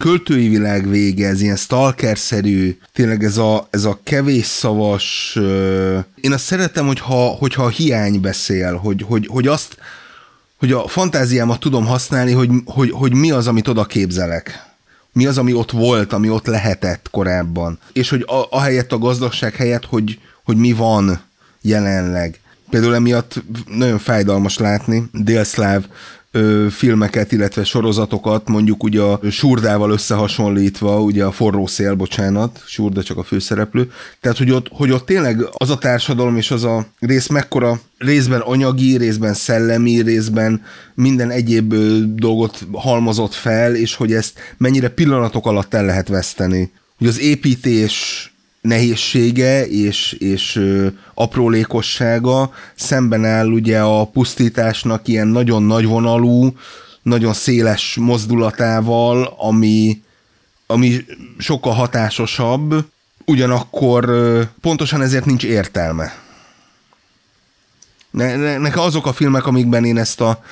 költői 0.05 0.49
világ 0.49 0.89
vége, 0.89 1.29
ez 1.29 1.41
ilyen 1.41 1.57
stalker-szerű, 1.57 2.79
tényleg 2.93 3.25
ez 3.25 3.37
a, 3.37 3.69
ez 3.71 3.85
a 3.85 3.99
kevés 4.03 4.47
szavas, 4.47 5.39
én 6.21 6.33
azt 6.33 6.45
szeretem, 6.45 6.87
hogyha, 6.87 7.27
hogyha 7.27 7.65
a 7.65 7.69
hiány 7.69 8.21
beszél, 8.21 8.77
hogy, 8.77 9.03
hogy, 9.03 9.27
hogy 9.27 9.47
azt, 9.47 9.77
hogy 10.57 10.73
a 10.73 10.89
fantáziámat 10.89 11.61
tudom 11.61 11.87
használni, 11.87 12.33
hogy, 12.33 12.51
hogy, 12.65 12.91
hogy 12.91 13.15
mi 13.15 13.31
az, 13.31 13.47
amit 13.47 13.69
oda 13.69 13.85
képzelek 13.85 14.73
mi 15.13 15.27
az, 15.27 15.39
ami 15.39 15.53
ott 15.53 15.71
volt, 15.71 16.13
ami 16.13 16.29
ott 16.29 16.47
lehetett 16.47 17.09
korábban. 17.11 17.79
És 17.93 18.11
hogy 18.11 18.25
a, 18.27 18.47
a 18.51 18.61
helyett 18.61 18.93
a 18.93 18.99
gazdagság 18.99 19.55
helyett, 19.55 19.85
hogy, 19.85 20.19
hogy 20.45 20.57
mi 20.57 20.73
van 20.73 21.21
jelenleg. 21.61 22.41
Például 22.71 22.95
emiatt 22.95 23.43
nagyon 23.77 23.99
fájdalmas 23.99 24.59
látni 24.59 25.05
délszláv 25.13 25.85
filmeket, 26.71 27.33
illetve 27.33 27.65
sorozatokat, 27.65 28.49
mondjuk 28.49 28.83
ugye 28.83 29.01
a 29.01 29.21
Surdával 29.31 29.91
összehasonlítva, 29.91 31.01
ugye 31.01 31.25
a 31.25 31.33
forró 31.33 31.67
szél, 31.67 31.95
bocsánat, 31.95 32.63
Surda 32.67 33.03
csak 33.03 33.17
a 33.17 33.23
főszereplő, 33.23 33.91
tehát 34.21 34.39
hogy 34.39 34.51
ott, 34.51 34.69
hogy 34.71 34.91
ott 34.91 35.07
tényleg 35.07 35.47
az 35.53 35.71
a 35.71 35.79
társadalom 35.79 36.37
és 36.37 36.51
az 36.51 36.65
a 36.65 36.87
rész 36.99 37.27
mekkora 37.27 37.81
részben 37.99 38.41
anyagi, 38.41 38.97
részben 38.97 39.35
szellemi, 39.35 40.03
részben 40.03 40.63
minden 40.95 41.31
egyéb 41.31 41.75
dolgot 42.15 42.67
halmozott 42.73 43.35
fel, 43.35 43.75
és 43.75 43.95
hogy 43.95 44.13
ezt 44.13 44.39
mennyire 44.57 44.89
pillanatok 44.89 45.47
alatt 45.47 45.75
el 45.75 45.85
lehet 45.85 46.09
veszteni. 46.09 46.73
Hogy 46.99 47.07
az 47.07 47.21
építés 47.21 48.29
nehézsége 48.65 49.67
és, 49.67 50.13
és 50.13 50.57
ö, 50.57 50.87
aprólékossága 51.15 52.51
szemben 52.75 53.25
áll 53.25 53.47
ugye 53.47 53.81
a 53.81 54.05
pusztításnak 54.05 55.09
ilyen 55.09 55.27
nagyon 55.27 55.63
nagyvonalú, 55.63 56.57
nagyon 57.03 57.33
széles 57.33 57.97
mozdulatával, 58.01 59.35
ami, 59.39 60.03
ami 60.67 61.05
sokkal 61.39 61.73
hatásosabb, 61.73 62.87
ugyanakkor 63.25 64.09
ö, 64.09 64.43
pontosan 64.61 65.03
ezért 65.03 65.25
nincs 65.25 65.45
értelme. 65.45 66.13
Ne, 68.11 68.37
ne, 68.37 68.59
nekem 68.59 68.83
azok 68.83 69.07
a 69.07 69.13
filmek, 69.13 69.47
amikben 69.47 69.85
én 69.85 69.99
ezt 69.99 70.21
a, 70.21 70.43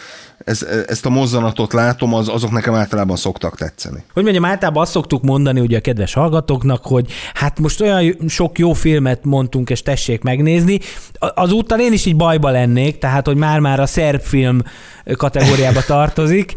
ez, 0.45 0.66
ezt 0.86 1.07
a 1.07 1.11
mozzanatot 1.11 1.72
látom, 1.72 2.14
az, 2.14 2.28
azok 2.28 2.51
nekem 2.51 2.74
általában 2.74 3.16
szoktak 3.16 3.57
tetszeni. 3.57 4.05
Hogy 4.12 4.22
mondjam, 4.22 4.45
általában 4.45 4.82
azt 4.82 4.93
szoktuk 4.93 5.22
mondani 5.22 5.61
ugye 5.61 5.76
a 5.76 5.80
kedves 5.80 6.12
hallgatóknak, 6.12 6.82
hogy 6.84 7.12
hát 7.34 7.59
most 7.59 7.80
olyan 7.80 8.16
sok 8.28 8.59
jó 8.59 8.72
filmet 8.72 9.24
mondtunk, 9.24 9.70
és 9.70 9.82
tessék 9.82 10.22
megnézni. 10.22 10.78
Azúttal 11.18 11.80
én 11.80 11.93
is 11.93 12.07
így 12.07 12.16
bajba 12.16 12.51
lennék, 12.51 12.99
tehát 12.99 13.26
hogy 13.26 13.36
már-már 13.36 13.80
a 13.80 13.86
szerb 13.86 14.20
film 14.20 14.62
kategóriába 15.16 15.80
tartozik. 15.97 16.55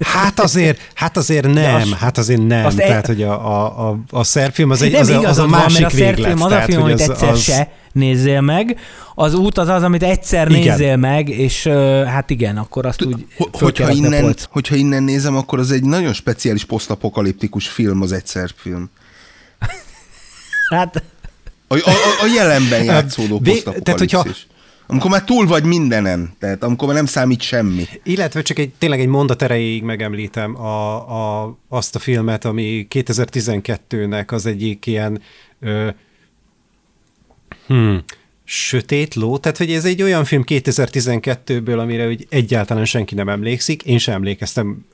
Hát 0.00 0.40
azért, 0.40 0.78
hát 0.94 1.16
azért 1.16 1.52
nem, 1.52 1.74
az, 1.74 1.92
hát 1.92 2.18
azért 2.18 2.46
nem. 2.46 2.64
Az 2.64 2.74
tehát, 2.74 3.04
e... 3.04 3.06
hogy 3.06 3.22
a, 3.22 3.32
a, 3.32 3.88
a, 3.88 3.98
a 4.10 4.24
szerb 4.24 4.52
film 4.52 4.70
az 4.70 4.82
egy, 4.82 4.94
az, 4.94 5.08
az, 5.08 5.38
a 5.38 5.46
másik 5.46 5.80
van, 5.80 5.80
mert 5.80 5.92
a 5.92 5.96
szerb 5.96 6.18
film 6.18 6.42
az 6.42 6.48
tehát, 6.48 6.68
a 6.68 6.72
film, 6.72 6.82
amit 6.82 7.00
egyszer 7.00 7.28
az... 7.28 7.40
se 7.40 7.70
nézzél 7.92 8.40
meg, 8.40 8.78
az 9.14 9.34
út 9.34 9.58
az 9.58 9.68
az, 9.68 9.82
amit 9.82 10.02
egyszer 10.02 10.50
igen. 10.50 10.60
nézzél 10.60 10.96
meg, 10.96 11.28
és 11.28 11.66
hát 12.06 12.30
igen, 12.30 12.56
akkor 12.56 12.86
azt 12.86 13.04
úgy 13.04 13.26
hogyha 13.52 13.90
innen, 13.90 14.34
hogyha 14.50 14.74
innen 14.74 15.02
nézem, 15.02 15.36
akkor 15.36 15.58
az 15.58 15.70
egy 15.70 15.84
nagyon 15.84 16.12
speciális 16.12 16.64
posztapokaliptikus 16.64 17.68
film, 17.68 18.02
az 18.02 18.12
egyszer 18.12 18.50
film. 18.56 18.90
hát... 20.74 21.02
A, 21.68 21.74
a, 21.74 22.22
a 22.22 22.26
jelenben 22.36 22.84
játszódó 22.84 23.38
posztapokalipszis. 23.44 23.82
Tehát, 23.82 23.98
hogyha 23.98 24.24
amikor 24.86 25.10
már 25.10 25.24
túl 25.24 25.46
vagy 25.46 25.64
mindenen, 25.64 26.32
tehát 26.38 26.62
amikor 26.62 26.86
már 26.86 26.96
nem 26.96 27.06
számít 27.06 27.40
semmi. 27.40 27.84
Illetve 28.02 28.42
csak 28.42 28.58
egy, 28.58 28.72
tényleg 28.78 29.00
egy 29.00 29.06
mondat 29.06 29.42
erejéig 29.42 29.82
megemlítem 29.82 30.56
a, 30.56 30.94
a, 31.42 31.56
azt 31.68 31.94
a 31.94 31.98
filmet, 31.98 32.44
ami 32.44 32.86
2012-nek 32.90 34.26
az 34.26 34.46
egyik 34.46 34.86
ilyen 34.86 35.20
ö, 35.60 35.88
hmm, 37.72 38.04
Sötét 38.44 39.14
ló, 39.14 39.38
tehát 39.38 39.58
hogy 39.58 39.72
ez 39.72 39.84
egy 39.84 40.02
olyan 40.02 40.24
film 40.24 40.42
2012-ből, 40.46 41.78
amire 41.78 42.06
hogy 42.06 42.26
egyáltalán 42.28 42.84
senki 42.84 43.14
nem 43.14 43.28
emlékszik, 43.28 43.82
én 43.82 43.98
sem 43.98 44.14
emlékeztem 44.14 44.86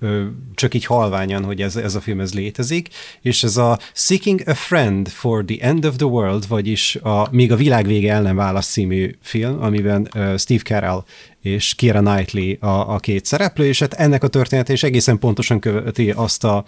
csak 0.54 0.74
így 0.74 0.84
halványan, 0.84 1.44
hogy 1.44 1.62
ez, 1.62 1.76
ez 1.76 1.94
a 1.94 2.00
film 2.00 2.20
ez 2.20 2.34
létezik, 2.34 2.88
és 3.20 3.42
ez 3.42 3.56
a 3.56 3.78
Seeking 3.92 4.42
a 4.46 4.54
Friend 4.54 5.08
for 5.08 5.44
the 5.44 5.56
End 5.60 5.84
of 5.84 5.96
the 5.96 6.06
World, 6.06 6.48
vagyis 6.48 6.96
a 6.96 7.28
Még 7.30 7.52
a 7.52 7.56
világ 7.56 7.86
vége 7.86 8.12
el 8.12 8.22
nem 8.22 8.36
válasz 8.36 8.70
című 8.70 9.14
film, 9.22 9.62
amiben 9.62 10.08
Steve 10.36 10.62
Carell 10.62 11.04
és 11.42 11.74
Kira 11.74 12.00
Knightley 12.00 12.56
a, 12.60 12.94
a 12.94 12.98
két 12.98 13.24
szereplő, 13.24 13.66
és 13.66 13.78
hát 13.78 13.92
ennek 13.92 14.22
a 14.22 14.28
története 14.28 14.72
is 14.72 14.82
egészen 14.82 15.18
pontosan 15.18 15.60
követi 15.60 16.10
azt 16.10 16.44
a, 16.44 16.64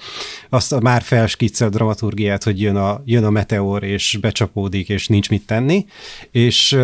azt 0.48 0.72
a 0.72 0.80
már 0.80 1.02
felskiccelt 1.02 1.72
dramaturgiát, 1.72 2.44
hogy 2.44 2.60
jön 2.60 2.76
a, 2.76 3.02
jön 3.04 3.24
a 3.24 3.30
meteor, 3.30 3.82
és 3.82 4.18
becsapódik, 4.20 4.88
és 4.88 5.08
nincs 5.08 5.30
mit 5.30 5.46
tenni, 5.46 5.86
és 6.30 6.78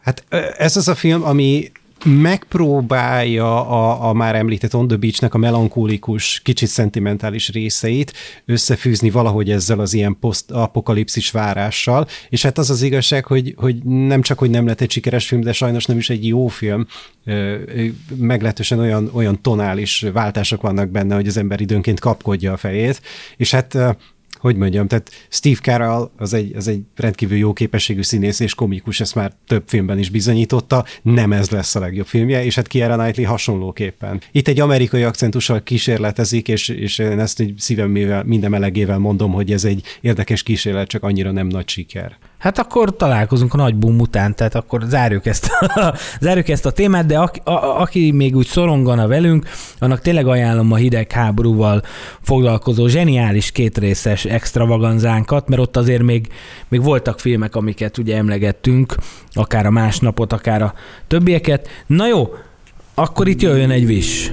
hát 0.00 0.24
ez 0.58 0.76
az 0.76 0.88
a 0.88 0.94
film, 0.94 1.24
ami 1.24 1.70
megpróbálja 2.04 3.68
a, 3.68 4.08
a 4.08 4.12
már 4.12 4.34
említett 4.34 4.74
On 4.74 4.88
the 4.88 4.96
Beach-nek 4.96 5.34
a 5.34 5.38
melankólikus, 5.38 6.40
kicsit 6.44 6.68
szentimentális 6.68 7.48
részeit 7.48 8.12
összefűzni 8.44 9.10
valahogy 9.10 9.50
ezzel 9.50 9.80
az 9.80 9.94
ilyen 9.94 10.16
post-apokalipszis 10.20 11.30
várással, 11.30 12.06
és 12.28 12.42
hát 12.42 12.58
az 12.58 12.70
az 12.70 12.82
igazság, 12.82 13.24
hogy, 13.24 13.54
hogy 13.56 13.84
nem 13.84 14.22
csak, 14.22 14.38
hogy 14.38 14.50
nem 14.50 14.66
lett 14.66 14.80
egy 14.80 14.90
sikeres 14.90 15.26
film, 15.26 15.40
de 15.40 15.52
sajnos 15.52 15.84
nem 15.84 15.98
is 15.98 16.10
egy 16.10 16.26
jó 16.26 16.46
film, 16.46 16.86
meglehetősen 18.16 18.78
olyan, 18.78 19.10
olyan 19.12 19.42
tonális 19.42 20.06
váltások 20.12 20.62
vannak 20.62 20.88
benne, 20.88 21.14
hogy 21.14 21.26
az 21.26 21.36
ember 21.36 21.60
időnként 21.60 22.00
kapkodja 22.00 22.52
a 22.52 22.56
fejét, 22.56 23.00
és 23.36 23.50
hát 23.50 23.78
hogy 24.38 24.56
mondjam, 24.56 24.86
tehát 24.86 25.10
Steve 25.28 25.58
Carell 25.62 26.10
az 26.16 26.34
egy, 26.34 26.56
az 26.56 26.68
egy 26.68 26.82
rendkívül 26.96 27.36
jó 27.36 27.52
képességű 27.52 28.02
színész 28.02 28.40
és 28.40 28.54
komikus, 28.54 29.00
ezt 29.00 29.14
már 29.14 29.32
több 29.46 29.62
filmben 29.66 29.98
is 29.98 30.10
bizonyította, 30.10 30.84
nem 31.02 31.32
ez 31.32 31.50
lesz 31.50 31.74
a 31.74 31.80
legjobb 31.80 32.06
filmje, 32.06 32.44
és 32.44 32.54
hát 32.54 32.66
Kiera 32.66 32.96
Knightley 32.96 33.26
hasonlóképpen. 33.26 34.20
Itt 34.32 34.48
egy 34.48 34.60
amerikai 34.60 35.02
akcentussal 35.02 35.62
kísérletezik, 35.62 36.48
és, 36.48 36.68
és 36.68 36.98
én 36.98 37.20
ezt 37.20 37.40
egy 37.40 37.54
szívem 37.56 37.90
minden 38.24 38.50
melegével 38.50 38.98
mondom, 38.98 39.32
hogy 39.32 39.52
ez 39.52 39.64
egy 39.64 39.82
érdekes 40.00 40.42
kísérlet, 40.42 40.88
csak 40.88 41.02
annyira 41.02 41.30
nem 41.30 41.46
nagy 41.46 41.68
siker. 41.68 42.16
Hát 42.38 42.58
akkor 42.58 42.96
találkozunk 42.96 43.54
a 43.54 43.56
nagy 43.56 43.76
boom 43.76 43.98
után, 44.00 44.34
tehát 44.34 44.54
akkor 44.54 44.82
zárjuk 44.86 45.26
ezt 45.26 45.50
a, 45.60 45.94
zárjuk 46.20 46.48
ezt 46.48 46.66
a 46.66 46.70
témát, 46.70 47.06
de 47.06 47.18
aki, 47.18 47.40
a, 47.44 47.80
aki 47.80 48.10
még 48.10 48.36
úgy 48.36 48.46
szorongana 48.46 49.06
velünk, 49.06 49.46
annak 49.78 50.00
tényleg 50.00 50.26
ajánlom 50.26 50.72
a 50.72 50.76
hidegháborúval 50.76 51.82
foglalkozó 52.22 52.86
zseniális 52.86 53.50
kétrészes 53.50 54.24
extravaganzánkat, 54.24 55.48
mert 55.48 55.60
ott 55.60 55.76
azért 55.76 56.02
még, 56.02 56.28
még 56.68 56.82
voltak 56.82 57.20
filmek, 57.20 57.56
amiket 57.56 57.98
ugye 57.98 58.16
emlegettünk, 58.16 58.94
akár 59.32 59.66
a 59.66 59.70
másnapot, 59.70 60.32
akár 60.32 60.62
a 60.62 60.74
többieket. 61.06 61.68
Na 61.86 62.06
jó, 62.06 62.34
akkor 62.94 63.28
itt 63.28 63.42
jöjjön 63.42 63.70
egy 63.70 63.86
vis. 63.86 64.32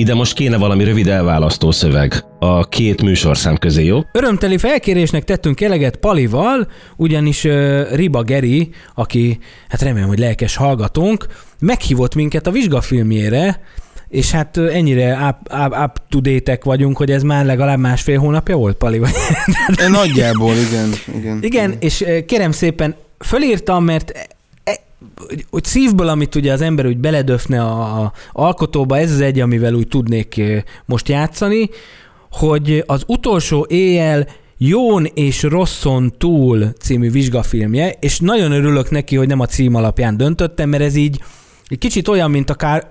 Ide 0.00 0.14
most 0.14 0.32
kéne 0.32 0.56
valami 0.56 0.84
rövid 0.84 1.08
elválasztó 1.08 1.70
szöveg 1.70 2.24
a 2.38 2.68
két 2.68 3.02
műsorszám 3.02 3.56
közé, 3.56 3.84
jó? 3.84 4.00
Örömteli 4.12 4.58
felkérésnek 4.58 5.24
tettünk 5.24 5.60
eleget 5.60 5.96
Palival, 5.96 6.68
ugyanis 6.96 7.44
uh, 7.44 7.94
Riba 7.94 8.22
Geri, 8.22 8.70
aki, 8.94 9.38
hát 9.68 9.82
remélem, 9.82 10.08
hogy 10.08 10.18
lelkes 10.18 10.56
hallgatónk, 10.56 11.26
meghívott 11.60 12.14
minket 12.14 12.46
a 12.46 12.50
vizsgafilmjére, 12.50 13.60
és 14.08 14.30
hát 14.30 14.56
ennyire 14.56 15.12
up, 15.28 15.36
up, 15.66 15.76
up 15.84 16.02
to 16.08 16.20
date 16.20 16.58
vagyunk, 16.62 16.96
hogy 16.96 17.10
ez 17.10 17.22
már 17.22 17.44
legalább 17.44 17.78
másfél 17.78 18.18
hónapja 18.18 18.56
volt, 18.56 18.76
Pali? 18.76 18.98
Vagy? 18.98 19.10
Nagyjából, 19.88 20.54
igen. 20.54 21.18
Igen, 21.18 21.38
igen 21.42 21.74
és 21.78 22.04
kérem 22.26 22.52
szépen, 22.52 22.94
fölírtam, 23.18 23.84
mert 23.84 24.36
hogy 25.50 25.64
szívből, 25.64 26.08
amit 26.08 26.34
ugye 26.34 26.52
az 26.52 26.60
ember 26.60 26.86
úgy 26.86 26.98
beledöfne 26.98 27.62
a, 27.62 28.02
a 28.02 28.12
alkotóba, 28.32 28.98
ez 28.98 29.12
az 29.12 29.20
egy, 29.20 29.40
amivel 29.40 29.74
úgy 29.74 29.88
tudnék 29.88 30.40
most 30.84 31.08
játszani, 31.08 31.70
hogy 32.30 32.84
az 32.86 33.04
utolsó 33.06 33.66
éjjel 33.68 34.26
Jón 34.58 35.04
és 35.14 35.42
Rosszon 35.42 36.12
túl 36.18 36.72
című 36.80 37.10
vizsgafilmje, 37.10 37.96
és 38.00 38.18
nagyon 38.18 38.52
örülök 38.52 38.90
neki, 38.90 39.16
hogy 39.16 39.26
nem 39.26 39.40
a 39.40 39.46
cím 39.46 39.74
alapján 39.74 40.16
döntöttem, 40.16 40.68
mert 40.68 40.82
ez 40.82 40.94
így 40.94 41.22
egy 41.68 41.78
kicsit 41.78 42.08
olyan, 42.08 42.30
mint 42.30 42.50
a 42.50 42.54
Car- 42.54 42.86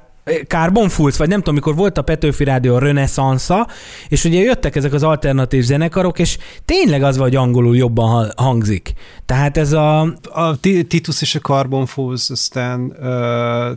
Carbon 0.47 0.89
Fools, 0.89 1.17
vagy 1.17 1.28
nem 1.28 1.39
tudom, 1.39 1.53
mikor 1.53 1.75
volt 1.75 1.97
a 1.97 2.01
Petőfi 2.01 2.43
Rádió 2.43 2.75
a 2.75 2.80
Renaissance-a, 2.80 3.67
és 4.07 4.23
ugye 4.23 4.39
jöttek 4.39 4.75
ezek 4.75 4.93
az 4.93 5.03
alternatív 5.03 5.63
zenekarok, 5.63 6.19
és 6.19 6.38
tényleg 6.65 7.03
az 7.03 7.17
vagy 7.17 7.36
angolul 7.36 7.75
jobban 7.75 8.32
hangzik. 8.36 8.93
Tehát 9.25 9.57
ez 9.57 9.71
a... 9.71 10.01
A 10.32 10.59
Titus 10.59 11.21
és 11.21 11.36
a 11.36 11.39
Carbon 11.39 11.86
Fools, 11.86 12.30
aztán 12.30 12.95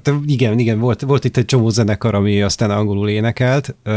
uh, 0.04 0.14
igen, 0.26 0.58
igen, 0.58 0.78
volt, 0.78 1.00
volt 1.00 1.24
itt 1.24 1.36
egy 1.36 1.44
csomó 1.44 1.68
zenekar, 1.68 2.14
ami 2.14 2.42
aztán 2.42 2.70
angolul 2.70 3.08
énekelt, 3.08 3.76
uh, 3.84 3.92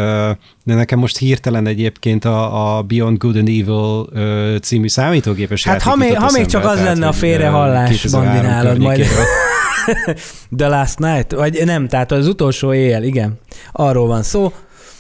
de 0.64 0.74
nekem 0.74 1.00
most 1.00 1.18
hirtelen 1.18 1.68
egyébként 1.68 2.26
a, 2.26 2.78
a 2.78 2.82
Beyond 2.82 3.18
Good 3.18 3.36
and 3.36 3.48
Evil 3.48 4.08
uh, 4.14 4.60
című 4.60 4.88
számítógépes 4.88 5.64
Hát 5.64 5.82
ha 5.82 5.96
még, 5.96 6.18
ha 6.18 6.32
még 6.34 6.46
csak 6.46 6.66
az 6.66 6.82
lenne 6.82 7.08
a 7.08 7.12
félrehallás, 7.12 8.12
Bandi 8.12 8.40
nálad 8.40 8.80
majd. 8.80 9.06
The 10.58 10.68
Last 10.68 11.00
Night? 11.00 11.32
Vagy 11.32 11.62
nem, 11.66 11.88
tehát 11.88 12.12
az 12.12 12.28
utolsó 12.28 12.74
éjjel, 12.74 13.04
igen. 13.04 13.40
Arról 13.72 14.08
van 14.08 14.24
szó. 14.24 14.54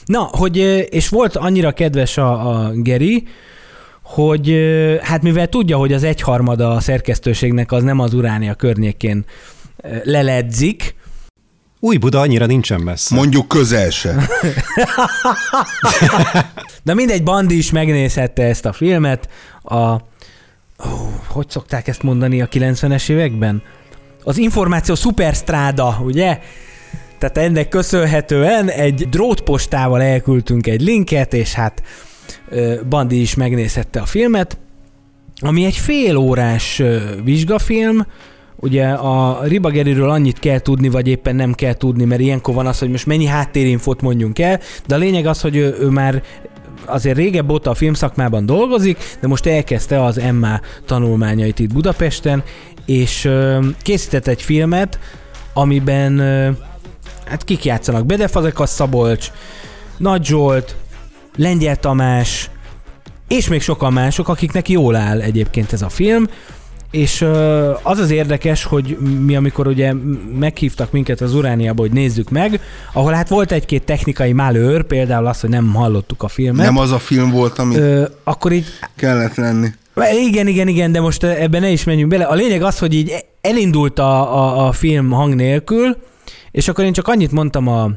Na, 0.05 0.29
hogy, 0.31 0.57
és 0.89 1.09
volt 1.09 1.35
annyira 1.35 1.71
kedves 1.71 2.17
a, 2.17 2.49
a 2.49 2.71
Geri, 2.73 3.27
hogy 4.03 4.55
hát 5.01 5.21
mivel 5.21 5.47
tudja, 5.47 5.77
hogy 5.77 5.93
az 5.93 6.03
egyharmada 6.03 6.71
a 6.71 6.79
szerkesztőségnek 6.79 7.71
az 7.71 7.83
nem 7.83 7.99
az 7.99 8.13
Uránia 8.13 8.53
környékén 8.53 9.25
leledzik, 10.03 10.95
új 11.83 11.97
Buda 11.97 12.19
annyira 12.19 12.45
nincsen 12.45 12.81
messze. 12.81 13.15
Mondjuk 13.15 13.47
közel 13.47 13.89
se. 13.89 14.15
De 16.83 16.93
mindegy, 16.93 17.23
Bandi 17.23 17.57
is 17.57 17.71
megnézhette 17.71 18.43
ezt 18.43 18.65
a 18.65 18.73
filmet. 18.73 19.29
A, 19.61 19.75
oh, 19.75 19.99
hogy 21.27 21.49
szokták 21.49 21.87
ezt 21.87 22.03
mondani 22.03 22.41
a 22.41 22.47
90-es 22.47 23.09
években? 23.09 23.63
Az 24.23 24.37
információ 24.37 24.95
szuperstráda, 24.95 26.01
ugye? 26.03 26.39
Tehát 27.17 27.37
ennek 27.37 27.69
köszönhetően 27.69 28.69
egy 28.69 29.09
drótpostával 29.09 30.01
elküldtünk 30.01 30.67
egy 30.67 30.81
linket, 30.81 31.33
és 31.33 31.53
hát 31.53 31.83
Bandi 32.89 33.21
is 33.21 33.35
megnézhette 33.35 33.99
a 33.99 34.05
filmet, 34.05 34.57
ami 35.39 35.65
egy 35.65 35.75
fél 35.75 36.15
órás 36.15 36.81
vizsgafilm, 37.23 38.05
Ugye 38.63 38.87
a 38.87 39.43
Ribageriről 39.43 40.09
annyit 40.09 40.39
kell 40.39 40.59
tudni, 40.59 40.89
vagy 40.89 41.07
éppen 41.07 41.35
nem 41.35 41.53
kell 41.53 41.73
tudni, 41.73 42.03
mert 42.03 42.21
ilyenkor 42.21 42.53
van 42.53 42.65
az, 42.65 42.79
hogy 42.79 42.89
most 42.89 43.05
mennyi 43.05 43.25
háttérinfot 43.25 44.01
mondjunk 44.01 44.39
el, 44.39 44.59
de 44.87 44.95
a 44.95 44.97
lényeg 44.97 45.25
az, 45.25 45.41
hogy 45.41 45.55
ő, 45.55 45.75
ő 45.79 45.87
már 45.87 46.23
azért 46.85 47.17
régebb 47.17 47.51
óta 47.51 47.69
a 47.69 47.73
filmszakmában 47.73 48.45
dolgozik, 48.45 49.17
de 49.19 49.27
most 49.27 49.45
elkezdte 49.45 50.03
az 50.03 50.17
Emma 50.17 50.59
tanulmányait 50.85 51.59
itt 51.59 51.73
Budapesten, 51.73 52.43
és 52.85 53.29
készített 53.81 54.27
egy 54.27 54.41
filmet, 54.41 54.99
amiben 55.53 56.19
hát 57.25 57.43
kik 57.43 57.65
játszanak? 57.65 58.05
Bede 58.05 58.27
Fazekas 58.27 58.69
Szabolcs, 58.69 59.31
Nagy 59.97 60.25
Zsolt, 60.25 60.75
Lengyel 61.35 61.75
Tamás, 61.75 62.49
és 63.27 63.47
még 63.47 63.61
sokan 63.61 63.93
mások, 63.93 64.27
akiknek 64.27 64.69
jól 64.69 64.95
áll 64.95 65.21
egyébként 65.21 65.73
ez 65.73 65.81
a 65.81 65.89
film, 65.89 66.27
és 66.93 67.21
az 67.83 67.99
az 67.99 68.11
érdekes, 68.11 68.63
hogy 68.63 68.97
mi 69.25 69.35
amikor 69.35 69.67
ugye 69.67 69.93
meghívtak 70.39 70.91
minket 70.91 71.21
az 71.21 71.33
Urániába, 71.33 71.81
hogy 71.81 71.91
nézzük 71.91 72.29
meg, 72.29 72.59
ahol 72.93 73.13
hát 73.13 73.29
volt 73.29 73.51
egy-két 73.51 73.83
technikai 73.83 74.33
malőr, 74.33 74.83
például 74.83 75.25
az, 75.25 75.39
hogy 75.39 75.49
nem 75.49 75.73
hallottuk 75.73 76.23
a 76.23 76.27
filmet. 76.27 76.65
Nem 76.65 76.77
az 76.77 76.91
a 76.91 76.99
film 76.99 77.29
volt, 77.29 77.59
ami 77.59 77.75
ö, 77.75 78.05
akkor 78.23 78.51
így 78.51 78.65
kellett 78.95 79.35
lenni. 79.35 79.67
Igen, 80.27 80.47
igen, 80.47 80.67
igen, 80.67 80.91
de 80.91 81.01
most 81.01 81.23
ebben 81.23 81.61
ne 81.61 81.69
is 81.69 81.83
menjünk 81.83 82.09
bele. 82.09 82.23
A 82.23 82.33
lényeg 82.33 82.61
az, 82.61 82.79
hogy 82.79 82.93
így 82.93 83.25
elindult 83.41 83.99
a, 83.99 84.37
a, 84.37 84.67
a 84.67 84.71
film 84.71 85.09
hang 85.11 85.35
nélkül, 85.35 85.97
és 86.51 86.67
akkor 86.67 86.83
én 86.83 86.93
csak 86.93 87.07
annyit 87.07 87.31
mondtam 87.31 87.67
a 87.67 87.91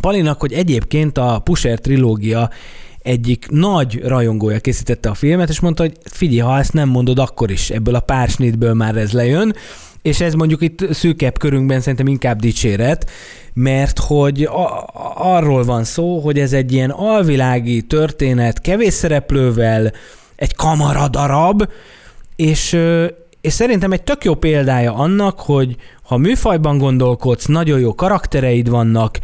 Palinak, 0.00 0.40
hogy 0.40 0.52
egyébként 0.52 1.18
a 1.18 1.40
Pusher 1.44 1.78
trilógia 1.78 2.50
egyik 3.08 3.46
nagy 3.50 4.00
rajongója 4.04 4.58
készítette 4.58 5.08
a 5.08 5.14
filmet, 5.14 5.48
és 5.48 5.60
mondta, 5.60 5.82
hogy 5.82 5.96
figyelj, 6.04 6.38
ha 6.38 6.58
ezt 6.58 6.72
nem 6.72 6.88
mondod, 6.88 7.18
akkor 7.18 7.50
is 7.50 7.70
ebből 7.70 7.94
a 7.94 8.00
pársnitből 8.00 8.74
már 8.74 8.96
ez 8.96 9.12
lejön, 9.12 9.54
és 10.02 10.20
ez 10.20 10.34
mondjuk 10.34 10.62
itt 10.62 10.92
szűkebb 10.92 11.38
körünkben 11.38 11.80
szerintem 11.80 12.06
inkább 12.06 12.40
dicséret, 12.40 13.10
mert 13.52 13.98
hogy 13.98 14.42
a, 14.42 14.88
arról 15.14 15.64
van 15.64 15.84
szó, 15.84 16.18
hogy 16.18 16.38
ez 16.38 16.52
egy 16.52 16.72
ilyen 16.72 16.90
alvilági 16.90 17.82
történet, 17.82 18.60
kevés 18.60 18.92
szereplővel, 18.92 19.92
egy 20.36 20.54
kamaradarab, 20.54 21.68
és, 22.36 22.76
és 23.40 23.52
szerintem 23.52 23.92
egy 23.92 24.02
tök 24.02 24.24
jó 24.24 24.34
példája 24.34 24.94
annak, 24.94 25.40
hogy 25.40 25.76
ha 26.02 26.16
műfajban 26.16 26.78
gondolkodsz, 26.78 27.46
nagyon 27.46 27.80
jó 27.80 27.94
karaktereid 27.94 28.68
vannak, 28.68 29.18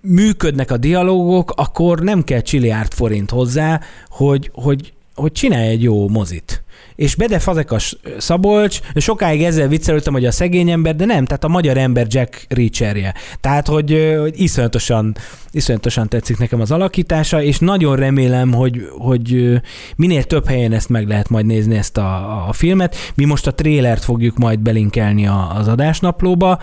működnek 0.00 0.70
a 0.70 0.76
dialógok, 0.76 1.52
akkor 1.56 2.00
nem 2.00 2.22
kell 2.22 2.40
csiliárd 2.40 2.92
forint 2.92 3.30
hozzá, 3.30 3.80
hogy, 4.08 4.50
hogy, 4.54 4.92
hogy 5.14 5.32
csinálj 5.32 5.68
egy 5.68 5.82
jó 5.82 6.08
mozit 6.08 6.62
és 6.94 7.14
Bede 7.14 7.38
Fazekas 7.38 7.96
Szabolcs, 8.18 8.80
sokáig 8.94 9.42
ezzel 9.42 9.68
viccelődtem, 9.68 10.12
hogy 10.12 10.24
a 10.24 10.30
szegény 10.30 10.70
ember, 10.70 10.96
de 10.96 11.04
nem, 11.04 11.24
tehát 11.24 11.44
a 11.44 11.48
magyar 11.48 11.76
ember 11.76 12.06
Jack 12.08 12.46
Reacherje. 12.48 13.14
Tehát, 13.40 13.66
hogy, 13.66 14.14
hogy 14.20 14.40
iszonyatosan, 14.40 15.16
iszonyatosan 15.50 16.08
tetszik 16.08 16.38
nekem 16.38 16.60
az 16.60 16.70
alakítása, 16.70 17.42
és 17.42 17.58
nagyon 17.58 17.96
remélem, 17.96 18.52
hogy, 18.52 18.88
hogy 18.98 19.60
minél 19.96 20.24
több 20.24 20.46
helyen 20.48 20.72
ezt 20.72 20.88
meg 20.88 21.08
lehet 21.08 21.28
majd 21.28 21.46
nézni 21.46 21.76
ezt 21.76 21.96
a, 21.96 22.48
a 22.48 22.52
filmet. 22.52 22.96
Mi 23.14 23.24
most 23.24 23.46
a 23.46 23.54
trélert 23.54 24.04
fogjuk 24.04 24.38
majd 24.38 24.58
belinkelni 24.58 25.26
az 25.58 25.68
adásnaplóba, 25.68 26.58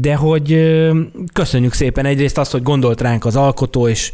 de 0.00 0.14
hogy 0.14 0.72
köszönjük 1.32 1.72
szépen. 1.72 2.04
Egyrészt 2.06 2.38
azt, 2.38 2.52
hogy 2.52 2.62
gondolt 2.62 3.00
ránk 3.00 3.24
az 3.24 3.36
alkotó, 3.36 3.88
és, 3.88 4.12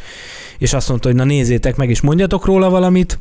és 0.59 0.73
azt 0.73 0.89
mondta, 0.89 1.09
hogy 1.09 1.17
na 1.17 1.25
nézzétek 1.25 1.77
meg, 1.77 1.91
és 1.91 2.01
mondjatok 2.01 2.45
róla 2.45 2.71
valamit, 2.71 3.19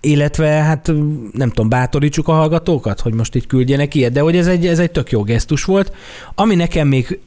illetve 0.00 0.46
hát 0.46 0.86
nem 1.32 1.48
tudom, 1.48 1.68
bátorítsuk 1.68 2.28
a 2.28 2.32
hallgatókat, 2.32 3.00
hogy 3.00 3.14
most 3.14 3.34
itt 3.34 3.46
küldjenek 3.46 3.94
ilyet, 3.94 4.12
de 4.12 4.20
hogy 4.20 4.36
ez 4.36 4.46
egy, 4.46 4.66
ez 4.66 4.78
egy 4.78 4.90
tök 4.90 5.10
jó 5.10 5.22
gesztus 5.22 5.64
volt. 5.64 5.92
Ami 6.34 6.54
nekem 6.54 6.88
még 6.88 7.20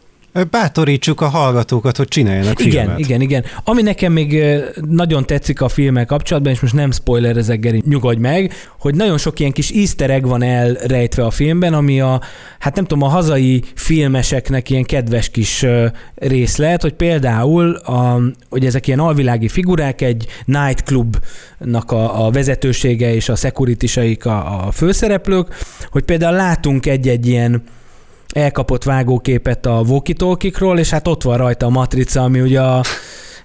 Bátorítsuk 0.44 1.22
a 1.22 1.28
hallgatókat, 1.28 1.98
hogy 1.98 2.08
csináljanak 2.08 2.60
igen, 2.60 2.72
filmet. 2.72 3.00
Igen, 3.00 3.22
igen, 3.22 3.44
Ami 3.64 3.82
nekem 3.82 4.12
még 4.12 4.44
nagyon 4.90 5.26
tetszik 5.26 5.62
a 5.62 5.68
filmmel 5.68 6.06
kapcsolatban, 6.06 6.52
és 6.52 6.60
most 6.60 6.74
nem 6.74 6.92
spoiler 6.92 7.38
ezek, 7.38 7.60
Geri, 7.60 7.84
nyugodj 7.86 8.20
meg, 8.20 8.54
hogy 8.80 8.96
nagyon 8.96 9.18
sok 9.18 9.40
ilyen 9.40 9.52
kis 9.52 9.70
easter 9.70 10.10
egg 10.10 10.26
van 10.26 10.44
elrejtve 10.44 11.26
a 11.26 11.30
filmben, 11.30 11.74
ami 11.74 12.02
a, 12.02 12.22
hát 12.60 12.76
nem 12.76 12.86
tudom, 12.86 13.04
a 13.04 13.12
hazai 13.12 13.64
filmeseknek 13.76 14.70
ilyen 14.70 14.84
kedves 14.84 15.30
kis 15.30 15.66
részlet, 16.16 16.82
hogy 16.82 16.94
például, 16.94 17.76
a, 17.76 18.22
hogy 18.50 18.66
ezek 18.66 18.88
ilyen 18.88 19.00
alvilági 19.00 19.48
figurák, 19.48 20.02
egy 20.02 20.26
nightclubnak 20.46 21.92
a, 21.92 22.26
a 22.26 22.32
vezetősége 22.32 23.14
és 23.14 23.30
a 23.30 23.36
security 23.36 23.98
a, 24.24 24.30
a 24.68 24.72
főszereplők, 24.72 25.48
hogy 25.90 26.04
például 26.04 26.36
látunk 26.36 26.86
egy-egy 26.86 27.28
ilyen 27.28 27.64
elkapott 28.30 28.84
vágóképet 28.84 29.66
a 29.66 29.84
walkie 29.88 30.76
és 30.76 30.90
hát 30.90 31.08
ott 31.08 31.24
van 31.24 31.38
rajta 31.38 31.66
a 31.66 31.70
matrica, 31.70 32.22
ami 32.24 32.42
ugye 32.42 32.62
a 32.62 32.84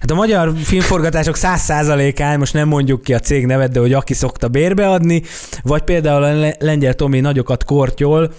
Hát 0.01 0.11
a 0.11 0.15
magyar 0.15 0.53
filmforgatások 0.63 1.37
száz 1.37 1.61
százalékán, 1.61 2.39
most 2.39 2.53
nem 2.53 2.69
mondjuk 2.69 3.03
ki 3.03 3.15
a 3.15 3.19
cég 3.19 3.47
nevet, 3.47 3.71
de 3.71 3.81
hogy 3.81 3.93
aki 3.93 4.15
szokta 4.15 4.49
bérbeadni, 4.49 5.23
vagy 5.63 5.83
például 5.83 6.23
a 6.23 6.55
Lengyel 6.59 6.95
Tomi 6.95 7.21
nagyokat 7.21 7.65
kortyol, 7.65 8.33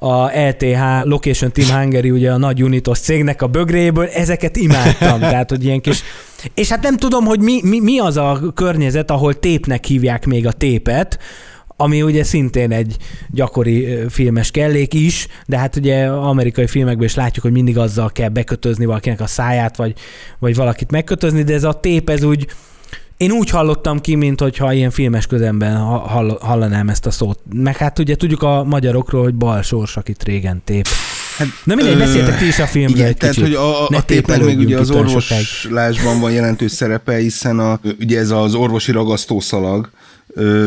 a 0.00 0.38
LTH 0.48 0.80
Location 1.02 1.52
Team 1.52 1.80
Hungary, 1.80 2.10
ugye 2.10 2.32
a 2.32 2.36
nagy 2.36 2.62
unitos 2.62 2.98
cégnek 2.98 3.42
a 3.42 3.46
bögréből, 3.46 4.06
ezeket 4.06 4.56
imádtam. 4.56 5.20
Tehát, 5.30 5.50
hogy 5.50 5.64
ilyen 5.64 5.80
kis... 5.80 6.02
És 6.54 6.68
hát 6.68 6.82
nem 6.82 6.96
tudom, 6.96 7.24
hogy 7.24 7.40
mi, 7.40 7.60
mi, 7.62 7.80
mi 7.80 7.98
az 7.98 8.16
a 8.16 8.40
környezet, 8.54 9.10
ahol 9.10 9.38
tépnek 9.38 9.84
hívják 9.84 10.26
még 10.26 10.46
a 10.46 10.52
tépet, 10.52 11.18
ami 11.80 12.02
ugye 12.02 12.24
szintén 12.24 12.72
egy 12.72 12.96
gyakori 13.30 13.98
filmes 14.08 14.50
kellék 14.50 14.94
is, 14.94 15.26
de 15.46 15.58
hát 15.58 15.76
ugye 15.76 16.06
amerikai 16.06 16.66
filmekben 16.66 17.06
is 17.06 17.14
látjuk, 17.14 17.44
hogy 17.44 17.52
mindig 17.52 17.78
azzal 17.78 18.10
kell 18.10 18.28
bekötözni 18.28 18.84
valakinek 18.84 19.20
a 19.20 19.26
száját, 19.26 19.76
vagy, 19.76 19.94
vagy 20.38 20.54
valakit 20.54 20.90
megkötözni, 20.90 21.42
de 21.42 21.54
ez 21.54 21.64
a 21.64 21.72
tép, 21.72 22.10
ez 22.10 22.22
úgy, 22.22 22.46
én 23.16 23.30
úgy 23.30 23.50
hallottam 23.50 24.00
ki, 24.00 24.14
mint 24.14 24.40
hogyha 24.40 24.72
ilyen 24.72 24.90
filmes 24.90 25.26
közemben 25.26 25.76
hallanám 26.40 26.88
ezt 26.88 27.06
a 27.06 27.10
szót. 27.10 27.38
Meg 27.52 27.76
hát 27.76 27.98
ugye 27.98 28.16
tudjuk 28.16 28.42
a 28.42 28.64
magyarokról, 28.64 29.22
hogy 29.22 29.34
balsors, 29.34 29.96
akit 29.96 30.22
régen 30.22 30.62
tép. 30.64 30.86
Hát, 31.36 31.48
Na 31.64 31.74
mindegy, 31.74 31.98
beszéltek 31.98 32.38
ti 32.38 32.46
is 32.46 32.58
a 32.58 32.66
filmről 32.66 32.96
igen, 32.96 33.08
egy 33.08 33.16
tehát, 33.16 33.34
kicsit. 33.34 33.48
hogy 33.48 33.58
a, 33.58 33.88
a 33.88 34.04
tépnek 34.04 34.44
még 34.44 34.58
ugye 34.58 34.78
az 34.78 34.90
orvoslásban 34.90 36.20
van 36.20 36.32
jelentős 36.32 36.72
szerepe, 36.72 37.16
hiszen 37.16 37.58
a, 37.58 37.80
ugye 38.00 38.18
ez 38.18 38.30
az 38.30 38.54
orvosi 38.54 38.92
ragasztószalag, 38.92 39.90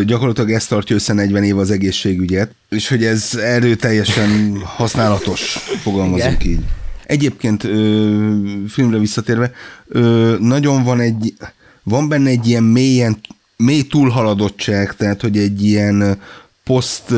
gyakorlatilag 0.05 0.51
ezt 0.51 0.69
tartja 0.69 0.95
össze 0.95 1.13
40 1.13 1.43
év 1.43 1.57
az 1.57 1.71
egészségügyet, 1.71 2.51
és 2.69 2.87
hogy 2.87 3.03
ez 3.03 3.35
erőteljesen 3.35 4.61
használatos, 4.63 5.57
fogalmazunk 5.81 6.43
Igen. 6.43 6.57
így. 6.57 6.63
Egyébként 7.05 7.63
ö, 7.63 8.35
filmre 8.67 8.97
visszatérve, 8.97 9.51
ö, 9.87 10.35
nagyon 10.39 10.83
van 10.83 10.99
egy, 10.99 11.33
van 11.83 12.07
benne 12.07 12.29
egy 12.29 12.47
ilyen 12.47 12.63
mélyen, 12.63 13.17
mély 13.57 13.81
túlhaladottság, 13.81 14.95
tehát 14.95 15.21
hogy 15.21 15.37
egy 15.37 15.63
ilyen 15.63 16.17
poszt 16.63 17.13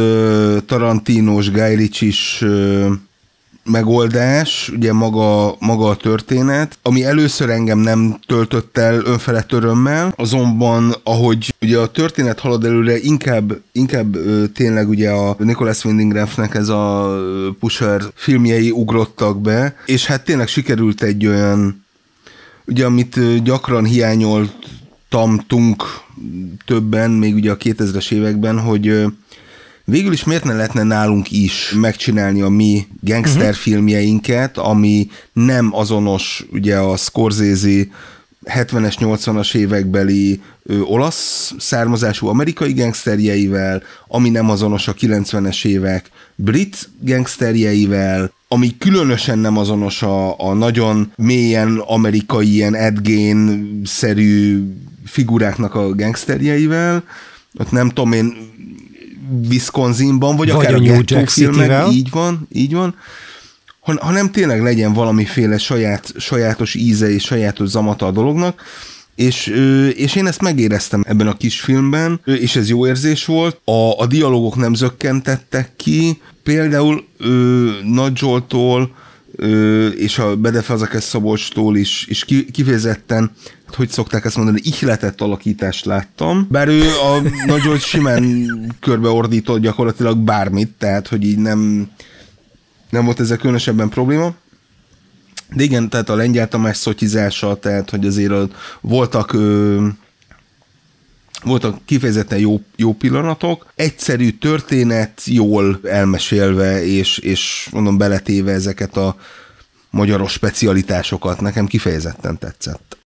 Tarantinos, 0.65 1.51
Guy 1.51 1.75
Ritchie-s 1.75 2.45
megoldás, 3.63 4.71
ugye 4.75 4.93
maga, 4.93 5.55
maga 5.59 5.89
a 5.89 5.95
történet, 5.95 6.77
ami 6.81 7.03
először 7.03 7.49
engem 7.49 7.79
nem 7.79 8.19
töltött 8.27 8.77
el 8.77 9.01
önfelett 9.05 9.51
örömmel, 9.51 10.13
azonban 10.15 10.95
ahogy 11.03 11.53
ugye 11.61 11.77
a 11.79 11.91
történet 11.91 12.39
halad 12.39 12.65
előre, 12.65 12.99
inkább, 12.99 13.53
inkább 13.71 14.15
ö, 14.15 14.47
tényleg 14.47 14.89
ugye 14.89 15.09
a 15.09 15.35
Nicholas 15.39 15.85
Winding 15.85 16.13
Refnnek 16.13 16.55
ez 16.55 16.69
a 16.69 17.17
Pusher 17.59 18.01
filmjei 18.13 18.71
ugrottak 18.71 19.41
be, 19.41 19.75
és 19.85 20.05
hát 20.05 20.23
tényleg 20.23 20.47
sikerült 20.47 21.03
egy 21.03 21.27
olyan, 21.27 21.85
ugye 22.65 22.85
amit 22.85 23.43
gyakran 23.43 23.85
hiányoltamtunk 23.85 25.83
többen, 26.65 27.11
még 27.11 27.35
ugye 27.35 27.51
a 27.51 27.57
2000-es 27.57 28.11
években, 28.11 28.59
hogy 28.59 29.05
Végül 29.85 30.13
is 30.13 30.23
miért 30.23 30.43
ne 30.43 30.53
lehetne 30.53 30.83
nálunk 30.83 31.31
is 31.31 31.73
megcsinálni 31.75 32.41
a 32.41 32.49
mi 32.49 32.87
gangster 33.01 33.55
filmjeinket, 33.55 34.57
ami 34.57 35.07
nem 35.33 35.75
azonos 35.75 36.45
ugye 36.51 36.77
a 36.77 36.97
Scorsese 36.97 37.87
70-es, 38.45 38.95
80-as 38.99 39.55
évekbeli 39.55 40.41
ö, 40.63 40.79
olasz 40.79 41.53
származású 41.57 42.27
amerikai 42.27 42.73
gangsterjeivel, 42.73 43.83
ami 44.07 44.29
nem 44.29 44.49
azonos 44.49 44.87
a 44.87 44.93
90-es 44.93 45.65
évek 45.65 46.09
brit 46.35 46.89
gangsterjeivel, 46.99 48.31
ami 48.47 48.77
különösen 48.77 49.39
nem 49.39 49.57
azonos 49.57 50.01
a, 50.01 50.39
a 50.39 50.53
nagyon 50.53 51.11
mélyen 51.15 51.77
amerikai 51.77 52.53
ilyen 52.53 52.75
Ed 52.75 52.99
Gein-szerű 52.99 54.63
figuráknak 55.05 55.75
a 55.75 55.95
gangsterjeivel. 55.95 57.03
Ott 57.59 57.71
nem 57.71 57.89
tudom 57.89 58.11
én, 58.11 58.52
Wisconsinban, 59.49 60.35
vagy, 60.35 60.51
Vagy 60.51 60.65
akár 60.65 60.73
a 60.73 60.79
New 60.79 61.01
Jack 61.05 61.29
filmek, 61.29 61.87
így 61.91 62.09
van, 62.09 62.47
így 62.51 62.73
van, 62.73 62.95
han- 63.79 63.99
hanem 64.01 64.31
tényleg 64.31 64.61
legyen 64.61 64.93
valamiféle 64.93 65.57
saját, 65.57 66.13
sajátos 66.17 66.75
íze 66.75 67.09
és 67.09 67.23
sajátos 67.23 67.67
zamata 67.69 68.05
a 68.05 68.11
dolognak, 68.11 68.61
és, 69.15 69.47
és 69.95 70.15
én 70.15 70.27
ezt 70.27 70.41
megéreztem 70.41 71.03
ebben 71.07 71.27
a 71.27 71.37
kis 71.37 71.61
filmben, 71.61 72.21
és 72.25 72.55
ez 72.55 72.69
jó 72.69 72.87
érzés 72.87 73.25
volt. 73.25 73.59
A, 73.65 73.99
a 73.99 74.05
dialogok 74.07 74.55
nem 74.55 74.73
zökkentettek 74.73 75.71
ki, 75.75 76.21
például 76.43 77.03
ö, 77.17 77.69
Nagy 77.83 78.17
Zsoltól 78.17 78.91
és 79.97 80.17
a 80.19 80.35
Bede 80.35 80.61
Fazakesz 80.61 81.05
Szabolcstól 81.07 81.77
is, 81.77 82.05
is 82.09 82.25
ki, 82.25 82.45
kifejezetten, 82.51 83.31
hogy 83.75 83.89
szokták 83.89 84.25
ezt 84.25 84.35
mondani, 84.35 84.59
ihletett 84.63 85.21
alakítást 85.21 85.85
láttam. 85.85 86.47
Bár 86.49 86.67
ő 86.67 86.81
a 86.81 87.21
Nagy 87.45 87.61
Zsolt 87.61 87.81
simán 87.81 88.47
körbeordított 88.79 89.61
gyakorlatilag 89.61 90.17
bármit, 90.17 90.71
tehát 90.77 91.07
hogy 91.07 91.23
így 91.23 91.37
nem, 91.37 91.89
nem 92.89 93.05
volt 93.05 93.19
ezzel 93.19 93.37
különösebben 93.37 93.89
probléma. 93.89 94.33
De 95.55 95.63
igen, 95.63 95.89
tehát 95.89 96.09
a 96.09 96.15
lengyel 96.15 96.47
Tamás 96.47 96.77
szotizása, 96.77 97.59
tehát 97.59 97.89
hogy 97.89 98.05
azért 98.05 98.33
voltak 98.81 99.33
ö, 99.33 99.87
voltak 101.43 101.85
kifejezetten 101.85 102.39
jó, 102.39 102.61
jó 102.75 102.93
pillanatok, 102.93 103.71
egyszerű 103.75 104.31
történet, 104.31 105.21
jól 105.25 105.79
elmesélve, 105.83 106.85
és, 106.85 107.17
és 107.17 107.69
mondom, 107.71 107.97
beletéve 107.97 108.51
ezeket 108.51 108.97
a 108.97 109.15
magyaros 109.89 110.31
specialitásokat, 110.31 111.41
nekem 111.41 111.65
kifejezetten 111.65 112.37
tetszett. 112.37 113.02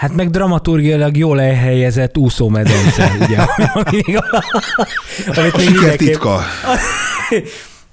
Hát 0.00 0.14
meg 0.14 0.30
dramaturgiailag 0.30 1.16
jól 1.16 1.40
elhelyezett 1.40 2.16
úszómedence, 2.18 3.12
ugye, 3.20 3.38
még- 3.90 4.20
amit 5.26 5.56
még 5.56 5.70
mindenképp- 5.70 5.98
titka. 5.98 6.40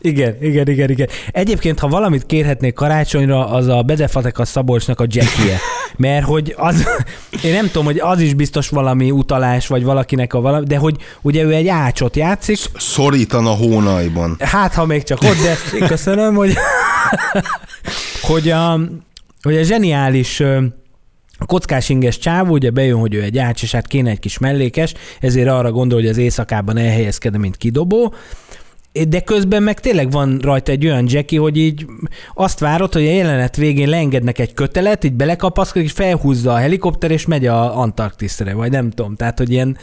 Igen, 0.01 0.35
igen, 0.41 0.67
igen, 0.67 0.89
igen. 0.89 1.07
Egyébként, 1.31 1.79
ha 1.79 1.87
valamit 1.87 2.25
kérhetnék 2.25 2.73
karácsonyra, 2.73 3.49
az 3.49 3.67
a 3.67 3.81
Bedefatek 3.81 4.39
a 4.39 4.45
Szabolcsnak 4.45 4.99
a 4.99 5.05
Jackie-e. 5.07 5.57
Mert 5.95 6.25
hogy 6.25 6.53
az, 6.57 6.87
én 7.43 7.53
nem 7.53 7.65
tudom, 7.65 7.85
hogy 7.85 7.99
az 7.99 8.19
is 8.19 8.33
biztos 8.33 8.69
valami 8.69 9.11
utalás, 9.11 9.67
vagy 9.67 9.83
valakinek 9.83 10.33
a 10.33 10.41
valami, 10.41 10.65
de 10.65 10.77
hogy 10.77 10.95
ugye 11.21 11.43
ő 11.43 11.53
egy 11.53 11.67
ácsot 11.67 12.15
játszik, 12.15 12.57
Szorítan 12.77 13.45
a 13.45 13.49
hónajban. 13.53 14.35
hát 14.39 14.73
ha 14.73 14.85
még 14.85 15.03
csak 15.03 15.21
ott, 15.21 15.37
de 15.79 15.85
köszönöm, 15.93 16.35
hogy, 16.35 16.53
hogy, 18.21 18.49
a, 18.49 18.79
hogy 19.41 19.57
a 19.57 19.63
zseniális 19.63 20.43
ö, 21.39 21.45
kockás 21.45 21.89
inges 21.89 22.17
csávó, 22.17 22.53
ugye 22.53 22.69
bejön, 22.69 22.99
hogy 22.99 23.13
ő 23.13 23.21
egy 23.21 23.37
ács, 23.37 23.63
és 23.63 23.71
hát 23.71 23.87
kéne 23.87 24.09
egy 24.09 24.19
kis 24.19 24.37
mellékes, 24.37 24.93
ezért 25.19 25.47
arra 25.47 25.71
gondol, 25.71 25.99
hogy 25.99 26.09
az 26.09 26.17
éjszakában 26.17 26.77
elhelyezkedne, 26.77 27.37
mint 27.37 27.57
kidobó, 27.57 28.13
de 29.07 29.19
közben 29.19 29.63
meg 29.63 29.79
tényleg 29.79 30.11
van 30.11 30.39
rajta 30.41 30.71
egy 30.71 30.85
olyan 30.85 31.05
Jackie, 31.07 31.39
hogy 31.39 31.57
így 31.57 31.85
azt 32.33 32.59
várod, 32.59 32.93
hogy 32.93 33.05
a 33.05 33.11
jelenet 33.11 33.55
végén 33.55 33.89
leengednek 33.89 34.39
egy 34.39 34.53
kötelet, 34.53 35.03
így 35.03 35.13
belekapaszkodik, 35.13 35.87
és 35.87 35.93
felhúzza 35.93 36.53
a 36.53 36.57
helikopter, 36.57 37.11
és 37.11 37.25
megy 37.25 37.45
a 37.45 37.79
Antarktiszre, 37.79 38.53
vagy 38.53 38.71
nem 38.71 38.89
tudom. 38.89 39.15
Tehát, 39.15 39.37
hogy 39.37 39.51
ilyen 39.51 39.77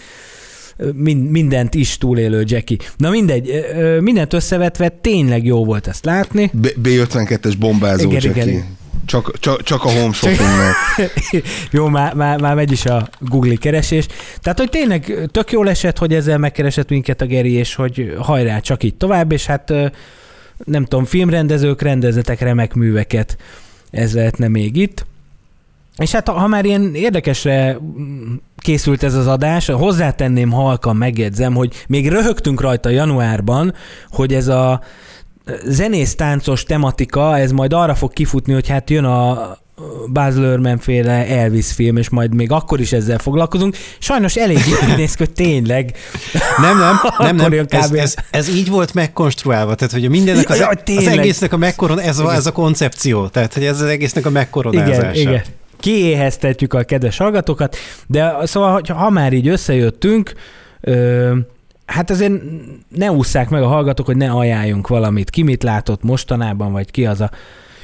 mindent 1.29 1.75
is 1.75 1.99
túlélő 1.99 2.43
Jackie. 2.47 2.77
Na 2.97 3.11
mindegy, 3.11 3.65
mindent 4.01 4.33
összevetve 4.33 4.89
tényleg 4.89 5.45
jó 5.45 5.65
volt 5.65 5.87
ezt 5.87 6.05
látni. 6.05 6.51
B- 6.53 6.75
B52-es 6.83 7.55
bombázó 7.59 8.11
Igen, 8.11 8.23
Jackie. 8.25 8.43
igen. 8.43 8.77
Csak, 9.07 9.39
csak, 9.39 9.63
csak 9.63 9.85
a 9.85 9.91
home 9.91 10.13
shoppingnál. 10.13 10.73
Jó, 11.71 11.89
már, 11.89 12.15
már, 12.15 12.41
már 12.41 12.55
megy 12.55 12.73
is 12.73 12.85
a 12.85 13.09
Google 13.19 13.55
keresés. 13.55 14.07
Tehát, 14.41 14.59
hogy 14.59 14.71
tényleg 14.71 15.29
tök 15.31 15.53
jól 15.53 15.69
esett, 15.69 15.99
hogy 15.99 16.15
ezzel 16.15 16.39
megkeresett 16.39 16.89
minket 16.89 17.21
a 17.21 17.27
Geri, 17.27 17.53
és 17.53 17.75
hogy 17.75 18.15
hajrá, 18.19 18.59
csak 18.59 18.83
így 18.83 18.95
tovább, 18.95 19.33
és 19.33 19.47
hát 19.47 19.73
nem 20.65 20.85
tudom, 20.85 21.05
filmrendezők, 21.05 21.83
rendezetek 21.83 22.41
remek 22.41 22.75
műveket. 22.75 23.37
Ez 23.91 24.15
lehetne 24.15 24.49
még 24.49 24.77
itt. 24.77 25.07
És 25.97 26.13
hát 26.13 26.29
ha 26.29 26.47
már 26.47 26.65
ilyen 26.65 26.95
érdekesre 26.95 27.79
készült 28.57 29.03
ez 29.03 29.15
az 29.15 29.27
adás, 29.27 29.67
hozzátenném 29.67 30.51
halkan, 30.51 30.97
megjegyzem, 30.97 31.55
hogy 31.55 31.85
még 31.89 32.09
röhögtünk 32.09 32.61
rajta 32.61 32.89
januárban, 32.89 33.75
hogy 34.11 34.35
ez 34.35 34.49
a 34.49 34.81
zenész-táncos 35.67 36.63
tematika, 36.63 37.39
ez 37.39 37.53
majd 37.53 37.73
arra 37.73 37.95
fog 37.95 38.13
kifutni, 38.13 38.53
hogy 38.53 38.69
hát 38.69 38.91
jön 38.91 39.05
a 39.05 39.57
Baz 40.13 40.37
Luhrmann 40.37 40.77
féle 40.77 41.27
Elvis 41.27 41.73
film, 41.73 41.97
és 41.97 42.09
majd 42.09 42.35
még 42.35 42.51
akkor 42.51 42.81
is 42.81 42.93
ezzel 42.93 43.19
foglalkozunk. 43.19 43.77
Sajnos 43.99 44.37
elég 44.37 44.59
így 44.59 44.97
néz 44.97 45.15
ki, 45.15 45.27
tényleg. 45.27 45.97
Nem, 46.61 46.79
nem, 46.79 46.97
nem, 47.37 47.37
nem. 47.37 47.67
Ez, 47.69 47.93
ez, 47.93 48.15
ez, 48.31 48.49
így 48.49 48.69
volt 48.69 48.95
megkonstruálva, 48.95 49.75
tehát 49.75 49.93
hogy 49.93 50.09
mindennek 50.09 50.51
az, 50.51 50.59
Jaj, 50.59 50.69
az 50.75 50.81
tényleg. 50.85 51.19
egésznek 51.19 51.53
a 51.53 51.57
megkoron, 51.57 52.01
ez, 52.01 52.19
a, 52.19 52.35
ez 52.35 52.47
a 52.47 52.53
koncepció, 52.53 53.29
tehát 53.29 53.55
hogy 53.55 53.65
ez 53.65 53.81
az 53.81 53.89
egésznek 53.89 54.27
a 54.27 54.31
megkoronázása. 54.31 55.11
Igen, 55.11 55.15
igen. 55.15 55.43
Kiéheztetjük 55.81 56.75
a 56.75 56.83
kedves 56.83 57.17
hallgatókat, 57.17 57.77
de 58.07 58.35
szóval, 58.43 58.73
hogy 58.73 58.89
ha 58.89 59.11
már 59.11 59.33
így 59.33 59.49
összejöttünk, 59.49 60.33
ö, 60.81 61.33
hát 61.87 62.11
azért 62.11 62.33
ne 62.89 63.11
ússzák 63.13 63.49
meg 63.49 63.63
a 63.63 63.67
hallgatók, 63.67 64.07
hogy 64.07 64.17
ne 64.17 64.31
ajánljunk 64.31 64.89
valamit. 64.89 65.31
Ki 65.31 65.43
mit 65.43 65.63
látott 65.63 66.03
mostanában, 66.03 66.73
vagy 66.73 66.91
ki 66.91 67.07
az 67.07 67.21
a... 67.21 67.31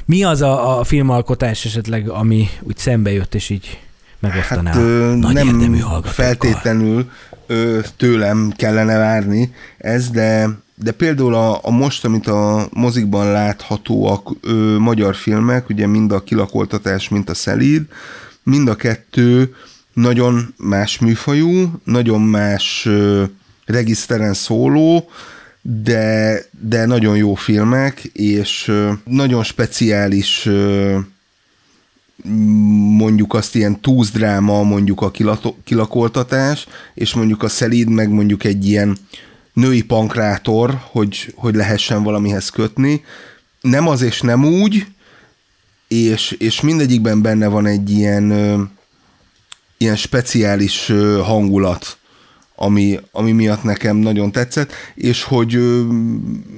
Mi 0.05 0.23
az 0.23 0.41
a, 0.41 0.79
a 0.79 0.83
filmalkotás 0.83 1.65
esetleg, 1.65 2.09
ami 2.09 2.47
úgy 2.61 2.77
szembe 2.77 3.11
jött, 3.11 3.35
és 3.35 3.49
így 3.49 3.79
megosztaná 4.19 4.71
Hát 4.71 4.81
a 4.81 4.85
ö, 4.85 5.15
nagy 5.15 5.33
nem 5.33 6.01
feltétlenül 6.03 7.09
ö, 7.47 7.79
tőlem 7.97 8.53
kellene 8.55 8.97
várni 8.97 9.53
ez, 9.77 10.09
de, 10.09 10.49
de 10.75 10.91
például 10.91 11.33
a, 11.33 11.59
a 11.61 11.71
most, 11.71 12.05
amit 12.05 12.27
a 12.27 12.67
mozikban 12.71 13.31
láthatóak 13.31 14.29
ö, 14.41 14.77
magyar 14.77 15.15
filmek, 15.15 15.69
ugye 15.69 15.87
mind 15.87 16.11
a 16.11 16.23
kilakoltatás, 16.23 17.09
mint 17.09 17.29
a 17.29 17.33
szelíd, 17.33 17.85
mind 18.43 18.67
a 18.67 18.75
kettő 18.75 19.55
nagyon 19.93 20.53
más 20.57 20.99
műfajú, 20.99 21.71
nagyon 21.83 22.21
más 22.21 22.85
ö, 22.85 23.23
regiszteren 23.71 24.33
szóló, 24.33 25.09
de, 25.61 26.39
de 26.59 26.85
nagyon 26.85 27.17
jó 27.17 27.33
filmek, 27.33 28.03
és 28.03 28.71
nagyon 29.05 29.43
speciális 29.43 30.49
mondjuk 32.97 33.33
azt 33.33 33.55
ilyen 33.55 33.81
túzdráma, 33.81 34.63
mondjuk 34.63 35.01
a 35.01 35.11
kilakoltatás, 35.63 36.67
és 36.93 37.13
mondjuk 37.13 37.43
a 37.43 37.49
szelíd, 37.49 37.89
meg 37.89 38.09
mondjuk 38.09 38.43
egy 38.43 38.67
ilyen 38.67 38.97
női 39.53 39.81
pankrátor, 39.81 40.79
hogy, 40.91 41.33
hogy 41.35 41.55
lehessen 41.55 42.03
valamihez 42.03 42.49
kötni. 42.49 43.03
Nem 43.61 43.87
az 43.87 44.01
és 44.01 44.21
nem 44.21 44.45
úgy, 44.45 44.85
és, 45.87 46.31
és 46.31 46.61
mindegyikben 46.61 47.21
benne 47.21 47.47
van 47.47 47.65
egy 47.65 47.89
ilyen, 47.89 48.31
ilyen 49.77 49.95
speciális 49.95 50.91
hangulat, 51.23 51.97
ami, 52.61 52.99
ami 53.11 53.31
miatt 53.31 53.63
nekem 53.63 53.95
nagyon 53.95 54.31
tetszett, 54.31 54.71
és 54.95 55.23
hogy 55.23 55.59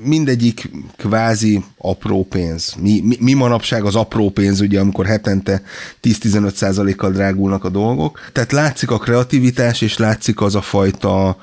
mindegyik 0.04 0.70
kvázi 0.98 1.64
apró 1.78 2.26
pénz. 2.26 2.76
Mi, 2.80 3.02
mi, 3.04 3.18
mi 3.20 3.34
manapság 3.34 3.86
az 3.86 3.96
apró 3.96 4.30
pénz, 4.30 4.62
ugye, 4.62 4.80
amikor 4.80 5.06
hetente 5.06 5.64
10-15 6.04 6.54
százalékkal 6.54 7.12
drágulnak 7.12 7.64
a 7.64 7.70
dolgok. 7.70 8.20
Tehát 8.32 8.52
látszik 8.52 8.92
a 8.92 8.98
kreativitás, 8.98 9.82
és 9.82 9.98
látszik 9.98 10.42
az 10.42 10.56
a 10.56 10.62
fajta 10.62 11.38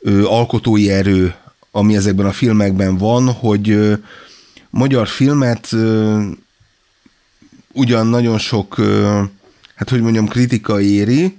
ö, 0.00 0.24
alkotói 0.24 0.90
erő, 0.90 1.34
ami 1.70 1.96
ezekben 1.96 2.26
a 2.26 2.32
filmekben 2.32 2.96
van, 2.96 3.32
hogy 3.32 3.70
ö, 3.70 3.94
magyar 4.70 5.08
filmet 5.08 5.72
ö, 5.72 6.20
ugyan 7.72 8.06
nagyon 8.06 8.38
sok, 8.38 8.78
ö, 8.78 9.20
hát 9.74 9.88
hogy 9.88 10.00
mondjam, 10.00 10.28
kritika 10.28 10.80
éri 10.80 11.36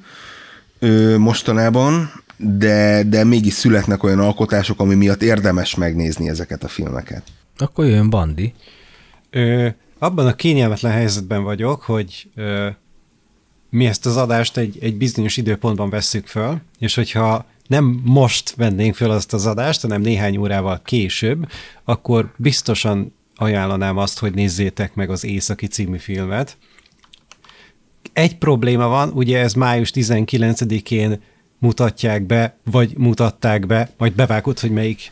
ö, 0.80 1.18
mostanában, 1.18 2.23
de, 2.44 3.04
de 3.04 3.24
mégis 3.24 3.54
születnek 3.54 4.04
olyan 4.04 4.20
alkotások, 4.20 4.80
ami 4.80 4.96
miatt 4.96 5.22
érdemes 5.22 5.76
megnézni 5.76 6.30
ezeket 6.30 6.64
a 6.64 6.68
filmeket. 6.68 7.24
Akkor 7.58 7.86
jön 7.86 8.10
Bandi. 8.10 8.54
Ö, 9.30 9.68
abban 10.00 10.28
a 10.28 10.36
kényelmetlen 10.36 10.92
helyzetben 10.92 11.44
vagyok, 11.44 11.82
hogy 11.82 12.30
ö, 12.36 12.70
mi 13.70 13.86
ezt 13.86 14.06
az 14.06 14.18
adást 14.18 14.58
egy, 14.58 14.78
egy 14.82 14.98
bizonyos 14.98 15.38
időpontban 15.38 15.90
vesszük 15.90 16.28
föl, 16.28 16.62
és 16.80 16.96
hogyha 16.96 17.46
nem 17.68 18.02
most 18.04 18.56
vennénk 18.56 18.96
föl 18.96 19.12
azt 19.12 19.34
az 19.34 19.46
adást, 19.46 19.82
hanem 19.82 20.02
néhány 20.02 20.38
órával 20.38 20.82
később, 20.84 21.50
akkor 21.84 22.34
biztosan 22.38 23.14
ajánlanám 23.36 23.98
azt, 23.98 24.20
hogy 24.20 24.34
nézzétek 24.34 24.96
meg 24.96 25.10
az 25.10 25.24
Északi 25.24 25.68
című 25.68 25.98
filmet. 25.98 26.58
Egy 28.14 28.38
probléma 28.38 28.88
van, 28.88 29.10
ugye 29.10 29.40
ez 29.40 29.54
május 29.54 29.92
19-én 29.94 31.22
mutatják 31.64 32.26
be, 32.26 32.58
vagy 32.72 32.98
mutatták 32.98 33.66
be, 33.66 33.90
majd 33.98 34.14
bevágod, 34.14 34.60
hogy 34.60 34.72
melyik. 34.72 35.12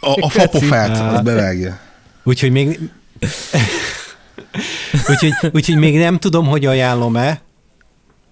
A, 0.00 0.16
a 0.20 0.28
fapofát, 0.28 1.14
az 1.16 1.22
bevágja. 1.22 1.78
Úgyhogy 2.22 2.50
még... 2.50 2.78
úgyhogy, 5.08 5.32
úgyhogy 5.52 5.76
még 5.76 5.98
nem 5.98 6.18
tudom, 6.18 6.46
hogy 6.46 6.66
ajánlom-e. 6.66 7.40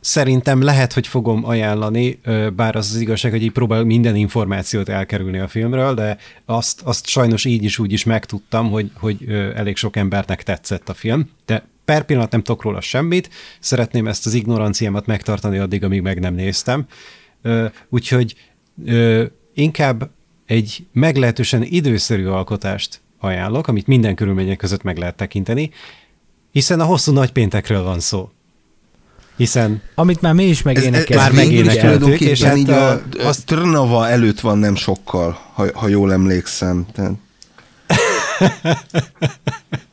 Szerintem 0.00 0.62
lehet, 0.62 0.92
hogy 0.92 1.06
fogom 1.06 1.44
ajánlani, 1.44 2.20
bár 2.56 2.76
az 2.76 2.90
az 2.90 3.00
igazság, 3.00 3.30
hogy 3.30 3.42
így 3.42 3.52
próbálok 3.52 3.86
minden 3.86 4.16
információt 4.16 4.88
elkerülni 4.88 5.38
a 5.38 5.48
filmről, 5.48 5.94
de 5.94 6.16
azt, 6.44 6.80
azt 6.84 7.06
sajnos 7.06 7.44
így 7.44 7.64
is 7.64 7.78
úgy 7.78 7.92
is 7.92 8.04
megtudtam, 8.04 8.70
hogy, 8.70 8.90
hogy 8.94 9.26
elég 9.56 9.76
sok 9.76 9.96
embernek 9.96 10.42
tetszett 10.42 10.88
a 10.88 10.94
film, 10.94 11.30
de 11.46 11.66
per 11.88 12.04
pillanat 12.04 12.30
nem 12.30 12.42
tudok 12.42 12.62
róla 12.62 12.80
semmit, 12.80 13.30
szeretném 13.60 14.06
ezt 14.06 14.26
az 14.26 14.34
ignoranciámat 14.34 15.06
megtartani 15.06 15.58
addig, 15.58 15.84
amíg 15.84 16.02
meg 16.02 16.20
nem 16.20 16.34
néztem. 16.34 16.86
Úgyhogy 17.88 18.34
inkább 19.54 20.10
egy 20.46 20.86
meglehetősen 20.92 21.62
időszerű 21.62 22.26
alkotást 22.26 23.00
ajánlok, 23.18 23.68
amit 23.68 23.86
minden 23.86 24.14
körülmények 24.14 24.56
között 24.56 24.82
meg 24.82 24.96
lehet 24.96 25.14
tekinteni, 25.16 25.70
hiszen 26.50 26.80
a 26.80 26.84
hosszú 26.84 27.12
nagypéntekről 27.12 27.82
van 27.82 28.00
szó. 28.00 28.30
Hiszen 29.36 29.82
Amit 29.94 30.20
már 30.20 30.34
mi 30.34 30.44
is 30.44 30.50
Ez, 30.50 30.58
ez, 30.58 30.64
megénekeltünk. 30.64 31.10
ez 31.10 31.24
Már 31.26 31.32
megénekeltük, 31.32 32.20
és 32.20 32.42
hát 32.42 32.56
így 32.56 32.70
a, 32.70 32.90
a- 32.90 33.00
a 33.26 33.34
Trnava 33.44 34.08
előtt 34.08 34.40
van 34.40 34.58
nem 34.58 34.74
sokkal, 34.74 35.38
ha, 35.52 35.78
ha 35.78 35.88
jól 35.88 36.12
emlékszem. 36.12 36.86
Tehát 36.92 37.12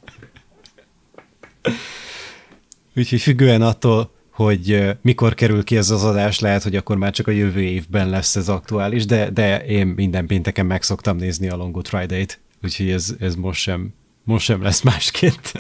Úgyhogy 2.95 3.21
függően 3.21 3.61
attól, 3.61 4.11
hogy 4.31 4.95
mikor 5.01 5.33
kerül 5.33 5.63
ki 5.63 5.77
ez 5.77 5.89
az 5.89 6.03
adás, 6.03 6.39
lehet, 6.39 6.63
hogy 6.63 6.75
akkor 6.75 6.97
már 6.97 7.11
csak 7.11 7.27
a 7.27 7.31
jövő 7.31 7.61
évben 7.61 8.09
lesz 8.09 8.35
ez 8.35 8.49
aktuális, 8.49 9.05
de, 9.05 9.29
de 9.29 9.65
én 9.65 9.87
minden 9.87 10.25
pénteken 10.25 10.65
meg 10.65 10.83
szoktam 10.83 11.17
nézni 11.17 11.49
a 11.49 11.55
Long 11.55 11.73
Good 11.73 11.87
Friday-t, 11.87 12.39
úgyhogy 12.63 12.89
ez, 12.89 13.15
ez 13.19 13.35
most, 13.35 13.61
sem, 13.61 13.93
most 14.23 14.45
sem 14.45 14.61
lesz 14.61 14.81
másként. 14.81 15.51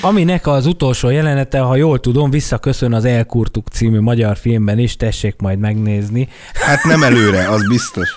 Aminek 0.00 0.46
az 0.46 0.66
utolsó 0.66 1.08
jelenete, 1.08 1.58
ha 1.58 1.76
jól 1.76 2.00
tudom, 2.00 2.30
visszaköszön 2.30 2.92
az 2.92 3.04
Elkurtuk 3.04 3.68
című 3.68 4.00
magyar 4.00 4.36
filmben 4.36 4.78
is, 4.78 4.96
tessék 4.96 5.34
majd 5.38 5.58
megnézni. 5.58 6.28
Hát 6.52 6.82
nem 6.82 7.02
előre, 7.02 7.48
az 7.48 7.68
biztos. 7.68 8.08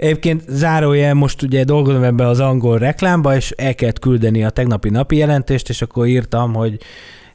Egyébként 0.00 0.42
zárójel, 0.48 1.14
most 1.14 1.42
ugye 1.42 1.64
dolgozom 1.64 2.02
ebbe 2.02 2.26
az 2.26 2.40
angol 2.40 2.78
reklámba, 2.78 3.36
és 3.36 3.50
el 3.50 3.74
kellett 3.74 3.98
küldeni 3.98 4.44
a 4.44 4.50
tegnapi 4.50 4.90
napi 4.90 5.16
jelentést, 5.16 5.68
és 5.68 5.82
akkor 5.82 6.06
írtam, 6.06 6.54
hogy 6.54 6.80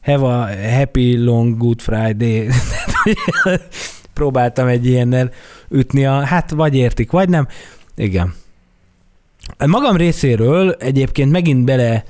have 0.02 0.26
a 0.26 0.48
happy 0.78 1.16
long 1.24 1.56
good 1.56 1.80
Friday. 1.80 2.48
Próbáltam 4.14 4.66
egy 4.66 4.86
ilyennel 4.86 5.30
ütni 5.70 6.06
a, 6.06 6.24
hát 6.24 6.50
vagy 6.50 6.74
értik, 6.74 7.10
vagy 7.10 7.28
nem. 7.28 7.48
Igen. 7.96 8.34
Magam 9.66 9.96
részéről 9.96 10.72
egyébként 10.72 11.30
megint 11.30 11.64
bele 11.64 12.04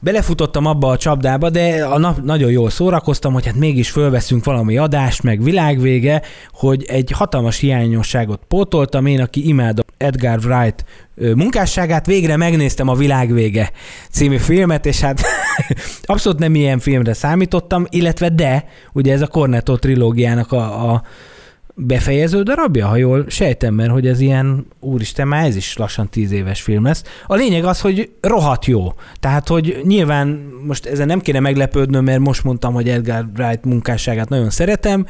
belefutottam 0.00 0.66
abba 0.66 0.88
a 0.88 0.96
csapdába, 0.96 1.50
de 1.50 1.84
a 1.84 1.98
nap 1.98 2.22
nagyon 2.22 2.50
jól 2.50 2.70
szórakoztam, 2.70 3.32
hogy 3.32 3.46
hát 3.46 3.54
mégis 3.54 3.90
fölveszünk 3.90 4.44
valami 4.44 4.78
adást, 4.78 5.22
meg 5.22 5.42
világvége, 5.42 6.22
hogy 6.52 6.84
egy 6.88 7.10
hatalmas 7.10 7.58
hiányosságot 7.58 8.40
pótoltam. 8.48 9.06
Én, 9.06 9.20
aki 9.20 9.48
imádom 9.48 9.84
Edgar 9.96 10.38
Wright 10.44 10.84
munkásságát, 11.14 12.06
végre 12.06 12.36
megnéztem 12.36 12.88
a 12.88 12.94
Világvége 12.94 13.70
című 14.10 14.36
filmet, 14.36 14.86
és 14.86 15.00
hát 15.00 15.20
abszolút 16.02 16.38
nem 16.38 16.54
ilyen 16.54 16.78
filmre 16.78 17.12
számítottam, 17.12 17.86
illetve 17.88 18.28
de, 18.28 18.64
ugye 18.92 19.12
ez 19.12 19.22
a 19.22 19.26
Cornetto 19.26 19.76
trilógiának 19.76 20.52
a, 20.52 20.92
a 20.92 21.02
befejező 21.86 22.42
darabja, 22.42 22.86
ha 22.86 22.96
jól 22.96 23.24
sejtem, 23.28 23.74
mert 23.74 23.90
hogy 23.90 24.06
ez 24.06 24.20
ilyen, 24.20 24.66
úristen, 24.80 25.28
már 25.28 25.46
ez 25.46 25.56
is 25.56 25.76
lassan 25.76 26.08
tíz 26.08 26.32
éves 26.32 26.62
film 26.62 26.84
lesz. 26.84 27.02
A 27.26 27.34
lényeg 27.34 27.64
az, 27.64 27.80
hogy 27.80 28.10
rohadt 28.20 28.64
jó. 28.64 28.92
Tehát, 29.20 29.48
hogy 29.48 29.80
nyilván 29.82 30.52
most 30.66 30.86
ezen 30.86 31.06
nem 31.06 31.20
kéne 31.20 31.40
meglepődnöm, 31.40 32.04
mert 32.04 32.18
most 32.18 32.44
mondtam, 32.44 32.72
hogy 32.72 32.88
Edgar 32.88 33.26
Wright 33.36 33.64
munkásságát 33.64 34.28
nagyon 34.28 34.50
szeretem, 34.50 35.06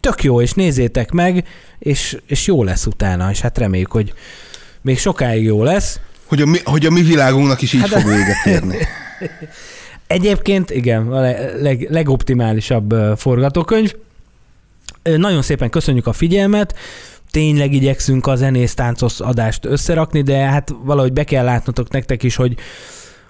tök 0.00 0.22
jó, 0.22 0.40
és 0.40 0.52
nézzétek 0.52 1.10
meg, 1.10 1.44
és, 1.78 2.16
és 2.26 2.46
jó 2.46 2.64
lesz 2.64 2.86
utána, 2.86 3.30
és 3.30 3.40
hát 3.40 3.58
reméljük, 3.58 3.92
hogy 3.92 4.12
még 4.82 4.98
sokáig 4.98 5.44
jó 5.44 5.62
lesz. 5.62 6.00
Hogy 6.24 6.42
a, 6.42 6.46
mi, 6.46 6.58
hogy 6.64 6.86
a 6.86 6.90
mi 6.90 7.02
világunknak 7.02 7.62
is 7.62 7.72
így 7.72 7.80
Hát 7.80 7.88
fog 7.88 8.10
véget 8.10 8.46
érni. 8.46 8.76
Egyébként 10.06 10.70
igen, 10.70 11.12
a 11.12 11.20
le- 11.20 11.52
leg, 11.60 11.86
legoptimálisabb 11.90 12.94
forgatókönyv. 13.16 13.92
Nagyon 15.16 15.42
szépen 15.42 15.70
köszönjük 15.70 16.06
a 16.06 16.12
figyelmet, 16.12 16.74
tényleg 17.30 17.72
igyekszünk 17.72 18.26
a 18.26 18.36
zenész 18.36 18.74
táncos 18.74 19.20
adást 19.20 19.64
összerakni, 19.64 20.22
de 20.22 20.36
hát 20.36 20.74
valahogy 20.84 21.12
be 21.12 21.24
kell 21.24 21.44
látnotok 21.44 21.90
nektek 21.90 22.22
is, 22.22 22.36
hogy 22.36 22.56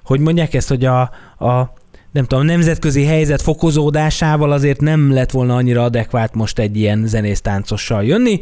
hogy 0.05 0.21
mondják 0.21 0.55
ezt, 0.55 0.69
hogy 0.69 0.85
a, 0.85 1.01
a 1.39 1.73
nem 2.13 2.25
tudom, 2.25 2.45
nemzetközi 2.45 3.05
helyzet 3.05 3.43
fokozódásával 3.43 4.53
azért 4.53 4.81
nem 4.81 5.13
lett 5.13 5.31
volna 5.31 5.57
annyira 5.57 5.83
adekvát 5.83 6.35
most 6.35 6.59
egy 6.59 6.77
ilyen 6.77 7.07
zenész 7.07 7.41
táncossal 7.41 8.05
jönni, 8.05 8.41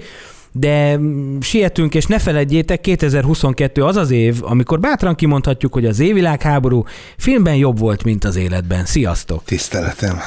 de 0.53 0.99
sietünk, 1.41 1.95
és 1.95 2.07
ne 2.07 2.19
felejtjétek, 2.19 2.81
2022 2.81 3.85
az 3.85 3.97
az 3.97 4.11
év, 4.11 4.39
amikor 4.41 4.81
bátran 4.81 5.15
kimondhatjuk, 5.15 5.73
hogy 5.73 5.87
az 5.87 6.01
évvilágháború 6.01 6.85
filmben 7.17 7.57
jobb 7.57 7.79
volt, 7.79 8.05
mint 8.05 8.25
az 8.25 8.37
életben. 8.37 8.85
Sziasztok! 8.85 9.45
Tiszteletem. 9.45 10.19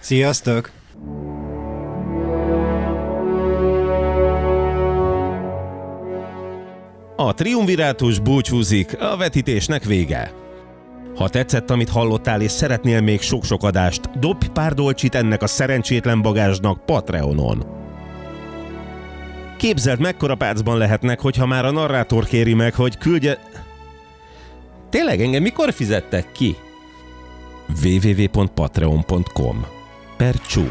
Sziasztok! 0.00 0.70
A 7.18 7.34
triumvirátus 7.34 8.18
búcsúzik, 8.18 9.00
a 9.00 9.16
vetítésnek 9.16 9.84
vége. 9.84 10.32
Ha 11.16 11.28
tetszett, 11.28 11.70
amit 11.70 11.88
hallottál, 11.88 12.40
és 12.40 12.50
szeretnél 12.50 13.00
még 13.00 13.20
sok-sok 13.20 13.62
adást, 13.62 14.18
dobj 14.18 14.46
pár 14.52 14.74
dolcsit 14.74 15.14
ennek 15.14 15.42
a 15.42 15.46
szerencsétlen 15.46 16.22
bagázsnak 16.22 16.84
Patreonon. 16.84 17.64
Képzeld, 19.56 20.00
mekkora 20.00 20.34
pácban 20.34 20.78
lehetnek, 20.78 21.20
hogyha 21.20 21.46
már 21.46 21.64
a 21.64 21.70
narrátor 21.70 22.24
kéri 22.24 22.54
meg, 22.54 22.74
hogy 22.74 22.98
küldje... 22.98 23.38
Tényleg 24.90 25.20
engem 25.20 25.42
mikor 25.42 25.72
fizettek 25.72 26.32
ki? 26.32 26.56
www.patreon.com 27.82 29.66
Per 30.16 30.34
csum. 30.34 30.70